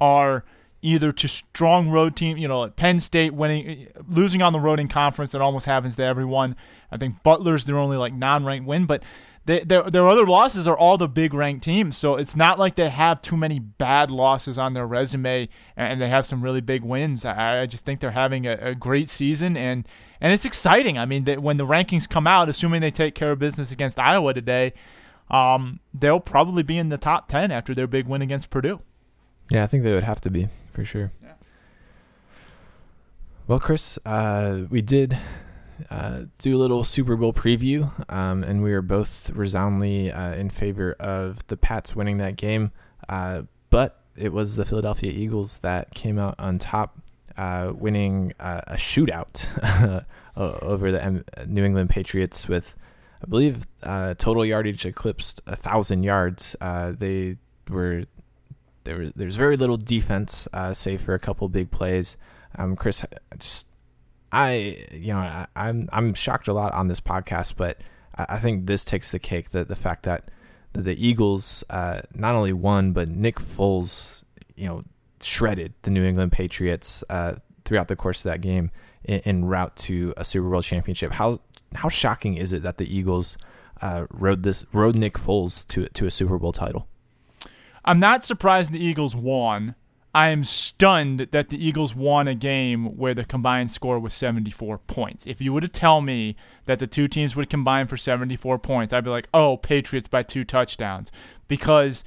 are 0.00 0.44
either 0.82 1.12
to 1.12 1.28
strong 1.28 1.90
road 1.90 2.16
team, 2.16 2.38
you 2.38 2.48
know, 2.48 2.60
like 2.60 2.76
Penn 2.76 3.00
State 3.00 3.34
winning, 3.34 3.88
losing 4.08 4.40
on 4.40 4.54
the 4.54 4.60
road 4.60 4.80
in 4.80 4.88
conference. 4.88 5.34
It 5.34 5.42
almost 5.42 5.66
happens 5.66 5.96
to 5.96 6.02
everyone. 6.02 6.56
I 6.90 6.96
think 6.96 7.22
Butler's 7.22 7.66
their 7.66 7.78
only 7.78 7.98
like 7.98 8.14
non-ranked 8.14 8.66
win, 8.66 8.86
but 8.86 9.02
they, 9.46 9.60
their 9.60 9.82
their 9.84 10.06
other 10.06 10.26
losses 10.26 10.68
are 10.68 10.76
all 10.76 10.98
the 10.98 11.08
big 11.08 11.32
ranked 11.32 11.64
teams. 11.64 11.96
So 11.96 12.16
it's 12.16 12.36
not 12.36 12.58
like 12.58 12.74
they 12.74 12.90
have 12.90 13.22
too 13.22 13.36
many 13.36 13.58
bad 13.58 14.10
losses 14.10 14.58
on 14.58 14.74
their 14.74 14.86
resume, 14.86 15.48
and 15.76 16.00
they 16.00 16.08
have 16.08 16.26
some 16.26 16.42
really 16.42 16.60
big 16.60 16.82
wins. 16.82 17.24
I, 17.24 17.62
I 17.62 17.66
just 17.66 17.84
think 17.84 18.00
they're 18.00 18.10
having 18.10 18.46
a, 18.46 18.52
a 18.60 18.74
great 18.74 19.08
season 19.08 19.56
and 19.56 19.86
and 20.20 20.32
it's 20.32 20.44
exciting. 20.44 20.98
I 20.98 21.06
mean, 21.06 21.24
when 21.40 21.56
the 21.56 21.66
rankings 21.66 22.08
come 22.08 22.26
out, 22.26 22.48
assuming 22.48 22.82
they 22.82 22.90
take 22.90 23.14
care 23.14 23.32
of 23.32 23.38
business 23.38 23.72
against 23.72 23.98
Iowa 23.98 24.34
today, 24.34 24.74
um, 25.30 25.80
they'll 25.94 26.20
probably 26.20 26.62
be 26.62 26.76
in 26.76 26.90
the 26.90 26.98
top 26.98 27.28
ten 27.28 27.50
after 27.50 27.74
their 27.74 27.86
big 27.86 28.06
win 28.06 28.20
against 28.20 28.50
Purdue. 28.50 28.80
Yeah, 29.50 29.64
I 29.64 29.66
think 29.66 29.82
they 29.82 29.92
would 29.92 30.04
have 30.04 30.20
to 30.22 30.30
be 30.30 30.48
for 30.72 30.84
sure. 30.84 31.12
Yeah. 31.22 31.32
Well, 33.46 33.58
Chris, 33.58 33.98
uh, 34.04 34.64
we 34.68 34.82
did 34.82 35.18
uh, 35.90 36.22
do 36.38 36.56
a 36.56 36.58
little 36.58 36.84
Super 36.84 37.16
Bowl 37.16 37.32
preview, 37.32 37.90
um, 38.12 38.42
and 38.42 38.62
we 38.62 38.72
were 38.72 38.82
both 38.82 39.30
resoundingly 39.30 40.10
uh, 40.10 40.34
in 40.34 40.50
favor 40.50 40.92
of 40.94 41.46
the 41.46 41.56
Pats 41.56 41.96
winning 41.96 42.18
that 42.18 42.36
game. 42.36 42.72
Uh, 43.08 43.42
but 43.70 44.00
it 44.16 44.32
was 44.32 44.56
the 44.56 44.64
Philadelphia 44.64 45.12
Eagles 45.12 45.58
that 45.60 45.94
came 45.94 46.18
out 46.18 46.34
on 46.38 46.58
top 46.58 46.98
uh, 47.36 47.72
winning 47.74 48.32
uh, 48.40 48.60
a 48.66 48.74
shootout 48.74 50.04
over 50.36 50.92
the 50.92 51.24
New 51.46 51.64
England 51.64 51.90
Patriots 51.90 52.48
with, 52.48 52.76
I 53.22 53.26
believe, 53.26 53.66
uh, 53.82 54.14
total 54.14 54.44
yardage 54.44 54.84
eclipsed 54.84 55.40
a 55.46 55.56
thousand 55.56 56.02
yards. 56.02 56.56
They 56.60 57.36
were 57.68 58.04
there. 58.84 58.98
Was, 58.98 59.12
there's 59.14 59.36
very 59.36 59.56
little 59.56 59.76
defense, 59.76 60.48
save 60.72 61.00
for 61.00 61.14
a 61.14 61.18
couple 61.18 61.48
big 61.48 61.70
plays. 61.70 62.16
Um, 62.56 62.74
Chris, 62.74 63.04
just 63.38 63.66
I, 64.32 64.76
you 64.92 65.12
know, 65.12 65.18
I, 65.18 65.46
I'm 65.56 65.88
I'm 65.92 66.14
shocked 66.14 66.48
a 66.48 66.52
lot 66.52 66.72
on 66.72 66.88
this 66.88 67.00
podcast, 67.00 67.54
but 67.56 67.78
I, 68.16 68.38
think 68.38 68.66
this 68.66 68.84
takes 68.84 69.12
the 69.12 69.18
cake. 69.18 69.50
That 69.50 69.68
the 69.68 69.76
fact 69.76 70.04
that 70.04 70.30
the 70.72 70.94
Eagles 70.94 71.64
uh, 71.70 72.02
not 72.14 72.34
only 72.34 72.52
won, 72.52 72.92
but 72.92 73.08
Nick 73.08 73.36
Foles, 73.36 74.24
you 74.56 74.68
know, 74.68 74.82
shredded 75.20 75.74
the 75.82 75.90
New 75.90 76.04
England 76.04 76.32
Patriots 76.32 77.02
uh, 77.10 77.36
throughout 77.64 77.88
the 77.88 77.96
course 77.96 78.24
of 78.24 78.30
that 78.30 78.40
game 78.40 78.70
in, 79.04 79.20
in, 79.20 79.44
route 79.46 79.74
to 79.76 80.14
a 80.16 80.24
Super 80.24 80.48
Bowl 80.48 80.62
championship. 80.62 81.12
How 81.12 81.40
how 81.74 81.88
shocking 81.88 82.36
is 82.36 82.52
it 82.52 82.62
that 82.62 82.78
the 82.78 82.94
Eagles 82.94 83.36
uh, 83.82 84.06
rode 84.10 84.42
this 84.42 84.64
rode 84.72 84.96
Nick 84.96 85.14
Foles 85.14 85.66
to 85.68 85.86
to 85.86 86.06
a 86.06 86.10
Super 86.10 86.38
Bowl 86.38 86.52
title? 86.52 86.86
I'm 87.84 87.98
not 87.98 88.24
surprised 88.24 88.72
the 88.72 88.84
Eagles 88.84 89.16
won. 89.16 89.74
I 90.14 90.30
am 90.30 90.42
stunned 90.42 91.28
that 91.30 91.50
the 91.50 91.64
Eagles 91.64 91.94
won 91.94 92.26
a 92.26 92.34
game 92.34 92.96
where 92.96 93.14
the 93.14 93.24
combined 93.24 93.70
score 93.70 94.00
was 94.00 94.12
74 94.12 94.78
points. 94.78 95.26
If 95.26 95.40
you 95.40 95.52
were 95.52 95.60
to 95.60 95.68
tell 95.68 96.00
me 96.00 96.36
that 96.64 96.80
the 96.80 96.88
two 96.88 97.06
teams 97.06 97.36
would 97.36 97.48
combine 97.48 97.86
for 97.86 97.96
74 97.96 98.58
points, 98.58 98.92
I'd 98.92 99.04
be 99.04 99.10
like, 99.10 99.28
oh, 99.32 99.56
Patriots 99.56 100.08
by 100.08 100.24
two 100.24 100.44
touchdowns. 100.44 101.12
Because 101.46 102.04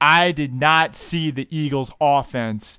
I 0.00 0.32
did 0.32 0.52
not 0.52 0.96
see 0.96 1.30
the 1.30 1.48
Eagles' 1.50 1.92
offense 1.98 2.78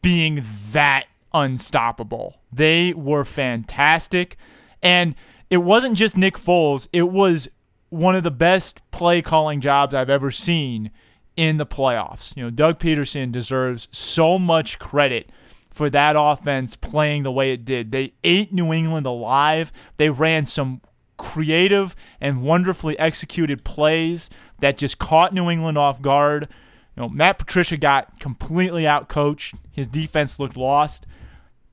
being 0.00 0.44
that 0.70 1.06
unstoppable. 1.34 2.36
They 2.52 2.92
were 2.92 3.24
fantastic. 3.24 4.36
And 4.80 5.16
it 5.50 5.58
wasn't 5.58 5.96
just 5.96 6.16
Nick 6.16 6.38
Foles, 6.38 6.86
it 6.92 7.10
was 7.10 7.48
one 7.90 8.14
of 8.14 8.22
the 8.22 8.30
best 8.30 8.80
play 8.90 9.22
calling 9.22 9.60
jobs 9.60 9.94
I've 9.94 10.10
ever 10.10 10.30
seen 10.30 10.90
in 11.38 11.56
the 11.56 11.64
playoffs. 11.64 12.36
You 12.36 12.42
know, 12.42 12.50
Doug 12.50 12.80
Pederson 12.80 13.30
deserves 13.30 13.86
so 13.92 14.40
much 14.40 14.80
credit 14.80 15.30
for 15.70 15.88
that 15.88 16.16
offense 16.18 16.74
playing 16.74 17.22
the 17.22 17.30
way 17.30 17.52
it 17.52 17.64
did. 17.64 17.92
They 17.92 18.12
ate 18.24 18.52
New 18.52 18.72
England 18.72 19.06
alive. 19.06 19.70
They 19.98 20.10
ran 20.10 20.46
some 20.46 20.80
creative 21.16 21.94
and 22.20 22.42
wonderfully 22.42 22.98
executed 22.98 23.64
plays 23.64 24.28
that 24.58 24.78
just 24.78 24.98
caught 24.98 25.32
New 25.32 25.48
England 25.48 25.78
off 25.78 26.02
guard. 26.02 26.48
You 26.96 27.02
know, 27.04 27.08
Matt 27.08 27.38
Patricia 27.38 27.76
got 27.76 28.18
completely 28.18 28.82
outcoached. 28.82 29.54
His 29.70 29.86
defense 29.86 30.40
looked 30.40 30.56
lost. 30.56 31.06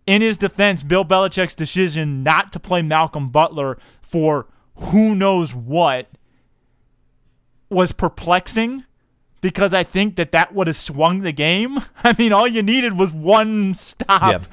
In 0.05 0.21
his 0.21 0.37
defense, 0.37 0.83
Bill 0.83 1.03
Belichick's 1.03 1.55
decision 1.55 2.21
not 2.21 2.53
to 2.53 2.59
play 2.59 2.83
Malcolm 2.83 3.29
Butler 3.29 3.79
for 4.03 4.45
who 4.75 5.15
knows 5.15 5.55
what 5.55 6.07
was 7.71 7.91
perplexing 7.91 8.83
because 9.45 9.75
I 9.75 9.83
think 9.83 10.15
that 10.15 10.31
that 10.31 10.55
would 10.55 10.65
have 10.65 10.75
swung 10.75 11.19
the 11.19 11.31
game. 11.31 11.77
I 12.03 12.15
mean, 12.17 12.33
all 12.33 12.47
you 12.47 12.63
needed 12.63 12.97
was 12.97 13.13
one 13.13 13.75
stop 13.75 14.23
yep. 14.31 14.45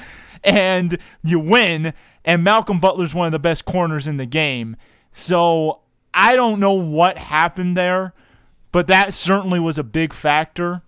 and 0.44 0.98
you 1.24 1.40
win. 1.40 1.94
And 2.26 2.44
Malcolm 2.44 2.78
Butler's 2.78 3.14
one 3.14 3.24
of 3.24 3.32
the 3.32 3.38
best 3.38 3.64
corners 3.64 4.06
in 4.06 4.18
the 4.18 4.26
game. 4.26 4.76
So 5.10 5.80
I 6.12 6.36
don't 6.36 6.60
know 6.60 6.74
what 6.74 7.16
happened 7.16 7.74
there, 7.74 8.12
but 8.70 8.88
that 8.88 9.14
certainly 9.14 9.58
was 9.58 9.78
a 9.78 9.82
big 9.82 10.12
factor. 10.12 10.82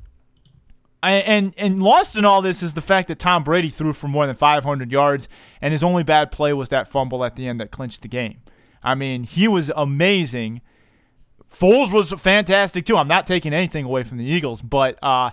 and 1.02 1.54
and 1.56 1.82
lost 1.82 2.14
in 2.14 2.26
all 2.26 2.42
this 2.42 2.62
is 2.62 2.74
the 2.74 2.82
fact 2.82 3.08
that 3.08 3.18
Tom 3.18 3.42
Brady 3.42 3.70
threw 3.70 3.94
for 3.94 4.08
more 4.08 4.26
than 4.26 4.36
500 4.36 4.92
yards, 4.92 5.30
and 5.62 5.72
his 5.72 5.82
only 5.82 6.02
bad 6.02 6.30
play 6.30 6.52
was 6.52 6.68
that 6.68 6.88
fumble 6.88 7.24
at 7.24 7.36
the 7.36 7.48
end 7.48 7.58
that 7.58 7.70
clinched 7.70 8.02
the 8.02 8.08
game. 8.08 8.42
I 8.82 8.96
mean, 8.96 9.22
he 9.22 9.48
was 9.48 9.72
amazing. 9.74 10.60
Foles 11.54 11.92
was 11.92 12.12
fantastic 12.12 12.84
too. 12.84 12.96
I'm 12.96 13.08
not 13.08 13.26
taking 13.26 13.52
anything 13.52 13.84
away 13.84 14.02
from 14.02 14.18
the 14.18 14.24
Eagles, 14.24 14.60
but 14.60 14.98
uh, 15.02 15.30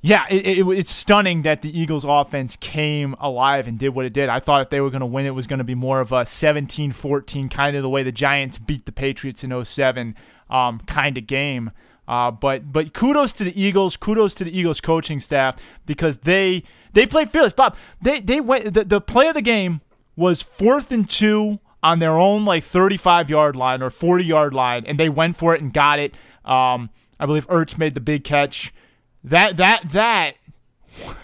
yeah, 0.00 0.26
it, 0.30 0.46
it, 0.46 0.66
it's 0.66 0.90
stunning 0.90 1.42
that 1.42 1.62
the 1.62 1.78
Eagles' 1.78 2.04
offense 2.04 2.56
came 2.56 3.14
alive 3.20 3.66
and 3.66 3.78
did 3.78 3.90
what 3.90 4.04
it 4.04 4.12
did. 4.12 4.28
I 4.28 4.40
thought 4.40 4.62
if 4.62 4.70
they 4.70 4.80
were 4.80 4.90
going 4.90 5.00
to 5.00 5.06
win, 5.06 5.26
it 5.26 5.34
was 5.34 5.46
going 5.46 5.58
to 5.58 5.64
be 5.64 5.74
more 5.74 6.00
of 6.00 6.12
a 6.12 6.22
17-14 6.22 7.50
kind 7.50 7.76
of 7.76 7.82
the 7.82 7.88
way 7.88 8.02
the 8.02 8.12
Giants 8.12 8.58
beat 8.58 8.86
the 8.86 8.92
Patriots 8.92 9.42
in 9.42 9.64
07 9.64 10.14
um, 10.50 10.80
kind 10.86 11.18
of 11.18 11.26
game. 11.26 11.72
Uh, 12.06 12.30
but 12.30 12.72
but 12.72 12.94
kudos 12.94 13.32
to 13.32 13.44
the 13.44 13.60
Eagles, 13.60 13.96
kudos 13.96 14.34
to 14.34 14.44
the 14.44 14.58
Eagles 14.58 14.80
coaching 14.80 15.20
staff 15.20 15.56
because 15.84 16.18
they 16.18 16.62
they 16.94 17.04
played 17.04 17.30
fearless. 17.30 17.52
Bob, 17.52 17.76
they 18.00 18.20
they 18.20 18.40
went 18.40 18.72
the, 18.72 18.82
the 18.82 19.00
play 19.00 19.28
of 19.28 19.34
the 19.34 19.42
game 19.42 19.82
was 20.16 20.42
fourth 20.42 20.90
and 20.90 21.08
two 21.08 21.60
on 21.82 21.98
their 21.98 22.18
own 22.18 22.44
like 22.44 22.64
35 22.64 23.30
yard 23.30 23.56
line 23.56 23.82
or 23.82 23.90
40 23.90 24.24
yard 24.24 24.54
line, 24.54 24.84
and 24.86 24.98
they 24.98 25.08
went 25.08 25.36
for 25.36 25.54
it 25.54 25.60
and 25.60 25.72
got 25.72 25.98
it. 25.98 26.14
Um, 26.44 26.90
I 27.20 27.26
believe 27.26 27.46
Ertz 27.48 27.78
made 27.78 27.94
the 27.94 28.00
big 28.00 28.24
catch. 28.24 28.72
That 29.24 29.56
that 29.56 29.90
that 29.90 30.36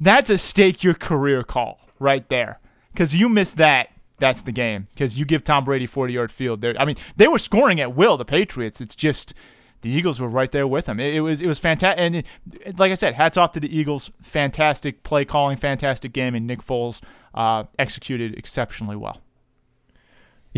that's 0.00 0.30
a 0.30 0.38
stake 0.38 0.84
your 0.84 0.94
career 0.94 1.42
call 1.42 1.80
right 1.98 2.28
there. 2.28 2.60
Because 2.92 3.14
you 3.14 3.28
miss 3.28 3.52
that, 3.52 3.90
that's 4.18 4.42
the 4.42 4.52
game. 4.52 4.88
Because 4.92 5.18
you 5.18 5.24
give 5.24 5.44
Tom 5.44 5.64
Brady 5.64 5.86
40 5.86 6.12
yard 6.12 6.32
field 6.32 6.60
there. 6.60 6.74
I 6.78 6.84
mean, 6.84 6.96
they 7.16 7.28
were 7.28 7.38
scoring 7.38 7.80
at 7.80 7.94
will. 7.94 8.16
The 8.16 8.24
Patriots. 8.24 8.80
It's 8.80 8.94
just 8.94 9.34
the 9.82 9.90
Eagles 9.90 10.20
were 10.20 10.28
right 10.28 10.50
there 10.50 10.66
with 10.66 10.86
them. 10.86 10.98
It, 10.98 11.14
it 11.14 11.20
was 11.20 11.40
it 11.40 11.46
was 11.46 11.58
fantastic. 11.58 12.00
And 12.00 12.16
it, 12.16 12.78
like 12.78 12.90
I 12.90 12.94
said, 12.94 13.14
hats 13.14 13.36
off 13.36 13.52
to 13.52 13.60
the 13.60 13.76
Eagles. 13.76 14.10
Fantastic 14.20 15.02
play 15.02 15.24
calling, 15.24 15.56
fantastic 15.56 16.12
game, 16.12 16.34
and 16.34 16.46
Nick 16.46 16.64
Foles 16.64 17.00
uh, 17.34 17.64
executed 17.78 18.36
exceptionally 18.36 18.96
well. 18.96 19.22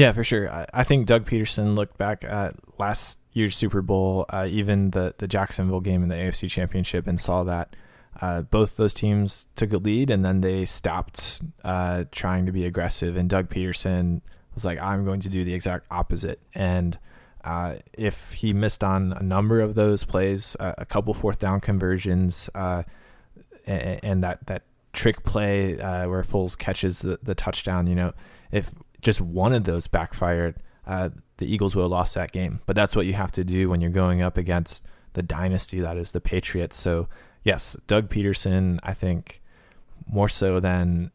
Yeah, 0.01 0.13
for 0.13 0.25
sure. 0.25 0.51
I, 0.51 0.67
I 0.73 0.85
think 0.85 1.07
Doug 1.07 1.27
Pederson 1.27 1.77
looked 1.77 1.99
back 1.99 2.25
at 2.25 2.55
last 2.79 3.19
year's 3.35 3.55
Super 3.55 3.83
Bowl, 3.83 4.25
uh, 4.31 4.47
even 4.49 4.93
the 4.93 5.15
the 5.19 5.29
Jacksonville 5.29 5.83
game 5.83 6.03
in 6.03 6.09
the 6.09 6.15
AFC 6.15 6.49
Championship, 6.51 7.07
and 7.07 7.21
saw 7.21 7.45
that 7.45 7.77
uh, 8.23 8.43
both 8.43 8.79
those 8.79 8.95
teams 8.95 9.47
took 9.57 9.75
a 9.75 9.77
lead 9.77 10.11
and 10.11 10.25
then 10.25 10.41
they 10.41 10.65
stopped 10.65 11.43
uh, 11.65 12.05
trying 12.13 12.47
to 12.47 12.53
be 12.53 12.65
aggressive. 12.65 13.15
And 13.15 13.29
Doug 13.29 13.51
Pederson 13.51 14.23
was 14.55 14.65
like, 14.65 14.81
"I'm 14.81 15.05
going 15.05 15.21
to 15.21 15.29
do 15.29 15.45
the 15.45 15.53
exact 15.53 15.85
opposite." 15.91 16.41
And 16.55 16.99
uh, 17.45 17.75
if 17.93 18.33
he 18.33 18.55
missed 18.55 18.83
on 18.83 19.13
a 19.13 19.23
number 19.23 19.61
of 19.61 19.75
those 19.75 20.05
plays, 20.05 20.57
uh, 20.61 20.73
a 20.79 20.87
couple 20.87 21.13
fourth 21.13 21.39
down 21.39 21.61
conversions, 21.61 22.49
uh, 22.55 22.85
and, 23.67 24.01
and, 24.03 24.25
that 24.25 24.47
that 24.47 24.63
trick 24.95 25.25
play 25.25 25.75
where 25.75 26.23
Foles 26.23 26.57
catches 26.57 27.01
the, 27.01 27.19
the 27.23 27.35
touchdown, 27.35 27.87
you 27.87 27.95
know, 27.95 28.13
if 28.51 28.73
just 29.01 29.21
one 29.21 29.53
of 29.53 29.65
those 29.65 29.87
backfired, 29.87 30.57
uh, 30.87 31.11
the 31.39 31.53
Eagles 31.53 31.75
would 31.75 31.83
have 31.83 31.91
lost 31.91 32.15
that 32.15 32.33
game. 32.33 32.61
But 32.67 32.77
that's 32.77 32.97
what 32.97 33.07
you 33.07 33.15
have 33.15 33.33
to 33.33 33.45
do 33.45 33.69
when 33.69 33.81
you're 33.81 33.91
going 33.91 34.23
up 34.23 34.37
against 34.37 34.87
the 35.13 35.23
dynasty 35.23 35.81
that 35.81 35.97
is 35.97 36.13
the 36.13 36.21
Patriots. 36.21 36.77
So, 36.77 37.09
yes, 37.43 37.77
Doug 37.87 38.09
Pederson, 38.09 38.79
I 38.83 38.95
think 38.95 39.41
more 40.07 40.29
so 40.29 40.61
than 40.61 41.11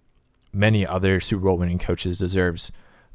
many 0.51 0.85
other 0.85 1.19
Super 1.19 1.43
Bowl 1.45 1.57
winning 1.57 1.79
coaches, 1.79 2.19
deserves 2.19 2.71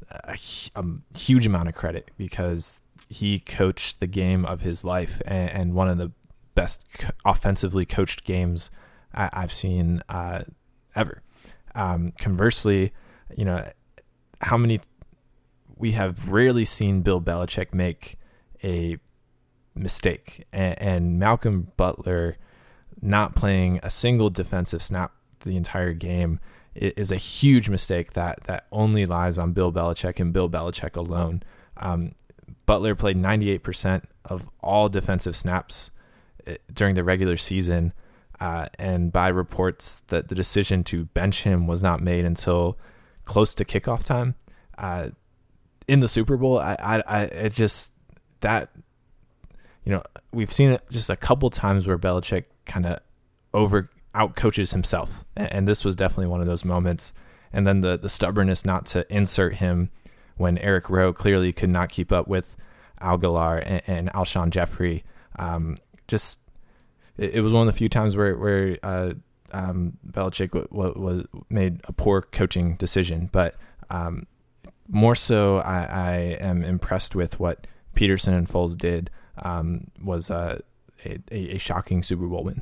a, 0.09 0.37
a 0.75 1.17
huge 1.17 1.45
amount 1.45 1.69
of 1.69 1.75
credit 1.75 2.11
because 2.17 2.81
he 3.09 3.39
coached 3.39 3.99
the 3.99 4.07
game 4.07 4.45
of 4.45 4.61
his 4.61 4.83
life 4.83 5.21
and, 5.25 5.51
and 5.51 5.73
one 5.73 5.89
of 5.89 5.97
the 5.97 6.11
best 6.55 6.85
offensively 7.25 7.85
coached 7.85 8.23
games 8.23 8.71
I, 9.13 9.29
have 9.33 9.51
seen 9.51 10.01
uh, 10.09 10.43
ever. 10.95 11.21
Um, 11.75 12.13
conversely, 12.17 12.93
you 13.35 13.45
know, 13.45 13.65
how 14.41 14.57
many 14.57 14.79
we 15.77 15.91
have 15.93 16.29
rarely 16.29 16.65
seen 16.65 17.01
Bill 17.01 17.21
Belichick 17.21 17.73
make 17.73 18.17
a 18.63 18.97
mistake, 19.75 20.45
and, 20.51 20.81
and 20.81 21.19
Malcolm 21.19 21.71
Butler 21.77 22.37
not 23.01 23.35
playing 23.35 23.79
a 23.81 23.89
single 23.89 24.29
defensive 24.29 24.83
snap 24.83 25.13
the 25.39 25.57
entire 25.57 25.93
game 25.93 26.39
is 26.75 27.11
a 27.11 27.17
huge 27.17 27.69
mistake 27.69 28.13
that 28.13 28.43
that 28.45 28.67
only 28.71 29.05
lies 29.05 29.37
on 29.37 29.51
Bill 29.51 29.73
Belichick 29.73 30.19
and 30.19 30.31
Bill 30.31 30.49
Belichick 30.49 30.95
alone. 30.95 31.43
Um, 31.77 32.13
Butler 32.65 32.95
played 32.95 33.17
98% 33.17 34.03
of 34.25 34.47
all 34.61 34.87
defensive 34.87 35.35
snaps 35.35 35.91
eh, 36.45 36.57
during 36.73 36.95
the 36.95 37.03
regular 37.03 37.37
season, 37.37 37.91
uh, 38.39 38.67
and 38.79 39.11
by 39.11 39.27
reports 39.27 40.01
that 40.07 40.29
the 40.29 40.35
decision 40.35 40.83
to 40.85 41.05
bench 41.05 41.43
him 41.43 41.67
was 41.67 41.83
not 41.83 42.01
made 42.01 42.23
until 42.23 42.77
close 43.25 43.53
to 43.55 43.65
kickoff 43.65 44.03
time. 44.03 44.35
Uh, 44.77 45.09
in 45.87 45.99
the 45.99 46.07
Super 46.07 46.37
Bowl, 46.37 46.57
I, 46.57 46.75
I, 46.79 47.03
I, 47.07 47.21
it 47.23 47.53
just 47.53 47.91
that, 48.41 48.69
you 49.83 49.91
know, 49.91 50.03
we've 50.31 50.51
seen 50.51 50.71
it 50.71 50.81
just 50.89 51.09
a 51.09 51.15
couple 51.15 51.49
times 51.49 51.87
where 51.87 51.97
Belichick 51.97 52.45
kind 52.65 52.85
of 52.85 52.99
over 53.53 53.89
out 54.13 54.35
coaches 54.35 54.71
himself, 54.71 55.25
and, 55.35 55.51
and, 55.53 55.67
this 55.67 55.85
was 55.85 55.95
definitely 55.95 56.27
one 56.27 56.41
of 56.41 56.47
those 56.47 56.65
moments. 56.65 57.13
And 57.53 57.65
then 57.67 57.81
the 57.81 57.97
the 57.97 58.09
stubbornness 58.09 58.65
not 58.65 58.85
to 58.87 59.05
insert 59.13 59.55
him 59.55 59.89
when 60.37 60.57
Eric 60.57 60.89
Rowe 60.89 61.13
clearly 61.13 61.53
could 61.53 61.69
not 61.69 61.89
keep 61.89 62.11
up 62.11 62.27
with 62.27 62.55
Agholor 63.01 63.61
and, 63.65 63.81
and 63.87 64.09
Alshon 64.13 64.49
Jeffery. 64.49 65.03
Um, 65.37 65.75
just 66.07 66.39
it, 67.17 67.35
it, 67.35 67.41
was 67.41 67.53
one 67.53 67.67
of 67.67 67.73
the 67.73 67.77
few 67.77 67.89
times 67.89 68.15
where 68.15 68.37
where 68.37 68.77
uh, 68.83 69.13
um, 69.51 69.97
Belichick 70.09 70.51
w- 70.51 70.67
w- 70.67 70.99
was 70.99 71.25
made 71.49 71.81
a 71.85 71.93
poor 71.93 72.21
coaching 72.21 72.75
decision, 72.75 73.29
but 73.31 73.55
um, 73.89 74.27
more 74.87 75.15
so, 75.15 75.57
I, 75.57 75.83
I, 75.83 76.13
am 76.39 76.63
impressed 76.63 77.15
with 77.15 77.39
what 77.39 77.67
Pederson 77.95 78.33
and 78.33 78.47
Foles 78.47 78.77
did. 78.77 79.09
Um, 79.43 79.87
was 80.03 80.29
a, 80.29 80.61
a, 81.31 81.57
shocking 81.57 82.03
Super 82.03 82.27
Bowl 82.27 82.43
win. 82.43 82.61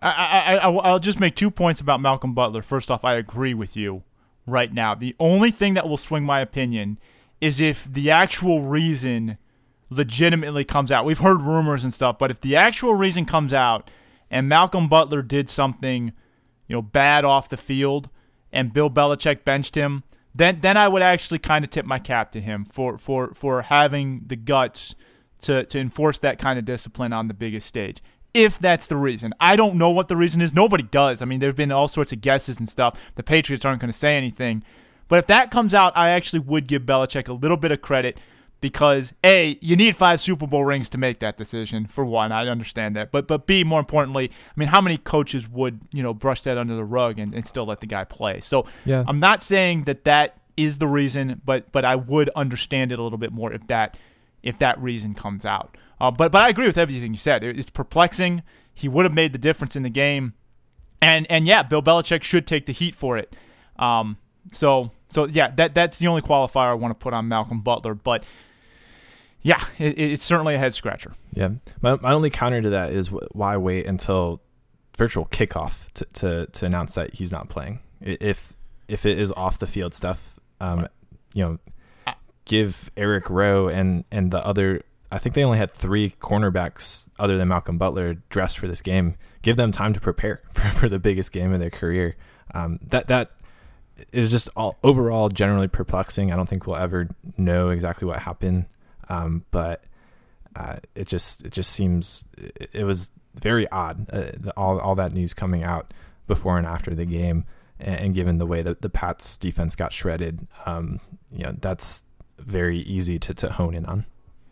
I, 0.00 0.56
I, 0.56 0.68
I'll 0.68 1.00
just 1.00 1.20
make 1.20 1.34
two 1.34 1.50
points 1.50 1.80
about 1.80 2.00
Malcolm 2.00 2.34
Butler. 2.34 2.62
First 2.62 2.90
off, 2.90 3.04
I 3.04 3.14
agree 3.14 3.52
with 3.52 3.76
you 3.76 4.04
right 4.46 4.72
now. 4.72 4.94
The 4.94 5.14
only 5.18 5.50
thing 5.50 5.74
that 5.74 5.88
will 5.88 5.96
swing 5.96 6.24
my 6.24 6.40
opinion 6.40 6.98
is 7.40 7.60
if 7.60 7.84
the 7.84 8.10
actual 8.10 8.62
reason 8.62 9.38
legitimately 9.90 10.64
comes 10.64 10.92
out. 10.92 11.04
We've 11.04 11.18
heard 11.18 11.40
rumors 11.40 11.84
and 11.84 11.92
stuff, 11.92 12.18
but 12.18 12.30
if 12.30 12.40
the 12.40 12.56
actual 12.56 12.94
reason 12.94 13.24
comes 13.24 13.52
out 13.52 13.90
and 14.30 14.48
Malcolm 14.48 14.88
Butler 14.88 15.22
did 15.22 15.48
something, 15.48 16.12
you 16.66 16.76
know, 16.76 16.82
bad 16.82 17.24
off 17.24 17.48
the 17.48 17.56
field 17.56 18.08
and 18.52 18.72
Bill 18.72 18.88
Belichick 18.88 19.44
benched 19.44 19.74
him, 19.74 20.04
then 20.34 20.60
then 20.60 20.76
I 20.76 20.88
would 20.88 21.02
actually 21.02 21.38
kind 21.38 21.64
of 21.64 21.70
tip 21.70 21.84
my 21.84 21.98
cap 21.98 22.32
to 22.32 22.40
him 22.40 22.64
for 22.64 22.98
for 22.98 23.34
for 23.34 23.62
having 23.62 24.22
the 24.26 24.36
guts 24.36 24.94
to 25.42 25.64
to 25.64 25.78
enforce 25.78 26.18
that 26.20 26.38
kind 26.38 26.58
of 26.58 26.64
discipline 26.64 27.12
on 27.12 27.28
the 27.28 27.34
biggest 27.34 27.66
stage. 27.66 28.02
If 28.32 28.58
that's 28.58 28.88
the 28.88 28.96
reason, 28.96 29.32
I 29.38 29.54
don't 29.54 29.76
know 29.76 29.90
what 29.90 30.08
the 30.08 30.16
reason 30.16 30.40
is. 30.40 30.52
Nobody 30.52 30.82
does. 30.82 31.22
I 31.22 31.24
mean, 31.24 31.38
there've 31.38 31.54
been 31.54 31.70
all 31.70 31.86
sorts 31.86 32.12
of 32.12 32.20
guesses 32.20 32.58
and 32.58 32.68
stuff. 32.68 32.98
The 33.14 33.22
Patriots 33.22 33.64
aren't 33.64 33.80
going 33.80 33.92
to 33.92 33.98
say 33.98 34.16
anything, 34.16 34.64
but 35.06 35.20
if 35.20 35.26
that 35.28 35.50
comes 35.50 35.74
out, 35.74 35.96
I 35.96 36.10
actually 36.10 36.40
would 36.40 36.66
give 36.66 36.82
Belichick 36.82 37.28
a 37.28 37.32
little 37.32 37.56
bit 37.56 37.70
of 37.70 37.80
credit 37.80 38.18
because 38.64 39.12
a 39.22 39.58
you 39.60 39.76
need 39.76 39.94
five 39.94 40.18
Super 40.22 40.46
Bowl 40.46 40.64
rings 40.64 40.88
to 40.88 40.96
make 40.96 41.18
that 41.18 41.36
decision. 41.36 41.84
For 41.84 42.02
one, 42.02 42.32
I 42.32 42.48
understand 42.48 42.96
that, 42.96 43.12
but 43.12 43.28
but 43.28 43.46
b 43.46 43.62
more 43.62 43.78
importantly, 43.78 44.30
I 44.32 44.52
mean, 44.56 44.68
how 44.68 44.80
many 44.80 44.96
coaches 44.96 45.46
would 45.46 45.80
you 45.92 46.02
know 46.02 46.14
brush 46.14 46.40
that 46.44 46.56
under 46.56 46.74
the 46.74 46.82
rug 46.82 47.18
and, 47.18 47.34
and 47.34 47.44
still 47.44 47.66
let 47.66 47.82
the 47.82 47.86
guy 47.86 48.04
play? 48.04 48.40
So 48.40 48.64
Yeah. 48.86 49.04
I'm 49.06 49.20
not 49.20 49.42
saying 49.42 49.84
that 49.84 50.04
that 50.04 50.38
is 50.56 50.78
the 50.78 50.88
reason, 50.88 51.42
but 51.44 51.72
but 51.72 51.84
I 51.84 51.96
would 51.96 52.30
understand 52.36 52.90
it 52.90 52.98
a 52.98 53.02
little 53.02 53.18
bit 53.18 53.32
more 53.32 53.52
if 53.52 53.66
that 53.66 53.98
if 54.42 54.58
that 54.60 54.80
reason 54.80 55.12
comes 55.12 55.44
out. 55.44 55.76
Uh, 56.00 56.10
but 56.10 56.32
but 56.32 56.42
I 56.42 56.48
agree 56.48 56.66
with 56.66 56.78
everything 56.78 57.12
you 57.12 57.18
said. 57.18 57.44
It, 57.44 57.58
it's 57.58 57.68
perplexing. 57.68 58.42
He 58.72 58.88
would 58.88 59.04
have 59.04 59.12
made 59.12 59.34
the 59.34 59.38
difference 59.38 59.76
in 59.76 59.82
the 59.82 59.90
game, 59.90 60.32
and 61.02 61.26
and 61.30 61.46
yeah, 61.46 61.62
Bill 61.62 61.82
Belichick 61.82 62.22
should 62.22 62.46
take 62.46 62.64
the 62.64 62.72
heat 62.72 62.94
for 62.94 63.18
it. 63.18 63.36
Um, 63.78 64.16
so 64.52 64.90
so 65.10 65.26
yeah, 65.26 65.50
that 65.56 65.74
that's 65.74 65.98
the 65.98 66.06
only 66.06 66.22
qualifier 66.22 66.70
I 66.70 66.74
want 66.74 66.92
to 66.92 67.02
put 67.02 67.12
on 67.12 67.28
Malcolm 67.28 67.60
Butler. 67.60 67.94
But 67.94 68.24
yeah, 69.44 69.62
it, 69.78 69.98
it's 69.98 70.24
certainly 70.24 70.56
a 70.56 70.58
head 70.58 70.74
scratcher. 70.74 71.14
Yeah. 71.32 71.50
My, 71.82 71.96
my 71.96 72.12
only 72.12 72.30
counter 72.30 72.62
to 72.62 72.70
that 72.70 72.92
is 72.92 73.10
why 73.32 73.56
wait 73.58 73.86
until 73.86 74.40
virtual 74.96 75.26
kickoff 75.26 75.92
to, 75.92 76.04
to, 76.14 76.46
to 76.46 76.66
announce 76.66 76.94
that 76.94 77.14
he's 77.14 77.30
not 77.30 77.48
playing? 77.48 77.80
If 78.00 78.54
if 78.88 79.06
it 79.06 79.18
is 79.18 79.32
off 79.32 79.58
the 79.58 79.66
field 79.66 79.94
stuff, 79.94 80.38
um, 80.60 80.88
you 81.34 81.44
know, 81.44 81.58
give 82.44 82.90
Eric 82.96 83.30
Rowe 83.30 83.68
and 83.68 84.04
and 84.10 84.30
the 84.30 84.44
other. 84.44 84.80
I 85.12 85.18
think 85.18 85.34
they 85.34 85.44
only 85.44 85.58
had 85.58 85.70
three 85.70 86.14
cornerbacks 86.20 87.08
other 87.18 87.38
than 87.38 87.46
Malcolm 87.48 87.78
Butler 87.78 88.14
dressed 88.30 88.58
for 88.58 88.66
this 88.66 88.80
game. 88.80 89.16
Give 89.42 89.56
them 89.56 89.70
time 89.70 89.92
to 89.92 90.00
prepare 90.00 90.42
for, 90.52 90.62
for 90.62 90.88
the 90.88 90.98
biggest 90.98 91.32
game 91.32 91.52
of 91.52 91.60
their 91.60 91.70
career. 91.70 92.16
Um, 92.54 92.80
that 92.88 93.08
that 93.08 93.32
is 94.12 94.30
just 94.30 94.48
all 94.56 94.78
overall 94.82 95.28
generally 95.28 95.68
perplexing. 95.68 96.32
I 96.32 96.36
don't 96.36 96.48
think 96.48 96.66
we'll 96.66 96.76
ever 96.76 97.08
know 97.36 97.68
exactly 97.68 98.06
what 98.06 98.20
happened, 98.20 98.66
um, 99.08 99.44
but 99.50 99.84
uh, 100.56 100.76
it 100.94 101.08
just 101.08 101.44
it 101.44 101.52
just 101.52 101.70
seems 101.72 102.24
it, 102.36 102.70
it 102.72 102.84
was 102.84 103.10
very 103.34 103.68
odd 103.70 104.08
uh, 104.10 104.30
the, 104.36 104.52
all 104.56 104.78
all 104.78 104.94
that 104.94 105.12
news 105.12 105.34
coming 105.34 105.62
out 105.62 105.92
before 106.26 106.58
and 106.58 106.66
after 106.66 106.94
the 106.94 107.04
game, 107.04 107.44
and, 107.78 108.00
and 108.00 108.14
given 108.14 108.38
the 108.38 108.46
way 108.46 108.62
that 108.62 108.82
the 108.82 108.90
Pats 108.90 109.36
defense 109.36 109.74
got 109.76 109.92
shredded, 109.92 110.46
um, 110.66 111.00
you 111.32 111.44
know 111.44 111.54
that's 111.60 112.04
very 112.38 112.78
easy 112.78 113.18
to, 113.18 113.34
to 113.34 113.52
hone 113.52 113.74
in 113.74 113.84
on. 113.86 114.06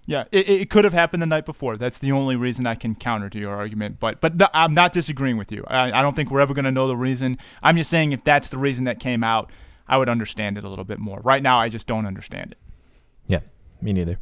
Yeah, 0.05 0.25
it, 0.33 0.49
it 0.49 0.71
could 0.71 0.83
have 0.83 0.93
happened 0.93 1.23
the 1.23 1.27
night 1.27 1.47
before. 1.47 1.77
That's 1.77 1.99
the 1.99 2.11
only 2.11 2.35
reason 2.35 2.67
I 2.67 2.75
can 2.75 2.97
counter 2.97 3.31
to 3.31 3.39
your 3.39 3.55
argument. 3.55 4.01
But 4.01 4.21
but 4.21 4.37
no, 4.37 4.49
I'm 4.53 4.75
not 4.75 4.93
disagreeing 4.93 5.37
with 5.37 5.53
you. 5.53 5.65
I, 5.69 5.93
I 5.93 6.03
don't 6.03 6.17
think 6.17 6.31
we're 6.31 6.41
ever 6.41 6.55
going 6.55 6.65
to 6.65 6.73
know 6.73 6.89
the 6.89 6.97
reason. 6.97 7.39
I'm 7.63 7.77
just 7.77 7.91
saying 7.91 8.13
if 8.13 8.25
that's 8.25 8.51
the 8.51 8.59
reason 8.59 8.85
that 8.85 8.99
came 8.99 9.23
out, 9.23 9.51
I 9.87 9.99
would 9.99 10.09
understand 10.09 10.59
it 10.59 10.65
a 10.65 10.69
little 10.69 10.85
bit 10.85 10.99
more. 10.99 11.21
Right 11.21 11.43
now, 11.43 11.61
I 11.61 11.69
just 11.69 11.87
don't 11.87 12.07
understand 12.07 12.53
it. 12.53 12.59
Yeah, 13.27 13.41
me 13.81 13.93
neither. 13.93 14.19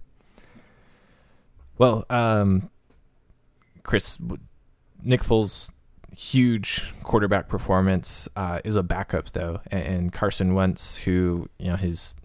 Well, 1.81 2.05
um, 2.11 2.69
Chris, 3.85 4.21
Nick 5.03 5.23
Foles' 5.23 5.73
huge 6.15 6.93
quarterback 7.03 7.49
performance 7.49 8.29
uh, 8.37 8.61
is 8.67 8.77
a 8.77 8.83
backup 8.83 9.31
though, 9.31 9.63
and, 9.71 10.13
Carson 10.13 10.53
Wentz, 10.53 10.99
who 10.99 11.49
you 11.59 11.69
know 11.69 11.77
his 11.77 12.17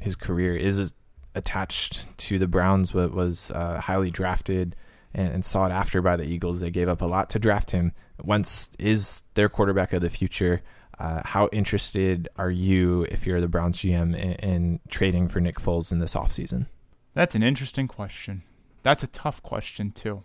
his 0.00 0.16
career 0.16 0.56
is 0.56 0.94
attached 1.34 2.06
to 2.16 2.38
the 2.38 2.48
Browns, 2.48 2.94
wa- 2.94 3.08
was 3.08 3.50
uh, 3.50 3.78
highly 3.78 4.10
drafted 4.10 4.74
and, 5.12 5.34
and 5.34 5.44
sought 5.44 5.70
after 5.70 6.00
by 6.00 6.16
the 6.16 6.24
Eagles. 6.24 6.60
They 6.60 6.70
gave 6.70 6.88
up 6.88 7.02
a 7.02 7.06
lot 7.06 7.28
to 7.30 7.38
draft 7.38 7.72
him. 7.72 7.92
Wentz 8.22 8.70
is 8.78 9.22
their 9.34 9.50
quarterback 9.50 9.92
of 9.92 10.00
the 10.00 10.08
future. 10.08 10.62
Uh, 10.98 11.20
how 11.26 11.50
interested 11.52 12.30
are 12.38 12.50
you, 12.50 13.02
if 13.10 13.26
you're 13.26 13.42
the 13.42 13.48
Browns 13.48 13.76
GM, 13.76 14.16
in, 14.16 14.32
in 14.36 14.80
trading 14.88 15.28
for 15.28 15.40
Nick 15.40 15.56
Foles 15.56 15.92
in 15.92 15.98
this 15.98 16.14
offseason? 16.14 16.68
That's 17.12 17.34
an 17.34 17.42
interesting 17.42 17.86
question. 17.86 18.44
That's 18.84 19.02
a 19.02 19.08
tough 19.08 19.42
question, 19.42 19.90
too. 19.90 20.22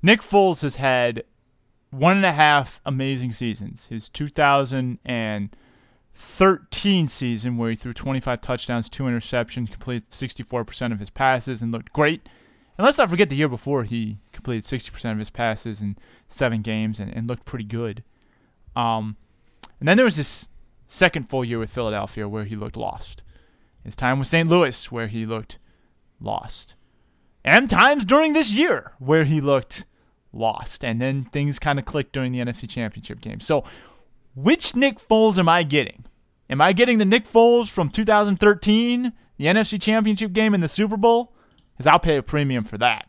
Nick 0.00 0.22
Foles 0.22 0.62
has 0.62 0.76
had 0.76 1.24
one 1.90 2.16
and 2.16 2.24
a 2.24 2.32
half 2.32 2.80
amazing 2.86 3.32
seasons. 3.32 3.84
His 3.86 4.08
2013 4.08 7.08
season, 7.08 7.56
where 7.58 7.70
he 7.70 7.76
threw 7.76 7.92
25 7.92 8.40
touchdowns, 8.40 8.88
two 8.88 9.02
interceptions, 9.02 9.70
completed 9.70 10.08
64% 10.08 10.92
of 10.92 11.00
his 11.00 11.10
passes, 11.10 11.60
and 11.60 11.72
looked 11.72 11.92
great. 11.92 12.26
And 12.78 12.84
let's 12.84 12.96
not 12.96 13.10
forget 13.10 13.28
the 13.28 13.36
year 13.36 13.48
before 13.48 13.84
he 13.84 14.20
completed 14.32 14.64
60% 14.64 15.12
of 15.12 15.18
his 15.18 15.28
passes 15.28 15.82
in 15.82 15.98
seven 16.28 16.62
games 16.62 16.98
and, 16.98 17.14
and 17.14 17.28
looked 17.28 17.44
pretty 17.44 17.64
good. 17.64 18.02
Um, 18.74 19.18
and 19.80 19.88
then 19.88 19.98
there 19.98 20.04
was 20.04 20.16
this 20.16 20.48
second 20.86 21.28
full 21.28 21.44
year 21.44 21.58
with 21.58 21.70
Philadelphia 21.70 22.28
where 22.28 22.44
he 22.44 22.54
looked 22.56 22.76
lost. 22.76 23.22
His 23.84 23.96
time 23.96 24.18
with 24.18 24.28
St. 24.28 24.48
Louis 24.48 24.92
where 24.92 25.08
he 25.08 25.26
looked 25.26 25.58
lost. 26.20 26.76
And 27.44 27.70
times 27.70 28.04
during 28.04 28.32
this 28.32 28.52
year 28.52 28.92
where 28.98 29.24
he 29.24 29.40
looked 29.40 29.84
lost. 30.32 30.84
And 30.84 31.00
then 31.00 31.24
things 31.24 31.58
kind 31.58 31.78
of 31.78 31.84
clicked 31.84 32.12
during 32.12 32.32
the 32.32 32.40
NFC 32.40 32.68
Championship 32.68 33.20
game. 33.20 33.40
So, 33.40 33.64
which 34.34 34.76
Nick 34.76 34.98
Foles 34.98 35.38
am 35.38 35.48
I 35.48 35.62
getting? 35.62 36.04
Am 36.48 36.60
I 36.60 36.72
getting 36.72 36.98
the 36.98 37.04
Nick 37.04 37.28
Foles 37.28 37.68
from 37.68 37.90
2013, 37.90 39.12
the 39.38 39.44
NFC 39.44 39.80
Championship 39.80 40.32
game 40.32 40.54
in 40.54 40.60
the 40.60 40.68
Super 40.68 40.96
Bowl? 40.96 41.32
Because 41.72 41.86
I'll 41.86 41.98
pay 41.98 42.16
a 42.16 42.22
premium 42.22 42.64
for 42.64 42.78
that. 42.78 43.08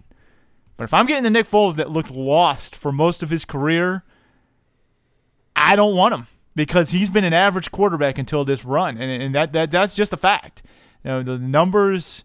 But 0.77 0.85
if 0.85 0.93
I'm 0.93 1.05
getting 1.05 1.23
the 1.23 1.29
Nick 1.29 1.47
Foles 1.47 1.75
that 1.75 1.91
looked 1.91 2.11
lost 2.11 2.75
for 2.75 2.91
most 2.91 3.21
of 3.21 3.29
his 3.29 3.45
career, 3.45 4.03
I 5.55 5.75
don't 5.75 5.95
want 5.95 6.13
him 6.13 6.27
because 6.55 6.91
he's 6.91 7.09
been 7.09 7.23
an 7.23 7.33
average 7.33 7.71
quarterback 7.71 8.17
until 8.17 8.43
this 8.43 8.65
run, 8.65 8.97
and, 8.97 9.23
and 9.23 9.35
that, 9.35 9.53
that 9.53 9.71
that's 9.71 9.93
just 9.93 10.13
a 10.13 10.17
fact. 10.17 10.63
You 11.03 11.11
know, 11.11 11.23
the 11.23 11.37
numbers 11.37 12.23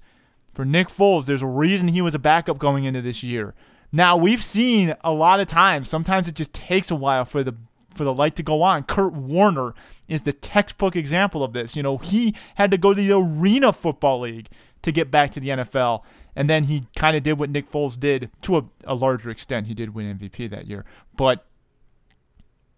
for 0.56 0.64
Nick 0.64 0.88
Foles, 0.88 1.26
there's 1.26 1.42
a 1.42 1.46
reason 1.46 1.88
he 1.88 2.00
was 2.00 2.14
a 2.14 2.18
backup 2.18 2.56
going 2.56 2.84
into 2.84 3.02
this 3.02 3.22
year. 3.22 3.54
Now 3.92 4.16
we've 4.16 4.42
seen 4.42 4.94
a 5.04 5.12
lot 5.12 5.38
of 5.38 5.48
times. 5.48 5.86
Sometimes 5.86 6.28
it 6.28 6.34
just 6.34 6.54
takes 6.54 6.90
a 6.90 6.94
while 6.94 7.26
for 7.26 7.44
the 7.44 7.54
for 7.94 8.04
the 8.04 8.14
light 8.14 8.36
to 8.36 8.42
go 8.42 8.62
on. 8.62 8.84
Kurt 8.84 9.12
Warner 9.12 9.74
is 10.08 10.22
the 10.22 10.32
textbook 10.32 10.96
example 10.96 11.44
of 11.44 11.52
this. 11.52 11.76
You 11.76 11.82
know, 11.82 11.98
he 11.98 12.34
had 12.54 12.70
to 12.70 12.78
go 12.78 12.94
to 12.94 13.02
the 13.02 13.14
Arena 13.14 13.70
Football 13.70 14.20
League 14.20 14.48
to 14.80 14.92
get 14.92 15.10
back 15.10 15.30
to 15.32 15.40
the 15.40 15.50
NFL, 15.50 16.02
and 16.34 16.48
then 16.48 16.64
he 16.64 16.86
kind 16.96 17.18
of 17.18 17.22
did 17.22 17.38
what 17.38 17.50
Nick 17.50 17.70
Foles 17.70 18.00
did 18.00 18.30
to 18.40 18.56
a, 18.56 18.64
a 18.84 18.94
larger 18.94 19.28
extent. 19.28 19.66
He 19.66 19.74
did 19.74 19.94
win 19.94 20.16
MVP 20.16 20.48
that 20.48 20.66
year, 20.66 20.86
but 21.18 21.44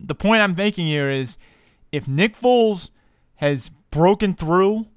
the 0.01 0.17
point 0.17 0.43
I'm 0.43 0.57
making 0.57 0.89
here 0.89 1.11
is 1.11 1.39
if 1.93 2.09
Nick 2.09 2.37
Foles 2.37 2.91
has 3.37 3.71
broken 3.93 4.35
through 4.35 4.89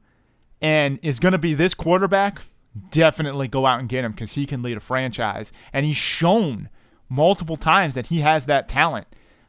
and 0.63 0.97
is 1.03 1.19
going 1.19 1.33
to 1.33 1.37
be 1.37 1.53
this 1.53 1.75
quarterback, 1.75 2.41
definitely 2.89 3.47
go 3.47 3.65
out 3.65 3.79
and 3.79 3.89
get 3.89 4.05
him 4.05 4.11
because 4.11 4.31
he 4.31 4.45
can 4.45 4.61
lead 4.61 4.77
a 4.77 4.79
franchise. 4.79 5.51
And 5.73 5.85
he's 5.85 5.97
shown 5.97 6.69
multiple 7.09 7.57
times 7.57 7.95
that 7.95 8.07
he 8.07 8.19
has 8.21 8.45
that 8.45 8.69
talent. 8.69 9.07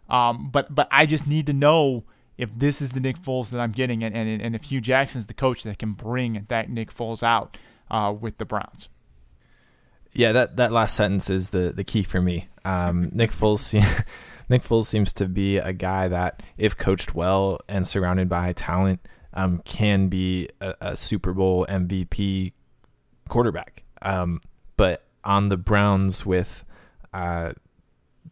Um, 0.09 0.51
but 0.51 0.75
but 0.75 0.89
I 0.91 1.07
just 1.07 1.27
need 1.27 1.47
to 1.47 1.53
know 1.53 2.05
if 2.37 2.51
this 2.57 2.83
is 2.83 2.93
the 2.93 3.01
Nick 3.01 3.19
Foles 3.19 3.51
that 3.51 3.61
I'm 3.61 3.73
getting, 3.73 4.03
and, 4.03 4.15
and, 4.17 4.43
and 4.43 4.55
if 4.55 4.65
Hue 4.65 4.81
Jackson's 4.81 5.27
the 5.27 5.35
coach 5.35 5.63
that 5.63 5.79
can 5.79 5.93
bring 5.93 6.45
that 6.49 6.69
Nick 6.69 6.93
Foles 6.93 7.23
out 7.23 7.57
uh, 7.91 8.13
with 8.19 8.39
the 8.39 8.45
Browns. 8.45 8.89
Yeah, 10.13 10.33
that, 10.33 10.57
that 10.57 10.73
last 10.73 10.95
sentence 10.95 11.31
is 11.31 11.51
the, 11.51 11.73
the 11.73 11.85
key 11.85 12.03
for 12.03 12.21
me. 12.21 12.49
Um, 12.65 13.11
Nick 13.13 13.31
Foles 13.31 13.73
Nick 14.49 14.63
Foles 14.63 14.87
seems 14.87 15.13
to 15.15 15.27
be 15.27 15.59
a 15.59 15.73
guy 15.73 16.09
that, 16.09 16.43
if 16.59 16.77
coached 16.77 17.15
well 17.15 17.61
and 17.69 17.87
surrounded 17.87 18.29
by 18.29 18.53
talent, 18.53 19.01
um, 19.33 19.63
can 19.65 20.09
be 20.09 20.49
a, 20.61 20.75
a 20.81 20.97
Super 20.97 21.33
Bowl 21.33 21.65
MVP 21.69 22.53
quarterback. 23.33 23.83
Um, 24.03 24.41
but 24.77 25.05
on 25.25 25.49
the 25.49 25.57
Browns 25.57 26.27
with, 26.27 26.65
uh, 27.15 27.53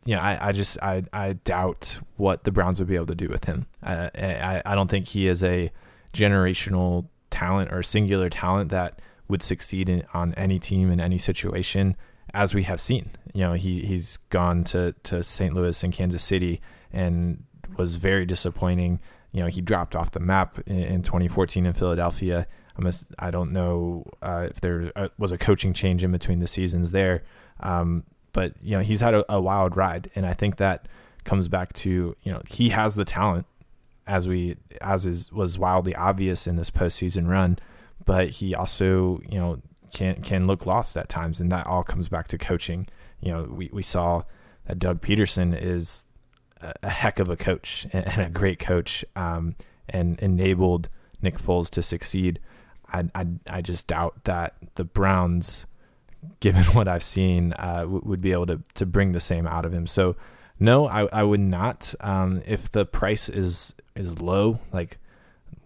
you 0.05 0.15
know, 0.15 0.21
I, 0.21 0.49
I 0.49 0.53
just 0.53 0.79
I, 0.83 1.05
I 1.13 1.33
doubt 1.33 2.01
what 2.17 2.45
the 2.45 2.53
Browns 2.53 2.79
would 2.79 2.89
be 2.89 2.97
able 2.97 3.07
to 3.07 3.15
do 3.15 3.29
with 3.29 3.45
him. 3.45 3.67
Uh, 3.83 4.11
I 4.15 4.63
I 4.65 4.75
don't 4.75 4.91
think 4.91 5.09
he 5.09 5.27
is 5.27 5.43
a 5.43 5.73
generational 6.13 7.07
talent 7.31 7.73
or 7.73 7.83
singular 7.83 8.29
talent 8.29 8.71
that 8.71 9.01
would 9.29 9.43
succeed 9.43 9.89
in, 9.89 10.05
on 10.13 10.35
any 10.35 10.59
team 10.59 10.91
in 10.91 11.01
any 11.01 11.19
situation, 11.19 11.97
as 12.35 12.55
we 12.55 12.65
have 12.65 12.81
seen. 12.81 13.11
You 13.33 13.43
know, 13.43 13.53
he 13.55 13.81
he's 13.81 14.19
gone 14.29 14.65
to 14.65 14.95
to 15.05 15.23
St. 15.23 15.55
Louis 15.55 15.83
and 15.83 15.95
Kansas 15.95 16.23
City 16.23 16.61
and 16.93 17.45
was 17.79 17.97
very 17.97 18.27
disappointing. 18.27 19.01
You 19.33 19.43
know, 19.43 19.49
he 19.49 19.63
dropped 19.63 19.97
off 19.97 20.11
the 20.11 20.21
map 20.21 20.59
in, 20.67 20.77
in 20.77 21.03
2014 21.03 21.65
in 21.65 21.73
Philadelphia. 21.73 22.47
I'm 22.81 22.87
a, 22.87 22.93
I 23.18 23.31
don't 23.31 23.53
know 23.53 24.05
uh, 24.22 24.49
if 24.51 24.61
there 24.61 24.91
uh, 24.97 25.09
was 25.18 25.33
a 25.33 25.39
coaching 25.39 25.72
change 25.72 26.03
in 26.03 26.12
between 26.12 26.41
the 26.41 26.47
seasons 26.47 26.91
there, 26.91 27.22
um, 27.61 28.05
but 28.33 28.55
you 28.62 28.76
know 28.76 28.83
he's 28.83 29.01
had 29.01 29.14
a, 29.14 29.33
a 29.33 29.41
wild 29.41 29.76
ride, 29.76 30.11
and 30.14 30.24
I 30.24 30.33
think 30.33 30.57
that 30.57 30.89
comes 31.24 31.49
back 31.49 31.72
to 31.74 32.16
you 32.22 32.33
know 32.33 32.41
he 32.49 32.70
has 32.70 32.97
the 32.97 33.05
talent 33.05 33.47
as 34.07 34.26
we 34.26 34.57
as 34.81 35.07
is 35.07 35.31
was 35.31 35.59
wildly 35.59 35.95
obvious 35.95 36.47
in 36.47 36.57
this 36.57 36.70
postseason 36.70 37.28
run, 37.28 37.59
but 38.05 38.31
he 38.31 38.55
also 38.55 39.20
you 39.28 39.39
know 39.39 39.61
can 39.93 40.16
can 40.22 40.47
look 40.47 40.64
lost 40.64 40.97
at 40.97 41.09
times, 41.09 41.41
and 41.41 41.53
that 41.53 41.66
all 41.66 41.83
comes 41.83 42.09
back 42.09 42.28
to 42.28 42.39
coaching. 42.39 42.89
You 43.20 43.33
know, 43.33 43.43
we 43.45 43.68
we 43.72 43.83
saw 43.83 44.22
that 44.66 44.78
Doug 44.78 45.03
Pederson 45.03 45.55
is 45.61 46.05
a, 46.62 46.72
a 46.85 46.89
heck 46.89 47.18
of 47.18 47.28
a 47.28 47.37
coach 47.37 47.87
and, 47.93 48.22
a 48.22 48.31
great 48.31 48.59
coach, 48.59 49.05
um, 49.16 49.55
and 49.89 50.18
enabled 50.20 50.89
Nick 51.20 51.37
Foles 51.37 51.68
to 51.70 51.83
succeed. 51.83 52.41
I, 52.93 53.05
I 53.14 53.26
I 53.49 53.61
just 53.62 53.86
doubt 53.86 54.24
that 54.24 54.55
the 54.74 54.84
Browns, 54.84 55.66
given 56.41 56.62
what 56.74 56.88
I've 56.88 57.03
seen, 57.03 57.53
uh, 57.55 57.82
w- 57.82 58.03
would 58.05 58.20
be 58.20 58.32
able 58.32 58.47
to 58.47 58.62
to 58.74 58.86
bring 58.86 59.12
the 59.12 59.20
same 59.20 59.47
out 59.47 59.64
of 59.64 59.72
him. 59.72 59.86
So. 59.86 60.16
No, 60.62 60.86
I, 60.86 61.07
I 61.11 61.22
would 61.22 61.41
not. 61.41 61.95
Um, 62.01 62.43
if 62.47 62.70
the 62.70 62.84
price 62.84 63.30
is 63.30 63.74
is 63.97 64.20
low, 64.20 64.61
like 64.74 64.99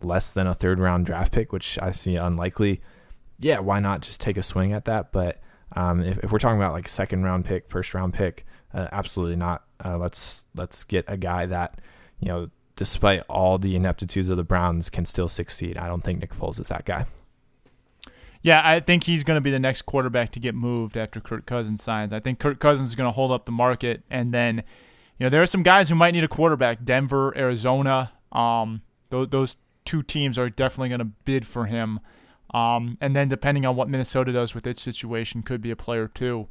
less 0.03 0.33
than 0.33 0.47
a 0.47 0.55
third 0.55 0.79
round 0.79 1.05
draft 1.07 1.33
pick, 1.33 1.53
which 1.53 1.81
I 1.83 1.91
see 1.91 2.15
unlikely, 2.15 2.81
yeah, 3.41 3.59
why 3.59 3.81
not 3.81 4.03
just 4.03 4.21
take 4.21 4.37
a 4.37 4.43
swing 4.43 4.73
at 4.73 4.85
that? 4.85 5.11
But 5.11 5.41
um, 5.75 6.01
if, 6.01 6.19
if, 6.19 6.31
we're 6.31 6.39
talking 6.39 6.59
about 6.59 6.75
like 6.75 6.87
second 6.87 7.25
round 7.25 7.45
pick, 7.45 7.67
first 7.67 7.93
round 7.93 8.15
pick, 8.15 8.47
uh, 8.73 8.87
absolutely 8.93 9.35
not. 9.35 9.65
Uh, 9.85 9.99
let's 9.99 10.47
let's 10.55 10.85
get 10.85 11.05
a 11.09 11.17
guy 11.17 11.47
that 11.47 11.81
you 12.21 12.29
know, 12.29 12.51
despite 12.77 13.23
all 13.29 13.59
the 13.59 13.77
ineptitudes 13.77 14.29
of 14.29 14.37
the 14.37 14.45
Browns, 14.45 14.91
can 14.91 15.05
still 15.05 15.29
succeed. 15.29 15.77
I 15.77 15.87
don't 15.87 16.03
think 16.03 16.21
Nick 16.21 16.33
Foles 16.35 16.61
is 16.61 16.69
that 16.69 16.85
guy. 16.85 17.07
Yeah, 18.43 18.61
I 18.63 18.81
think 18.81 19.05
he's 19.05 19.25
going 19.25 19.39
to 19.39 19.41
be 19.41 19.51
the 19.51 19.59
next 19.59 19.83
quarterback 19.83 20.33
to 20.33 20.41
get 20.41 20.55
moved 20.55 20.97
after 20.99 21.19
Kirk 21.19 21.47
Cousins 21.47 21.83
signs. 21.83 22.13
I 22.13 22.21
think 22.21 22.39
Kirk 22.39 22.61
Cousins 22.61 22.89
is 22.89 22.95
going 22.95 23.09
to 23.09 23.13
hold 23.13 23.33
up 23.33 23.47
the 23.47 23.53
market, 23.53 24.03
and 24.11 24.35
then, 24.35 24.57
you 25.19 25.25
know, 25.25 25.31
there 25.31 25.41
are 25.41 25.47
some 25.47 25.63
guys 25.63 25.89
who 25.89 25.95
might 25.95 26.11
need 26.11 26.25
a 26.25 26.29
quarterback. 26.29 26.85
Denver, 26.85 27.35
Arizona, 27.37 28.13
um, 28.33 28.83
those, 29.09 29.29
those 29.29 29.57
two 29.87 30.03
teams 30.03 30.39
are 30.39 30.51
definitely 30.51 30.91
going 30.91 30.99
to 30.99 31.11
bid 31.25 31.47
for 31.47 31.67
him. 31.67 32.01
Um, 32.53 32.99
and 33.01 33.17
then 33.17 33.29
depending 33.29 33.67
on 33.67 33.77
what 33.77 33.89
Minnesota 33.89 34.33
does 34.33 34.55
with 34.55 34.67
its 34.67 34.83
situation, 34.83 35.43
could 35.43 35.61
be 35.61 35.71
a 35.71 35.77
player 35.77 36.07
too. 36.07 36.47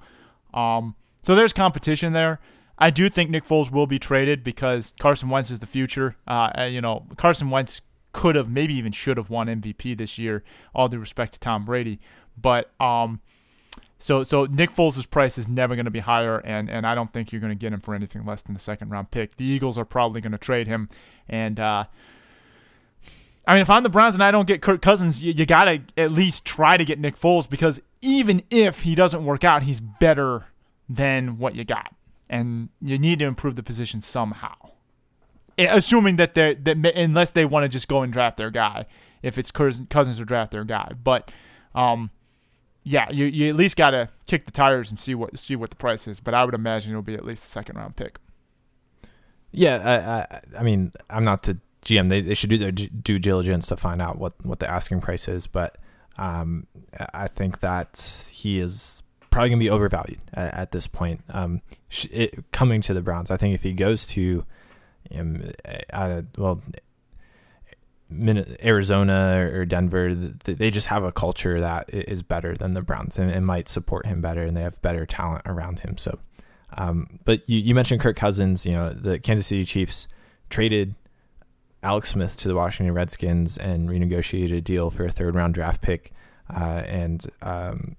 Um, 0.54 0.96
so 1.22 1.36
there's 1.36 1.54
competition 1.54 2.14
there. 2.14 2.40
I 2.78 2.90
do 2.90 3.10
think 3.10 3.30
Nick 3.30 3.46
Foles 3.46 3.72
will 3.72 3.88
be 3.88 4.00
traded 4.00 4.44
because 4.44 4.94
Carson 5.00 5.30
Wentz 5.30 5.52
is 5.52 5.60
the 5.60 5.68
future. 5.68 6.16
Uh, 6.28 6.68
you 6.70 6.82
know, 6.82 7.06
Carson 7.18 7.50
Wentz 7.50 7.82
could 8.12 8.36
have, 8.36 8.50
maybe 8.50 8.74
even 8.76 8.92
should 8.92 9.18
have 9.18 9.30
won 9.30 9.48
MVP 9.48 9.98
this 9.98 10.18
year. 10.18 10.44
All 10.74 10.88
due 10.88 11.00
respect 11.00 11.34
to 11.34 11.40
Tom 11.40 11.66
Brady, 11.66 12.00
but 12.40 12.72
um, 12.82 13.22
so 14.00 14.24
so 14.24 14.46
Nick 14.46 14.72
Foles' 14.72 15.10
price 15.10 15.38
is 15.38 15.48
never 15.48 15.76
going 15.76 15.86
to 15.86 15.92
be 15.92 16.00
higher, 16.00 16.40
and 16.40 16.70
and 16.70 16.86
I 16.86 16.96
don't 16.96 17.12
think 17.14 17.32
you're 17.32 17.42
going 17.42 17.52
to 17.52 17.60
get 17.60 17.74
him 17.74 17.80
for 17.80 17.94
anything 17.94 18.26
less 18.26 18.42
than 18.42 18.54
the 18.54 18.60
second 18.60 18.90
round 18.90 19.12
pick. 19.12 19.38
The 19.38 19.46
Eagles 19.46 19.78
are 19.78 19.86
probably 19.86 20.22
going 20.22 20.32
to 20.32 20.38
trade 20.38 20.68
him, 20.68 20.90
and 21.30 21.60
uh, 21.60 21.86
I 23.46 23.54
mean, 23.54 23.62
if 23.62 23.70
I'm 23.70 23.84
the 23.84 23.90
Browns 23.90 24.14
and 24.14 24.24
I 24.24 24.32
don't 24.32 24.48
get 24.48 24.62
Kirk 24.62 24.82
Cousins, 24.82 25.22
you, 25.22 25.34
you 25.34 25.46
got 25.46 25.66
to 25.66 25.82
at 25.98 26.12
least 26.12 26.46
try 26.46 26.78
to 26.78 26.86
get 26.86 27.00
Nick 27.00 27.20
Foles 27.20 27.50
because 27.50 27.80
even 28.02 28.44
if 28.50 28.82
he 28.82 28.96
doesn't 28.96 29.24
work 29.26 29.44
out, 29.44 29.64
he's 29.64 29.82
better 29.82 30.46
than 30.88 31.38
what 31.38 31.56
you 31.56 31.64
got. 31.64 31.94
And 32.34 32.70
you 32.82 32.98
need 32.98 33.20
to 33.20 33.26
improve 33.26 33.56
the 33.56 33.64
position 33.64 34.02
somehow. 34.02 34.56
Eh, 35.58 35.68
assuming 35.70 36.16
that 36.16 36.34
they 36.34 36.56
that 36.56 36.78
unless 36.96 37.32
they 37.32 37.46
want 37.46 37.64
to 37.64 37.70
just 37.70 37.88
go 37.88 38.02
and 38.02 38.12
draft 38.12 38.38
their 38.38 38.50
guy, 38.50 38.86
if 39.22 39.38
it's 39.38 39.52
Cousins 39.52 40.20
or 40.20 40.26
draft 40.26 40.52
their 40.52 40.64
guy. 40.64 40.94
But 41.04 41.32
um, 41.76 42.10
yeah, 42.84 43.10
you, 43.12 43.26
you 43.26 43.50
at 43.50 43.56
least 43.56 43.76
got 43.76 43.92
to 43.92 44.10
kick 44.26 44.46
the 44.46 44.52
tires 44.52 44.90
and 44.90 44.98
see 44.98 45.14
what 45.14 45.38
see 45.38 45.56
what 45.56 45.70
the 45.70 45.76
price 45.76 46.08
is. 46.08 46.20
But 46.20 46.34
I 46.34 46.44
would 46.44 46.56
imagine 46.56 46.92
it'll 46.92 47.04
be 47.04 47.14
at 47.14 47.26
least 47.26 47.44
a 47.44 47.48
second 47.48 47.78
round 47.78 47.96
pick. 47.96 48.18
Yeah, 49.52 49.78
I, 49.84 50.36
I, 50.36 50.60
I 50.62 50.64
mean, 50.64 50.92
I'm 51.12 51.24
not 51.24 51.44
the 51.44 51.60
GM, 51.86 52.10
they, 52.10 52.22
they 52.22 52.34
should 52.34 52.50
do 52.50 52.58
their 52.58 52.72
due 52.72 53.20
diligence 53.20 53.68
to 53.68 53.78
find 53.78 54.02
out 54.02 54.18
what, 54.18 54.34
what 54.44 54.60
the 54.60 54.70
asking 54.70 55.02
price 55.02 55.28
is. 55.28 55.48
But 55.48 55.78
um, 56.18 56.68
I 57.14 57.28
think 57.28 57.60
that 57.60 58.32
he 58.34 58.60
is 58.60 59.04
probably 59.34 59.50
going 59.50 59.60
to 59.60 59.66
be 59.66 59.70
overvalued 59.70 60.20
at, 60.34 60.54
at 60.54 60.72
this 60.72 60.86
point. 60.86 61.22
Um, 61.30 61.62
it, 62.12 62.52
coming 62.52 62.82
to 62.82 62.94
the 62.94 63.02
Browns, 63.02 63.32
I 63.32 63.38
think 63.38 63.56
if 63.56 63.64
he 63.64 63.74
goes 63.74 64.06
to, 64.08 64.46
um, 65.18 65.52
well, 66.38 66.62
Arizona 68.64 69.50
or 69.52 69.66
Denver, 69.66 70.14
they 70.14 70.70
just 70.70 70.88
have 70.88 71.04
a 71.04 71.12
culture 71.12 71.60
that 71.60 71.92
is 71.92 72.22
better 72.22 72.54
than 72.54 72.74
the 72.74 72.84
Browns 72.84 73.18
and, 73.18 73.32
and 73.32 73.44
might 73.44 73.68
support 73.68 74.06
him 74.06 74.22
better, 74.22 74.44
and 74.44 74.56
they 74.56 74.62
have 74.62 74.80
better 74.84 75.06
talent 75.08 75.42
around 75.48 75.80
him. 75.80 75.98
So, 75.98 76.20
um, 76.78 77.20
but 77.26 77.50
you, 77.50 77.58
you 77.58 77.74
mentioned 77.74 78.02
Kirk 78.02 78.16
Cousins. 78.16 78.68
You 78.68 78.74
know, 78.74 78.94
the 78.94 79.20
Kansas 79.20 79.48
City 79.48 79.66
Chiefs 79.66 80.08
traded 80.52 80.94
Alex 81.82 82.10
Smith 82.10 82.38
to 82.38 82.48
the 82.48 82.56
Washington 82.56 82.94
Redskins 82.94 83.58
and 83.58 83.90
renegotiated 83.90 84.58
a 84.58 84.62
deal 84.62 84.92
for 84.92 85.06
a 85.06 85.12
third 85.12 85.34
round 85.34 85.56
draft 85.56 85.82
pick 85.82 86.12
uh, 86.56 86.84
and 86.86 87.26
um, 87.42 87.96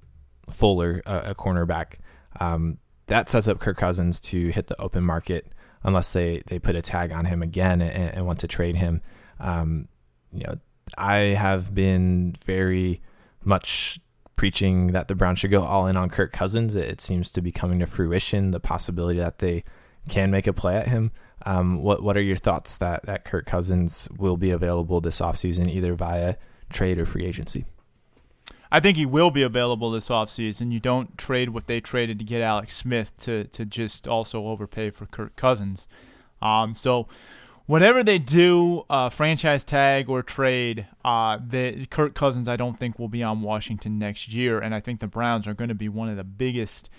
Fuller, 0.49 1.03
a, 1.07 1.35
cornerback. 1.35 1.99
Um, 2.41 2.79
that 3.07 3.29
sets 3.29 3.49
up 3.49 3.61
Kirk 3.61 3.77
Cousins 3.77 4.21
to 4.21 4.49
hit 4.49 4.67
the 4.67 4.81
open 4.81 5.05
market 5.05 5.53
unless 5.83 6.13
they, 6.13 6.43
they 6.47 6.59
put 6.59 6.77
a 6.77 6.83
tag 6.83 7.13
on 7.13 7.27
him 7.27 7.43
again 7.43 7.81
and, 7.83 8.15
and 8.15 8.27
want 8.27 8.41
to 8.41 8.49
trade 8.49 8.77
him. 8.77 9.03
Um, 9.41 9.89
you 10.33 10.45
know, 10.47 10.57
I 10.97 11.17
have 11.17 11.75
been 11.75 12.35
very 12.45 13.03
much 13.43 14.01
preaching 14.37 14.89
that 14.89 15.09
the 15.09 15.15
Browns 15.15 15.39
should 15.39 15.51
go 15.51 15.63
all 15.63 15.87
in 15.87 15.97
on 15.97 16.09
Kirk 16.11 16.33
Cousins. 16.33 16.75
It, 16.75 16.89
it 16.89 17.01
seems 17.01 17.31
to 17.33 17.43
be 17.43 17.53
coming 17.53 17.79
to 17.81 17.87
fruition. 17.87 18.51
The 18.51 18.61
possibility 18.61 19.19
that 19.19 19.39
they 19.39 19.65
can 20.09 20.31
make 20.31 20.47
a 20.47 20.53
play 20.53 20.77
at 20.77 20.89
him. 20.89 21.11
Um, 21.47 21.83
what 21.83 22.03
what 22.03 22.17
are 22.17 22.23
your 22.23 22.37
thoughts 22.37 22.79
that 22.79 23.05
that 23.07 23.25
Kirk 23.25 23.47
Cousins 23.47 24.09
will 24.17 24.37
be 24.37 24.51
available 24.51 25.01
this 25.01 25.21
offseason 25.21 25.69
either 25.69 25.95
via 25.95 26.37
trade 26.71 26.99
or 26.99 27.05
free 27.05 27.27
agency? 27.27 27.65
I 28.71 28.81
think 28.81 28.97
he 28.97 29.07
will 29.07 29.31
be 29.31 29.43
available 29.43 29.91
this 29.91 30.09
offseason. 30.09 30.73
You 30.73 30.81
don't 30.81 31.17
trade 31.17 31.51
what 31.51 31.67
they 31.67 31.81
traded 31.81 32.19
to 32.19 32.25
get 32.25 32.43
Alex 32.43 32.77
Smith 32.77 33.17
to 33.19 33.45
to 33.45 33.65
just 33.65 34.09
also 34.09 34.47
overpay 34.47 34.91
for 34.91 35.07
Kirk 35.07 35.37
Cousins. 35.37 35.89
Um, 36.43 36.75
so 36.75 37.09
whatever 37.67 38.03
they 38.03 38.19
do, 38.19 38.85
uh, 38.91 39.09
franchise 39.09 39.65
tag 39.65 40.09
or 40.09 40.23
trade, 40.23 40.87
uh, 41.05 41.39
the 41.47 41.87
Kirk 41.87 42.15
Cousins 42.15 42.49
I 42.49 42.57
don't 42.57 42.79
think 42.79 42.99
will 42.99 43.09
be 43.09 43.23
on 43.23 43.43
Washington 43.43 43.99
next 43.99 44.33
year, 44.33 44.59
and 44.59 44.75
I 44.75 44.81
think 44.81 45.01
the 45.01 45.07
Browns 45.07 45.47
are 45.47 45.55
going 45.55 45.69
to 45.69 45.75
be 45.75 45.89
one 45.89 46.09
of 46.09 46.17
the 46.17 46.25
biggest 46.25 46.91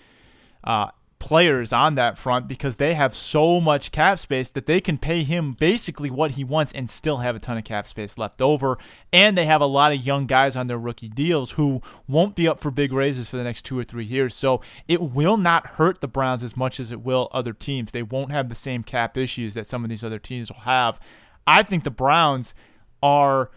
uh, 0.63 0.89
players 1.25 1.73
on 1.73 1.95
that 1.95 2.19
front 2.19 2.47
because 2.47 2.75
they 2.75 2.93
have 2.93 3.11
so 3.11 3.59
much 3.59 3.91
cap 3.91 4.19
space 4.19 4.51
that 4.51 4.67
they 4.67 4.79
can 4.79 4.95
pay 4.95 5.23
him 5.23 5.53
basically 5.53 6.11
what 6.11 6.29
he 6.29 6.43
wants 6.43 6.71
and 6.73 6.87
still 6.87 7.17
have 7.17 7.35
a 7.35 7.39
ton 7.39 7.57
of 7.57 7.63
cap 7.63 7.87
space 7.87 8.19
left 8.19 8.43
over. 8.43 8.77
And 9.11 9.35
they 9.35 9.47
have 9.47 9.59
a 9.59 9.65
lot 9.65 9.91
of 9.91 10.05
young 10.05 10.27
guys 10.27 10.55
on 10.55 10.67
their 10.67 10.77
rookie 10.77 11.09
deals 11.09 11.49
who 11.49 11.81
won't 12.07 12.35
be 12.35 12.47
up 12.47 12.59
for 12.59 12.69
big 12.69 12.93
raises 12.93 13.27
for 13.27 13.37
the 13.37 13.43
next 13.43 13.65
two 13.65 13.77
or 13.77 13.83
three 13.83 14.05
years. 14.05 14.35
So 14.35 14.61
it 14.87 15.01
will 15.01 15.37
not 15.37 15.65
hurt 15.65 15.99
the 15.99 16.07
Browns 16.07 16.43
as 16.43 16.55
much 16.55 16.79
as 16.79 16.91
it 16.91 17.01
will 17.01 17.27
other 17.31 17.53
teams. 17.53 17.91
They 17.91 18.03
won't 18.03 18.31
have 18.31 18.47
the 18.47 18.53
same 18.53 18.83
cap 18.83 19.17
issues 19.17 19.55
that 19.55 19.65
some 19.65 19.83
of 19.83 19.89
these 19.89 20.03
other 20.03 20.19
teams 20.19 20.51
will 20.51 20.59
have. 20.59 20.99
I 21.47 21.63
think 21.63 21.85
the 21.85 21.89
Browns 21.89 22.53
are 23.01 23.49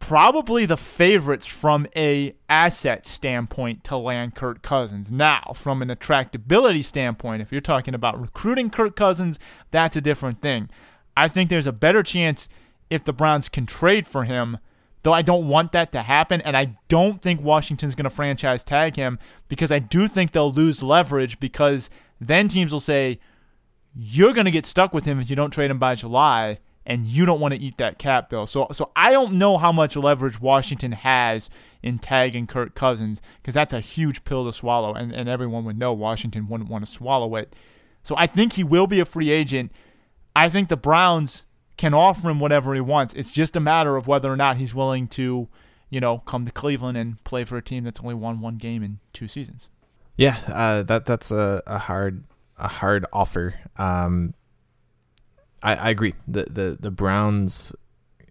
probably 0.00 0.66
the 0.66 0.76
favorites 0.76 1.46
from 1.46 1.86
a 1.94 2.34
asset 2.48 3.06
standpoint 3.06 3.84
to 3.84 3.96
land 3.96 4.34
Kirk 4.34 4.62
Cousins. 4.62 5.12
Now, 5.12 5.52
from 5.54 5.82
an 5.82 5.88
attractability 5.88 6.84
standpoint, 6.84 7.42
if 7.42 7.52
you're 7.52 7.60
talking 7.60 7.94
about 7.94 8.20
recruiting 8.20 8.70
Kirk 8.70 8.96
Cousins, 8.96 9.38
that's 9.70 9.94
a 9.94 10.00
different 10.00 10.40
thing. 10.40 10.68
I 11.16 11.28
think 11.28 11.48
there's 11.48 11.66
a 11.66 11.72
better 11.72 12.02
chance 12.02 12.48
if 12.88 13.04
the 13.04 13.12
Browns 13.12 13.48
can 13.48 13.66
trade 13.66 14.06
for 14.06 14.24
him, 14.24 14.58
though 15.02 15.12
I 15.12 15.22
don't 15.22 15.46
want 15.48 15.70
that 15.72 15.92
to 15.92 16.02
happen 16.02 16.40
and 16.40 16.56
I 16.56 16.76
don't 16.88 17.22
think 17.22 17.40
Washington's 17.40 17.94
going 17.94 18.04
to 18.04 18.10
franchise 18.10 18.64
tag 18.64 18.96
him 18.96 19.18
because 19.48 19.70
I 19.70 19.78
do 19.78 20.08
think 20.08 20.32
they'll 20.32 20.52
lose 20.52 20.82
leverage 20.82 21.38
because 21.38 21.88
then 22.20 22.48
teams 22.48 22.72
will 22.72 22.80
say 22.80 23.20
you're 23.94 24.32
going 24.32 24.46
to 24.46 24.50
get 24.50 24.66
stuck 24.66 24.92
with 24.92 25.04
him 25.04 25.20
if 25.20 25.30
you 25.30 25.36
don't 25.36 25.52
trade 25.52 25.70
him 25.70 25.78
by 25.78 25.94
July 25.94 26.58
and 26.90 27.06
you 27.06 27.24
don't 27.24 27.38
want 27.38 27.54
to 27.54 27.60
eat 27.60 27.76
that 27.76 27.98
cap 27.98 28.28
bill. 28.28 28.48
So 28.48 28.66
so 28.72 28.90
I 28.96 29.12
don't 29.12 29.34
know 29.34 29.56
how 29.58 29.70
much 29.70 29.96
leverage 29.96 30.40
Washington 30.40 30.90
has 30.90 31.48
in 31.84 32.00
tagging 32.00 32.48
Kirk 32.48 32.74
Cousins 32.74 33.22
because 33.40 33.54
that's 33.54 33.72
a 33.72 33.78
huge 33.78 34.24
pill 34.24 34.44
to 34.44 34.52
swallow, 34.52 34.92
and, 34.92 35.12
and 35.12 35.28
everyone 35.28 35.64
would 35.64 35.78
know 35.78 35.92
Washington 35.92 36.48
wouldn't 36.48 36.68
want 36.68 36.84
to 36.84 36.90
swallow 36.90 37.36
it. 37.36 37.54
So 38.02 38.16
I 38.18 38.26
think 38.26 38.54
he 38.54 38.64
will 38.64 38.88
be 38.88 38.98
a 38.98 39.04
free 39.04 39.30
agent. 39.30 39.70
I 40.34 40.48
think 40.48 40.68
the 40.68 40.76
Browns 40.76 41.44
can 41.76 41.94
offer 41.94 42.28
him 42.28 42.40
whatever 42.40 42.74
he 42.74 42.80
wants. 42.80 43.14
It's 43.14 43.30
just 43.30 43.54
a 43.54 43.60
matter 43.60 43.96
of 43.96 44.08
whether 44.08 44.30
or 44.30 44.36
not 44.36 44.56
he's 44.56 44.74
willing 44.74 45.06
to, 45.08 45.48
you 45.90 46.00
know, 46.00 46.18
come 46.18 46.44
to 46.44 46.50
Cleveland 46.50 46.98
and 46.98 47.22
play 47.22 47.44
for 47.44 47.56
a 47.56 47.62
team 47.62 47.84
that's 47.84 48.00
only 48.00 48.14
won 48.14 48.40
one 48.40 48.56
game 48.56 48.82
in 48.82 48.98
two 49.12 49.28
seasons. 49.28 49.68
Yeah, 50.16 50.36
uh, 50.48 50.82
that 50.82 51.06
that's 51.06 51.30
a, 51.30 51.62
a 51.68 51.78
hard 51.78 52.24
a 52.58 52.66
hard 52.66 53.06
offer. 53.12 53.54
Um, 53.76 54.34
I, 55.62 55.74
I 55.74 55.90
agree. 55.90 56.14
The, 56.26 56.44
the 56.44 56.76
the 56.80 56.90
Browns, 56.90 57.74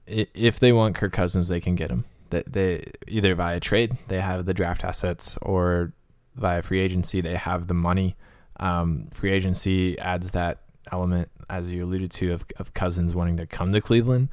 if 0.08 0.60
they 0.60 0.72
want 0.72 0.96
Kirk 0.96 1.14
Cousins, 1.14 1.48
they 1.48 1.60
can 1.60 1.76
get 1.76 1.90
him. 1.90 2.06
That 2.32 2.52
they 2.54 2.84
either 3.08 3.36
via 3.36 3.60
trade, 3.60 3.98
they 4.08 4.22
have 4.22 4.46
the 4.46 4.54
draft 4.54 4.84
assets, 4.84 5.38
or 5.42 5.94
via 6.36 6.62
free 6.62 6.80
agency, 6.80 7.22
they 7.22 7.36
have 7.36 7.68
the 7.68 7.74
money. 7.74 8.16
Um, 8.60 9.08
free 9.14 9.32
agency 9.32 9.98
adds 10.00 10.32
that 10.32 10.60
element, 10.92 11.30
as 11.50 11.72
you 11.72 11.84
alluded 11.86 12.12
to, 12.12 12.34
of, 12.34 12.46
of 12.58 12.74
Cousins 12.74 13.16
wanting 13.16 13.38
to 13.38 13.46
come 13.46 13.72
to 13.74 13.82
Cleveland. 13.82 14.30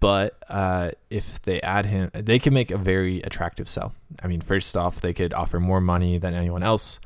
but 0.00 0.42
uh, 0.48 0.90
if 1.10 1.40
they 1.42 1.60
add 1.60 1.86
him, 1.86 2.10
they 2.14 2.38
can 2.38 2.54
make 2.54 2.70
a 2.70 2.78
very 2.78 3.20
attractive 3.22 3.68
sell. 3.68 3.94
I 4.22 4.26
mean, 4.26 4.40
first 4.40 4.76
off, 4.76 5.02
they 5.02 5.12
could 5.12 5.34
offer 5.34 5.60
more 5.60 5.80
money 5.80 6.18
than 6.18 6.34
anyone 6.34 6.62
else, 6.62 6.98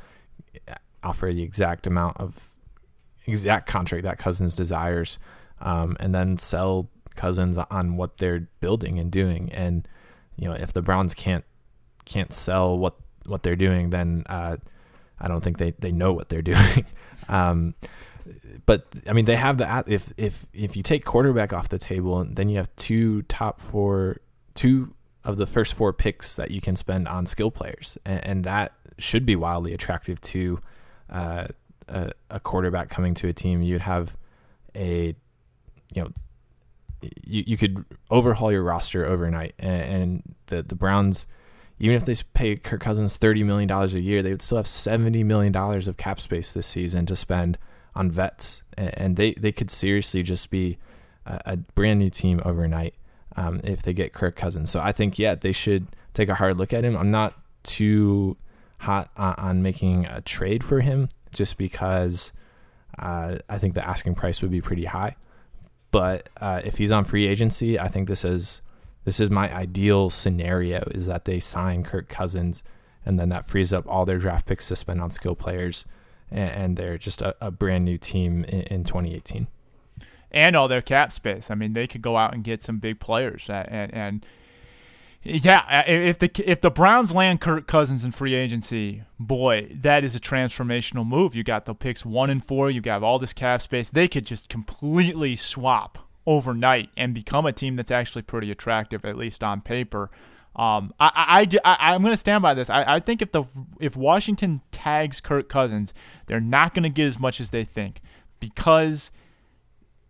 offer 1.03 1.33
the 1.33 1.43
exact 1.43 1.87
amount 1.89 2.19
of 2.19 2.54
exact 3.27 3.69
contract 3.69 4.05
that 4.05 4.19
Cousins 4.19 4.55
desires, 4.55 5.19
um, 5.61 5.97
and 6.01 6.15
then 6.15 6.37
sell 6.37 6.89
Cousins 7.17 7.59
on 7.59 7.97
what 7.97 8.19
they're 8.19 8.49
building 8.61 8.99
and 8.99 9.11
doing. 9.11 9.53
And 9.53 9.87
you 10.37 10.49
know, 10.49 10.55
if 10.55 10.73
the 10.73 10.83
Browns 10.83 11.15
can't 11.15 11.45
can't 12.05 12.33
sell 12.33 12.77
what 12.79 12.97
what 13.27 13.43
they're 13.43 13.57
doing, 13.57 13.91
then 13.91 14.25
uh, 14.29 14.57
I 15.19 15.29
don't 15.29 15.43
think 15.43 15.59
they, 15.59 15.71
they 15.73 15.93
know 15.93 16.13
what 16.13 16.29
they're 16.29 16.43
doing. 16.55 16.87
um, 17.29 17.75
but 18.67 18.87
I 19.09 19.13
mean, 19.13 19.25
they 19.27 19.37
have 19.37 19.59
the 19.59 19.85
if 19.87 20.13
if 20.17 20.47
if 20.53 20.77
you 20.77 20.83
take 20.83 21.05
quarterback 21.05 21.53
off 21.53 21.69
the 21.69 21.79
table, 21.79 22.25
then 22.25 22.49
you 22.49 22.57
have 22.57 22.75
two 22.77 23.23
top 23.23 23.61
four, 23.61 24.19
two 24.55 24.95
of 25.25 25.37
the 25.37 25.47
first 25.47 25.75
four 25.75 25.93
picks 25.93 26.37
that 26.37 26.51
you 26.51 26.61
can 26.61 26.77
spend 26.77 27.09
on 27.09 27.27
skill 27.27 27.51
players, 27.51 27.99
and, 28.05 28.25
and 28.27 28.45
that 28.45 28.73
should 28.99 29.27
be 29.27 29.37
wildly 29.37 29.75
attractive 29.75 30.21
to 30.21 30.59
uh, 31.11 31.47
a, 31.89 32.13
a 32.31 32.41
quarterback 32.41 32.89
coming 32.89 33.15
to 33.15 33.29
a 33.29 33.33
team. 33.33 33.63
You'd 33.63 33.83
have 33.83 34.17
a 34.75 35.15
you 35.95 36.03
know 36.03 36.11
you, 37.27 37.45
you 37.47 37.57
could 37.57 37.85
overhaul 38.11 38.51
your 38.51 38.63
roster 38.63 39.05
overnight, 39.07 39.55
and, 39.59 39.83
and 39.83 40.35
the 40.47 40.63
the 40.63 40.75
Browns 40.75 41.27
even 41.79 41.97
if 41.97 42.05
they 42.05 42.15
pay 42.35 42.55
Kirk 42.55 42.81
Cousins 42.81 43.17
thirty 43.17 43.43
million 43.43 43.69
dollars 43.69 43.95
a 43.95 44.01
year, 44.01 44.23
they 44.23 44.31
would 44.31 44.43
still 44.43 44.59
have 44.59 44.67
seventy 44.67 45.25
million 45.25 45.53
dollars 45.53 45.89
of 45.89 45.97
cap 45.97 46.21
space 46.21 46.53
this 46.53 46.67
season 46.67 47.07
to 47.07 47.17
spend 47.17 47.59
on 47.95 48.11
vets, 48.11 48.63
and 48.77 49.17
they 49.17 49.33
they 49.35 49.53
could 49.53 49.71
seriously 49.71 50.23
just 50.23 50.51
be 50.51 50.79
a, 51.27 51.41
a 51.47 51.57
brand 51.57 51.99
new 51.99 52.11
team 52.11 52.41
overnight 52.45 52.95
um, 53.37 53.61
if 53.65 53.83
they 53.83 53.93
get 53.93 54.13
Kirk 54.13 54.37
Cousins. 54.37 54.71
So 54.71 54.81
I 54.81 54.93
think 54.93 55.19
yeah, 55.19 55.35
they 55.35 55.53
should 55.53 55.89
take 56.13 56.29
a 56.29 56.35
hard 56.35 56.59
look 56.59 56.73
at 56.73 56.85
him. 56.85 56.97
I'm 56.97 57.11
not 57.11 57.35
too 57.65 58.37
hot 58.79 59.11
on, 59.17 59.35
on 59.35 59.63
making 59.63 60.07
a 60.07 60.21
trade 60.21 60.63
for 60.63 60.81
him 60.81 61.09
just 61.35 61.59
because 61.59 62.33
uh, 62.99 63.37
I 63.49 63.59
think 63.59 63.75
the 63.75 63.87
asking 63.87 64.15
price 64.15 64.43
would 64.43 64.51
be 64.51 64.61
pretty 64.61 64.85
high. 64.85 65.17
But 65.91 66.29
uh, 66.41 66.61
if 66.65 66.79
he's 66.79 66.91
on 66.91 67.05
free 67.05 67.27
agency, 67.27 67.79
I 67.79 67.89
think 67.89 68.09
this 68.09 68.25
is 68.25 68.63
this 69.05 69.21
is 69.21 69.31
my 69.31 69.55
ideal 69.55 70.11
scenario 70.11 70.83
is 70.91 71.07
that 71.07 71.25
they 71.25 71.39
sign 71.39 71.85
Kirk 71.85 72.09
Cousins 72.09 72.65
and 73.07 73.19
then 73.19 73.29
that 73.29 73.45
frees 73.45 73.73
up 73.73 73.87
all 73.87 74.05
their 74.05 74.19
draft 74.19 74.47
picks 74.47 74.69
to 74.69 74.77
spend 74.77 75.01
on 75.01 75.11
skill 75.11 75.35
players 75.35 75.87
and, 76.31 76.51
and 76.51 76.77
they're 76.77 76.99
just 76.99 77.23
a, 77.23 77.37
a, 77.41 77.51
brand 77.51 77.85
new 77.85 77.97
team 77.97 78.45
in, 78.45 78.63
in, 78.63 78.85
2018 78.85 79.47
and 80.31 80.57
all 80.57 80.69
their 80.69 80.83
cap 80.83 81.13
space 81.13 81.51
i 81.51 81.55
mean 81.55 81.75
they 81.75 81.87
could 81.87 82.03
go 82.03 82.17
out 82.17 82.33
and 82.35 82.45
get 82.45 82.63
some 82.63 82.79
big 82.79 82.99
players 82.99 83.49
and, 83.49 83.93
and 83.93 84.27
yeah, 85.25 85.83
if 85.89 86.19
the 86.19 86.31
if 86.45 86.61
the 86.61 86.71
Browns 86.71 87.13
land 87.13 87.41
Kirk 87.41 87.67
Cousins 87.67 88.05
in 88.05 88.13
free 88.13 88.35
agency, 88.35 89.03
boy, 89.19 89.75
that 89.81 90.05
is 90.05 90.15
a 90.15 90.21
transformational 90.21 91.07
move. 91.07 91.35
You 91.35 91.43
got 91.43 91.65
the 91.65 91.75
picks 91.75 92.05
one 92.05 92.29
and 92.29 92.45
four. 92.45 92.71
You 92.71 92.83
got 92.83 93.03
all 93.03 93.19
this 93.19 93.33
cap 93.33 93.63
space. 93.63 93.89
They 93.89 94.07
could 94.07 94.27
just 94.27 94.51
completely 94.51 95.35
swap 95.37 95.99
overnight 96.27 96.91
and 96.97 97.15
become 97.15 97.47
a 97.47 97.53
team 97.53 97.77
that's 97.77 97.91
actually 97.91 98.23
pretty 98.23 98.51
attractive, 98.51 99.05
at 99.07 99.17
least 99.17 99.43
on 99.43 99.63
paper. 99.63 100.11
Um, 100.57 100.95
I, 101.01 101.49
I, 101.65 101.77
I, 101.81 101.95
am 101.95 102.03
going 102.03 102.13
to 102.13 102.19
stand 102.19 102.43
by 102.43 102.55
this. 102.55 102.71
I, 102.71 102.95
I 102.95 103.01
think 103.01 103.23
if 103.23 103.33
the 103.33 103.45
if 103.81 103.97
Washington 103.97 104.61
tags 104.71 105.21
Kirk 105.21 105.49
Cousins, 105.49 105.93
they're 106.27 106.41
not 106.41 106.75
going 106.75 106.85
to 106.85 106.91
get 106.91 107.07
as 107.07 107.19
much 107.19 107.41
as 107.41 107.51
they 107.51 107.65
think 107.65 108.01
because 108.41 109.11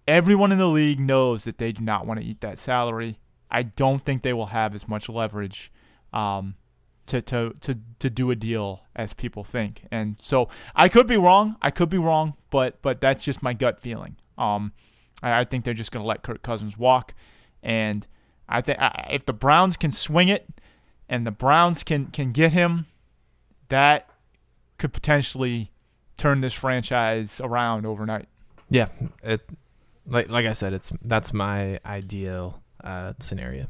everyone 0.07 0.53
in 0.53 0.59
the 0.59 0.69
league 0.69 1.01
knows 1.01 1.45
that 1.45 1.59
they 1.59 1.73
do 1.73 1.83
not 1.83 2.05
want 2.05 2.21
to 2.21 2.27
eat 2.27 2.41
that 2.43 2.59
salary. 2.59 3.19
I 3.55 3.63
don't 3.63 4.05
think 4.05 4.23
they 4.23 4.33
will 4.33 4.47
have 4.47 4.75
as 4.75 4.89
much 4.89 5.09
leverage 5.09 5.71
um, 6.13 6.57
to, 7.07 7.23
to, 7.23 7.55
to, 7.61 7.79
to 8.01 8.11
do 8.11 8.33
a 8.33 8.35
deal 8.35 8.83
as 8.97 9.15
people 9.15 9.45
think. 9.45 9.87
And 9.93 10.19
so 10.21 10.49
I 10.75 10.89
could 10.89 11.07
be 11.07 11.17
wrong. 11.17 11.55
I 11.63 11.71
could 11.71 11.89
be 11.89 11.99
wrong, 11.99 12.35
but 12.51 12.83
but 12.83 13.01
that's 13.01 13.23
just 13.23 13.45
my 13.45 13.53
gut 13.53 13.79
feeling. 13.79 14.17
Um, 14.37 14.73
I, 15.23 15.41
I 15.41 15.45
think 15.45 15.65
they're 15.65 15.73
just 15.73 15.93
going 15.93 16.03
to 16.03 16.09
let 16.09 16.25
Kirk 16.25 16.43
Cousins 16.43 16.77
walk. 16.77 17.15
And 17.63 18.05
I 18.49 18.61
think 18.61 18.81
if 19.09 19.25
the 19.25 19.33
Browns 19.33 19.77
can 19.77 19.93
swing 19.93 20.27
it 20.27 20.49
and 21.09 21.25
the 21.25 21.31
Browns 21.31 21.85
can, 21.85 22.07
can 22.07 22.33
get 22.33 22.53
him, 22.53 22.87
that 23.69 24.11
could 24.79 24.93
potentially 24.93 25.71
turn 26.17 26.41
this 26.41 26.55
franchise 26.55 27.41
around 27.41 27.87
overnight. 27.87 28.27
Yeah, 28.69 28.89
it 29.23 29.49
like 30.09 30.29
like 30.29 30.45
I 30.45 30.55
said, 30.55 30.73
it's 30.73 30.93
that's 31.03 31.33
my 31.33 31.79
ideal 31.87 32.64
uh, 32.85 33.15
scenario. 33.19 33.67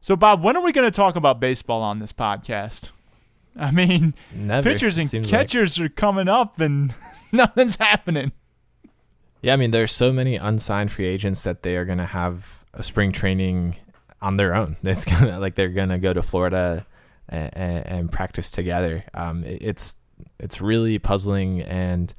So, 0.00 0.16
Bob, 0.16 0.42
when 0.42 0.56
are 0.56 0.62
we 0.64 0.72
going 0.72 0.90
to 0.90 0.94
talk 0.96 1.14
about 1.14 1.38
baseball 1.38 1.80
on 1.82 2.00
this 2.00 2.12
podcast? 2.12 2.90
I 3.56 3.70
mean, 3.70 4.14
Never, 4.34 4.68
pitchers 4.68 4.98
and 4.98 5.24
catchers 5.24 5.78
like. 5.78 5.86
are 5.86 5.94
coming 5.94 6.26
up, 6.28 6.60
and 6.60 6.92
nothing's 7.32 7.76
happening. 7.76 8.32
Yeah, 9.42 9.52
I 9.52 9.56
mean, 9.56 9.70
there's 9.70 9.92
so 9.92 10.12
many 10.12 10.36
unsigned 10.36 10.90
free 10.90 11.06
agents 11.06 11.42
that 11.44 11.62
they 11.62 11.76
are 11.76 11.84
going 11.84 11.98
to 11.98 12.06
have 12.06 12.64
a 12.74 12.82
spring 12.82 13.12
training 13.12 13.76
on 14.20 14.36
their 14.36 14.54
own. 14.54 14.76
It's 14.84 15.04
gonna 15.04 15.38
like 15.38 15.54
they're 15.54 15.68
going 15.68 15.90
to 15.90 15.98
go 15.98 16.12
to 16.12 16.22
Florida 16.22 16.86
and, 17.28 17.86
and 17.86 18.12
practice 18.12 18.50
together. 18.50 19.04
Um, 19.14 19.44
it's 19.44 19.96
it's 20.38 20.60
really 20.60 20.98
puzzling 20.98 21.62
and 21.62 22.12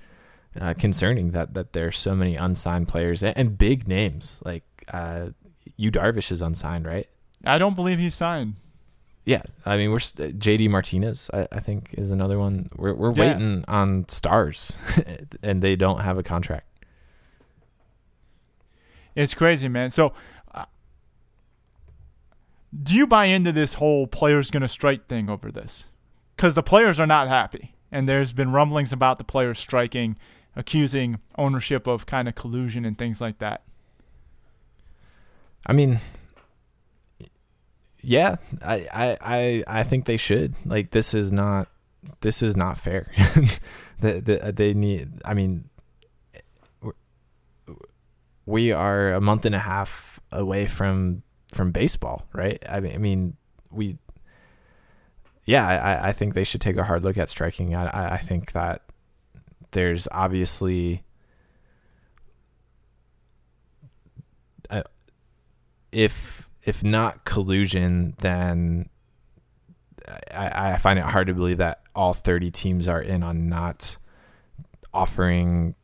uh, 0.59 0.73
concerning 0.73 1.31
that 1.31 1.53
that 1.53 1.73
there's 1.73 1.97
so 1.97 2.15
many 2.15 2.35
unsigned 2.35 2.87
players 2.87 3.23
and, 3.23 3.37
and 3.37 3.57
big 3.57 3.87
names 3.87 4.41
like 4.45 4.63
uh, 4.91 5.27
Yu 5.77 5.91
Darvish 5.91 6.31
is 6.31 6.41
unsigned, 6.41 6.85
right? 6.85 7.07
I 7.45 7.57
don't 7.57 7.75
believe 7.75 7.99
he's 7.99 8.15
signed. 8.15 8.55
Yeah, 9.25 9.43
I 9.65 9.77
mean, 9.77 9.91
we're 9.91 9.99
JD 9.99 10.69
Martinez. 10.69 11.29
I, 11.33 11.47
I 11.51 11.59
think 11.59 11.93
is 11.97 12.11
another 12.11 12.37
one. 12.37 12.69
We're 12.75 12.93
we're 12.93 13.13
yeah. 13.13 13.33
waiting 13.33 13.65
on 13.67 14.07
stars, 14.09 14.75
and 15.43 15.61
they 15.61 15.75
don't 15.75 16.01
have 16.01 16.17
a 16.17 16.23
contract. 16.23 16.67
It's 19.15 19.33
crazy, 19.33 19.67
man. 19.67 19.91
So, 19.91 20.13
uh, 20.53 20.65
do 22.81 22.95
you 22.95 23.07
buy 23.07 23.25
into 23.25 23.51
this 23.51 23.75
whole 23.75 24.07
players 24.07 24.49
going 24.49 24.61
to 24.61 24.67
strike 24.67 25.07
thing 25.07 25.29
over 25.29 25.51
this? 25.51 25.89
Because 26.35 26.55
the 26.55 26.63
players 26.63 26.99
are 26.99 27.07
not 27.07 27.27
happy. 27.27 27.75
And 27.91 28.09
there's 28.09 28.33
been 28.33 28.51
rumblings 28.51 28.91
about 28.91 29.19
the 29.19 29.23
players 29.23 29.59
striking, 29.59 30.17
accusing 30.55 31.19
ownership 31.37 31.87
of 31.87 32.05
kind 32.05 32.27
of 32.27 32.35
collusion 32.35 32.85
and 32.85 32.97
things 32.97 33.19
like 33.19 33.39
that. 33.39 33.63
I 35.65 35.73
mean, 35.73 35.99
yeah, 38.01 38.35
I, 38.61 38.87
I, 38.93 39.17
I, 39.21 39.63
I 39.79 39.83
think 39.83 40.05
they 40.05 40.17
should. 40.17 40.55
Like, 40.65 40.91
this 40.91 41.13
is 41.13 41.31
not, 41.31 41.69
this 42.21 42.43
is 42.43 42.57
not 42.57 42.77
fair. 42.77 43.11
the, 43.99 44.19
the, 44.19 44.47
uh, 44.47 44.51
they 44.51 44.73
need, 44.73 45.21
I 45.23 45.33
mean, 45.33 45.69
we 48.45 48.71
are 48.71 49.13
a 49.13 49.21
month 49.21 49.45
and 49.45 49.55
a 49.55 49.59
half 49.59 50.19
away 50.31 50.65
from 50.65 51.23
from 51.53 51.71
baseball, 51.71 52.27
right? 52.33 52.61
I 52.67 52.79
mean, 52.79 52.93
I 52.93 52.97
mean, 52.97 53.37
we, 53.69 53.97
yeah, 55.45 55.67
I, 55.67 56.09
I 56.09 56.11
think 56.11 56.33
they 56.33 56.43
should 56.43 56.61
take 56.61 56.77
a 56.77 56.83
hard 56.83 57.03
look 57.03 57.17
at 57.17 57.29
striking. 57.29 57.75
I, 57.75 58.15
I 58.15 58.17
think 58.17 58.53
that 58.53 58.81
there's 59.73 60.07
obviously, 60.11 61.03
uh, 64.69 64.83
if 65.91 66.49
if 66.63 66.83
not 66.83 67.25
collusion, 67.25 68.15
then 68.19 68.89
I, 70.33 70.73
I 70.73 70.77
find 70.77 70.97
it 70.97 71.05
hard 71.05 71.27
to 71.27 71.33
believe 71.33 71.57
that 71.57 71.81
all 71.95 72.13
30 72.13 72.51
teams 72.51 72.87
are 72.87 73.01
in 73.01 73.23
on 73.23 73.49
not 73.49 73.97
offering 74.93 75.75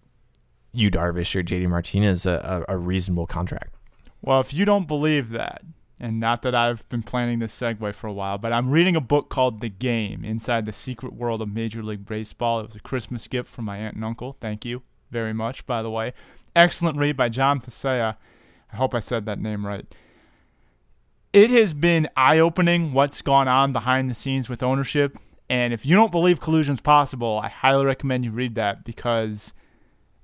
Yu 0.72 0.92
Darvish 0.92 1.36
or 1.36 1.44
JD 1.44 1.68
Martinez 1.68 2.26
a, 2.26 2.66
a, 2.68 2.76
a 2.76 2.78
reasonable 2.78 3.28
contract. 3.28 3.74
Well, 4.22 4.40
if 4.40 4.54
you 4.54 4.66
don't 4.66 4.88
believe 4.88 5.30
that, 5.30 5.64
and 6.00 6.20
not 6.20 6.44
that 6.44 6.56
I've 6.56 6.88
been 6.90 7.04
planning 7.04 7.40
this 7.40 7.58
segue 7.58 7.94
for 7.94 8.08
a 8.08 8.14
while, 8.14 8.38
but 8.38 8.54
I'm 8.54 8.70
reading 8.70 8.96
a 8.96 9.02
book 9.02 9.30
called 9.30 9.60
The 9.60 9.70
Game 9.70 10.24
Inside 10.24 10.66
the 10.66 10.74
Secret 10.74 11.14
World 11.14 11.42
of 11.42 11.54
Major 11.54 11.84
League 11.84 12.06
Baseball. 12.06 12.62
It 12.62 12.68
was 12.68 12.76
a 12.76 12.80
Christmas 12.80 13.28
gift 13.28 13.50
from 13.50 13.66
my 13.66 13.78
aunt 13.78 13.96
and 13.96 14.06
uncle. 14.06 14.38
Thank 14.40 14.64
you 14.64 14.82
very 15.12 15.34
much, 15.34 15.66
by 15.66 15.82
the 15.82 15.90
way. 15.90 16.14
Excellent 16.56 16.98
read 16.98 17.18
by 17.18 17.28
Jon 17.30 17.60
Pessah. 17.60 18.16
I 18.72 18.76
hope 18.76 18.94
I 18.94 19.02
said 19.02 19.26
that 19.26 19.40
name 19.40 19.66
right. 19.66 19.86
It 21.34 21.50
has 21.52 21.74
been 21.74 22.08
eye 22.16 22.40
opening 22.40 22.94
what's 22.94 23.22
gone 23.22 23.48
on 23.48 23.74
behind 23.74 24.10
the 24.10 24.16
scenes 24.16 24.50
with 24.50 24.64
ownership. 24.64 25.18
And 25.50 25.74
if 25.74 25.86
you 25.86 25.96
don't 25.96 26.12
believe 26.12 26.40
collusion 26.40 26.76
is 26.76 26.82
possible, 26.82 27.40
I 27.44 27.50
highly 27.50 27.86
recommend 27.86 28.24
you 28.24 28.32
read 28.32 28.56
that 28.56 28.86
because 28.86 29.54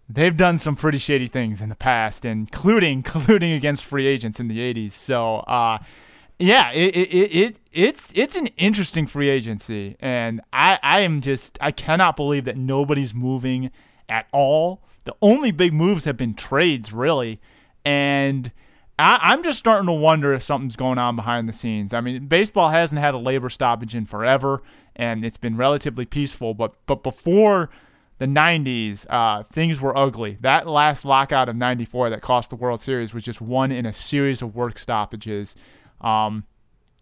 they've 0.10 0.36
done 0.36 0.58
some 0.58 0.76
pretty 0.76 0.98
shady 0.98 1.28
things 1.28 1.62
in 1.62 1.70
the 1.70 1.76
past, 1.76 2.26
including 2.26 3.04
colluding 3.04 3.56
against 3.56 3.84
free 3.84 4.06
agents 4.08 4.40
in 4.40 4.48
the 4.48 4.60
80s. 4.60 4.92
So, 4.92 5.38
uh, 5.38 5.80
yeah, 6.38 6.72
it, 6.72 6.96
it, 6.96 7.36
it, 7.36 7.58
it's 7.72 8.12
it's 8.14 8.36
an 8.36 8.48
interesting 8.58 9.08
free 9.08 9.30
agency, 9.30 9.96
and 10.02 10.42
I, 10.52 10.78
I 10.84 11.00
am 11.02 11.22
just 11.22 11.58
I 11.62 11.72
cannot 11.72 12.18
believe 12.18 12.46
that 12.46 12.58
nobody's 12.58 13.14
moving 13.14 13.72
at 14.10 14.28
all. 14.34 14.82
The 15.06 15.16
only 15.22 15.52
big 15.52 15.72
moves 15.72 16.04
have 16.04 16.18
been 16.18 16.34
trades, 16.34 16.92
really, 16.92 17.40
and 17.86 18.52
I, 19.00 19.18
I'm 19.22 19.44
just 19.44 19.60
starting 19.60 19.88
to 19.88 19.94
wonder 19.94 20.34
if 20.34 20.44
something's 20.44 20.76
going 20.76 20.98
on 20.98 21.16
behind 21.16 21.48
the 21.48 21.54
scenes. 21.54 21.94
I 21.94 22.02
mean, 22.02 22.28
baseball 22.28 22.70
hasn't 22.70 23.00
had 23.00 23.14
a 23.14 23.18
labor 23.18 23.50
stoppage 23.50 23.96
in 23.96 24.06
forever, 24.06 24.62
and 24.96 25.24
it's 25.24 25.38
been 25.38 25.56
relatively 25.56 26.06
peaceful. 26.06 26.54
But 26.54 26.74
but 26.86 27.02
before 27.02 27.70
the 28.18 28.26
90s, 28.26 29.06
uh, 29.10 29.44
things 29.44 29.82
were 29.82 29.98
ugly. 29.98 30.38
That 30.42 30.68
last 30.68 31.04
lockout 31.04 31.50
of 31.50 31.56
94 31.56 32.12
that 32.12 32.22
cost 32.22 32.50
the 32.50 32.56
World 32.56 32.80
Series 32.80 33.14
was 33.14 33.24
just 33.24 33.42
one 33.42 33.72
in 33.72 33.86
a 33.86 33.94
series 33.94 34.42
of 34.42 34.56
work 34.56 34.80
stoppages. 34.80 35.56
Um, 36.00 36.46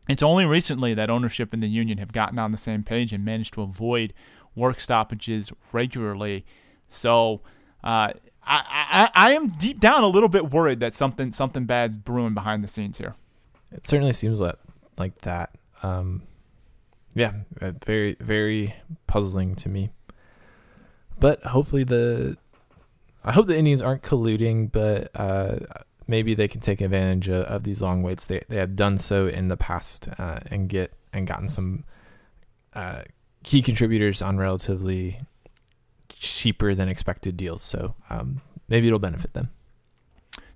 it's 0.09 0.23
only 0.23 0.45
recently 0.45 0.95
that 0.95 1.09
ownership 1.09 1.53
and 1.53 1.61
the 1.61 1.67
union 1.67 1.97
have 1.99 2.11
gotten 2.11 2.39
on 2.39 2.51
the 2.51 2.57
same 2.57 2.83
page 2.83 3.13
and 3.13 3.23
managed 3.23 3.53
to 3.53 3.61
avoid 3.61 4.13
work 4.55 4.79
stoppages 4.79 5.51
regularly. 5.71 6.45
So 6.87 7.41
uh, 7.83 8.13
I, 8.15 8.19
I, 8.43 9.09
I 9.13 9.31
am 9.33 9.49
deep 9.49 9.79
down 9.79 10.03
a 10.03 10.07
little 10.07 10.29
bit 10.29 10.51
worried 10.51 10.79
that 10.81 10.93
something 10.93 11.31
something 11.31 11.65
bad's 11.65 11.95
brewing 11.95 12.33
behind 12.33 12.63
the 12.63 12.67
scenes 12.67 12.97
here. 12.97 13.15
It 13.71 13.85
certainly 13.85 14.13
seems 14.13 14.41
like 14.41 14.55
like 14.97 15.17
that. 15.19 15.55
Um, 15.83 16.23
yeah, 17.15 17.33
very 17.85 18.15
very 18.19 18.75
puzzling 19.07 19.55
to 19.55 19.69
me. 19.69 19.89
But 21.19 21.43
hopefully 21.43 21.83
the, 21.83 22.37
I 23.23 23.31
hope 23.31 23.47
the 23.47 23.57
Indians 23.57 23.81
aren't 23.81 24.03
colluding, 24.03 24.71
but 24.71 25.09
uh, 25.15 25.59
maybe 26.07 26.33
they 26.33 26.47
can 26.47 26.61
take 26.61 26.81
advantage 26.81 27.29
of, 27.29 27.45
of, 27.45 27.63
these 27.63 27.81
long 27.81 28.03
waits. 28.03 28.25
They 28.25 28.43
they 28.49 28.57
have 28.57 28.75
done 28.75 28.97
so 28.97 29.27
in 29.27 29.47
the 29.47 29.57
past 29.57 30.09
uh, 30.17 30.39
and 30.47 30.67
get 30.67 30.93
and 31.13 31.27
gotten 31.27 31.47
some 31.47 31.85
uh, 32.73 33.03
key 33.43 33.61
contributors 33.61 34.21
on 34.21 34.37
relatively 34.37 35.19
cheaper 36.09 36.75
than 36.75 36.89
expected 36.89 37.37
deals. 37.37 37.61
So 37.61 37.95
um, 38.09 38.41
maybe 38.67 38.87
it'll 38.87 38.99
benefit 38.99 39.33
them. 39.33 39.49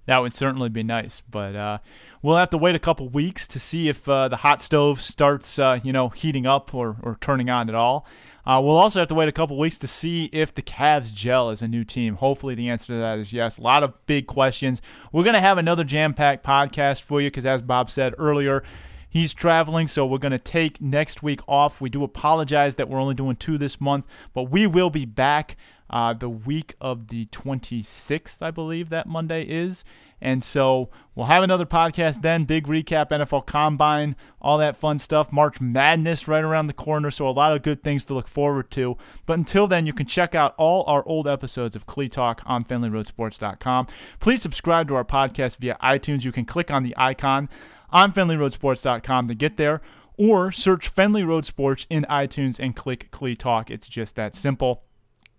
That 0.07 0.19
would 0.19 0.33
certainly 0.33 0.69
be 0.69 0.83
nice, 0.83 1.21
but 1.29 1.55
uh, 1.55 1.77
we'll 2.21 2.37
have 2.37 2.49
to 2.51 2.57
wait 2.57 2.75
a 2.75 2.79
couple 2.79 3.09
weeks 3.09 3.45
to 3.49 3.59
see 3.59 3.89
if 3.89 4.07
uh, 4.07 4.29
the 4.29 4.37
hot 4.37 4.61
stove 4.61 5.01
starts, 5.01 5.59
uh, 5.59 5.79
you 5.83 5.91
know, 5.91 6.09
heating 6.09 6.47
up 6.47 6.73
or, 6.73 6.95
or 7.03 7.17
turning 7.19 7.49
on 7.49 7.67
at 7.67 7.75
all. 7.75 8.05
Uh, 8.45 8.61
we'll 8.63 8.77
also 8.77 8.99
have 8.99 9.09
to 9.09 9.15
wait 9.15 9.27
a 9.27 9.33
couple 9.33 9.57
weeks 9.57 9.77
to 9.79 9.87
see 9.87 10.29
if 10.31 10.55
the 10.55 10.61
Cavs 10.61 11.13
gel 11.13 11.49
as 11.49 11.61
a 11.61 11.67
new 11.67 11.83
team. 11.83 12.15
Hopefully, 12.15 12.55
the 12.55 12.69
answer 12.69 12.93
to 12.93 12.99
that 12.99 13.19
is 13.19 13.33
yes. 13.33 13.57
A 13.57 13.61
lot 13.61 13.83
of 13.83 13.93
big 14.05 14.27
questions. 14.27 14.81
We're 15.11 15.25
going 15.25 15.33
to 15.33 15.41
have 15.41 15.57
another 15.57 15.83
jam 15.83 16.13
packed 16.13 16.45
podcast 16.45 17.01
for 17.01 17.19
you 17.19 17.29
because, 17.29 17.45
as 17.45 17.61
Bob 17.61 17.89
said 17.89 18.15
earlier, 18.17 18.63
He's 19.09 19.33
traveling, 19.33 19.87
so 19.87 20.05
we're 20.05 20.17
going 20.17 20.33
to 20.33 20.37
take 20.37 20.81
next 20.81 21.23
week 21.23 21.39
off. 21.47 21.79
We 21.79 21.89
do 21.89 22.03
apologize 22.03 22.75
that 22.75 22.89
we're 22.89 23.01
only 23.01 23.15
doing 23.15 23.37
two 23.37 23.57
this 23.57 23.79
month, 23.79 24.05
but 24.33 24.43
we 24.43 24.67
will 24.67 24.89
be 24.89 25.05
back 25.05 25.55
uh, 25.89 26.13
the 26.13 26.29
week 26.29 26.75
of 26.81 27.07
the 27.07 27.25
26th, 27.27 28.41
I 28.41 28.51
believe 28.51 28.89
that 28.89 29.07
Monday 29.07 29.43
is. 29.43 29.83
And 30.19 30.43
so 30.43 30.89
we'll 31.13 31.27
have 31.27 31.43
another 31.43 31.65
podcast 31.65 32.21
then. 32.23 32.45
Big 32.45 32.65
recap, 32.65 33.09
NFL 33.09 33.45
Combine, 33.45 34.15
all 34.41 34.57
that 34.57 34.75
fun 34.75 34.97
stuff. 34.97 35.31
March 35.31 35.61
Madness 35.61 36.27
right 36.27 36.43
around 36.43 36.67
the 36.67 36.73
corner. 36.73 37.11
So 37.11 37.27
a 37.27 37.31
lot 37.31 37.55
of 37.55 37.61
good 37.61 37.83
things 37.83 38.03
to 38.05 38.15
look 38.15 38.27
forward 38.27 38.71
to. 38.71 38.97
But 39.25 39.37
until 39.37 39.67
then, 39.67 39.85
you 39.85 39.93
can 39.93 40.07
check 40.07 40.33
out 40.33 40.55
all 40.57 40.83
our 40.87 41.07
old 41.07 41.27
episodes 41.27 41.75
of 41.75 41.85
Clee 41.85 42.09
Talk 42.09 42.41
on 42.45 42.65
FenleyRoadSports.com. 42.65 43.87
Please 44.19 44.41
subscribe 44.41 44.87
to 44.87 44.95
our 44.95 45.05
podcast 45.05 45.57
via 45.57 45.77
iTunes. 45.83 46.25
You 46.25 46.31
can 46.31 46.45
click 46.45 46.71
on 46.71 46.83
the 46.83 46.95
icon 46.97 47.47
on 47.91 48.11
FenleyRoadSports.com 48.11 49.27
to 49.27 49.35
get 49.35 49.57
there, 49.57 49.81
or 50.17 50.51
search 50.51 50.93
Fenley 50.93 51.25
Road 51.25 51.45
Sports 51.45 51.85
in 51.89 52.05
iTunes 52.09 52.59
and 52.59 52.75
click 52.75 53.11
Clee 53.11 53.35
Talk. 53.35 53.69
It's 53.69 53.87
just 53.87 54.15
that 54.15 54.35
simple. 54.35 54.83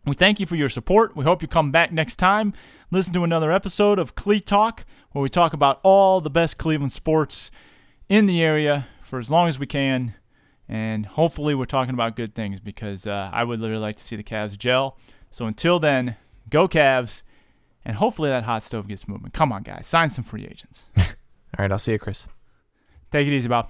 We 0.08 0.14
thank 0.14 0.40
you 0.40 0.46
for 0.46 0.56
your 0.56 0.70
support. 0.70 1.14
We 1.14 1.24
hope 1.24 1.42
you 1.42 1.48
come 1.48 1.70
back 1.70 1.92
next 1.92 2.16
time. 2.16 2.54
Listen 2.90 3.12
to 3.12 3.24
another 3.24 3.52
episode 3.52 3.98
of 3.98 4.14
Clee 4.14 4.40
Talk, 4.40 4.86
where 5.12 5.22
we 5.22 5.28
talk 5.28 5.52
about 5.52 5.80
all 5.82 6.22
the 6.22 6.30
best 6.30 6.56
Cleveland 6.56 6.92
sports 6.92 7.50
in 8.08 8.24
the 8.24 8.42
area 8.42 8.86
for 9.02 9.18
as 9.18 9.30
long 9.30 9.48
as 9.48 9.58
we 9.58 9.66
can. 9.66 10.14
And 10.66 11.04
hopefully, 11.04 11.54
we're 11.54 11.66
talking 11.66 11.92
about 11.92 12.16
good 12.16 12.34
things 12.34 12.58
because 12.58 13.06
uh, 13.06 13.30
I 13.32 13.44
would 13.44 13.60
really 13.60 13.76
like 13.76 13.96
to 13.96 14.02
see 14.02 14.16
the 14.16 14.22
Cavs 14.22 14.56
gel. 14.56 14.96
So 15.30 15.46
until 15.46 15.78
then, 15.78 16.16
go 16.48 16.68
Cavs. 16.68 17.22
And 17.84 17.96
hopefully, 17.96 18.30
that 18.30 18.44
hot 18.44 18.62
stove 18.62 18.88
gets 18.88 19.06
moving. 19.06 19.30
Come 19.30 19.52
on, 19.52 19.62
guys. 19.62 19.86
Sign 19.86 20.08
some 20.08 20.24
free 20.24 20.46
agents. 20.46 20.88
all 20.96 21.04
right. 21.58 21.70
I'll 21.70 21.78
see 21.78 21.92
you, 21.92 21.98
Chris. 21.98 22.28
Take 23.10 23.26
it 23.26 23.32
easy, 23.32 23.48
Bob. 23.48 23.68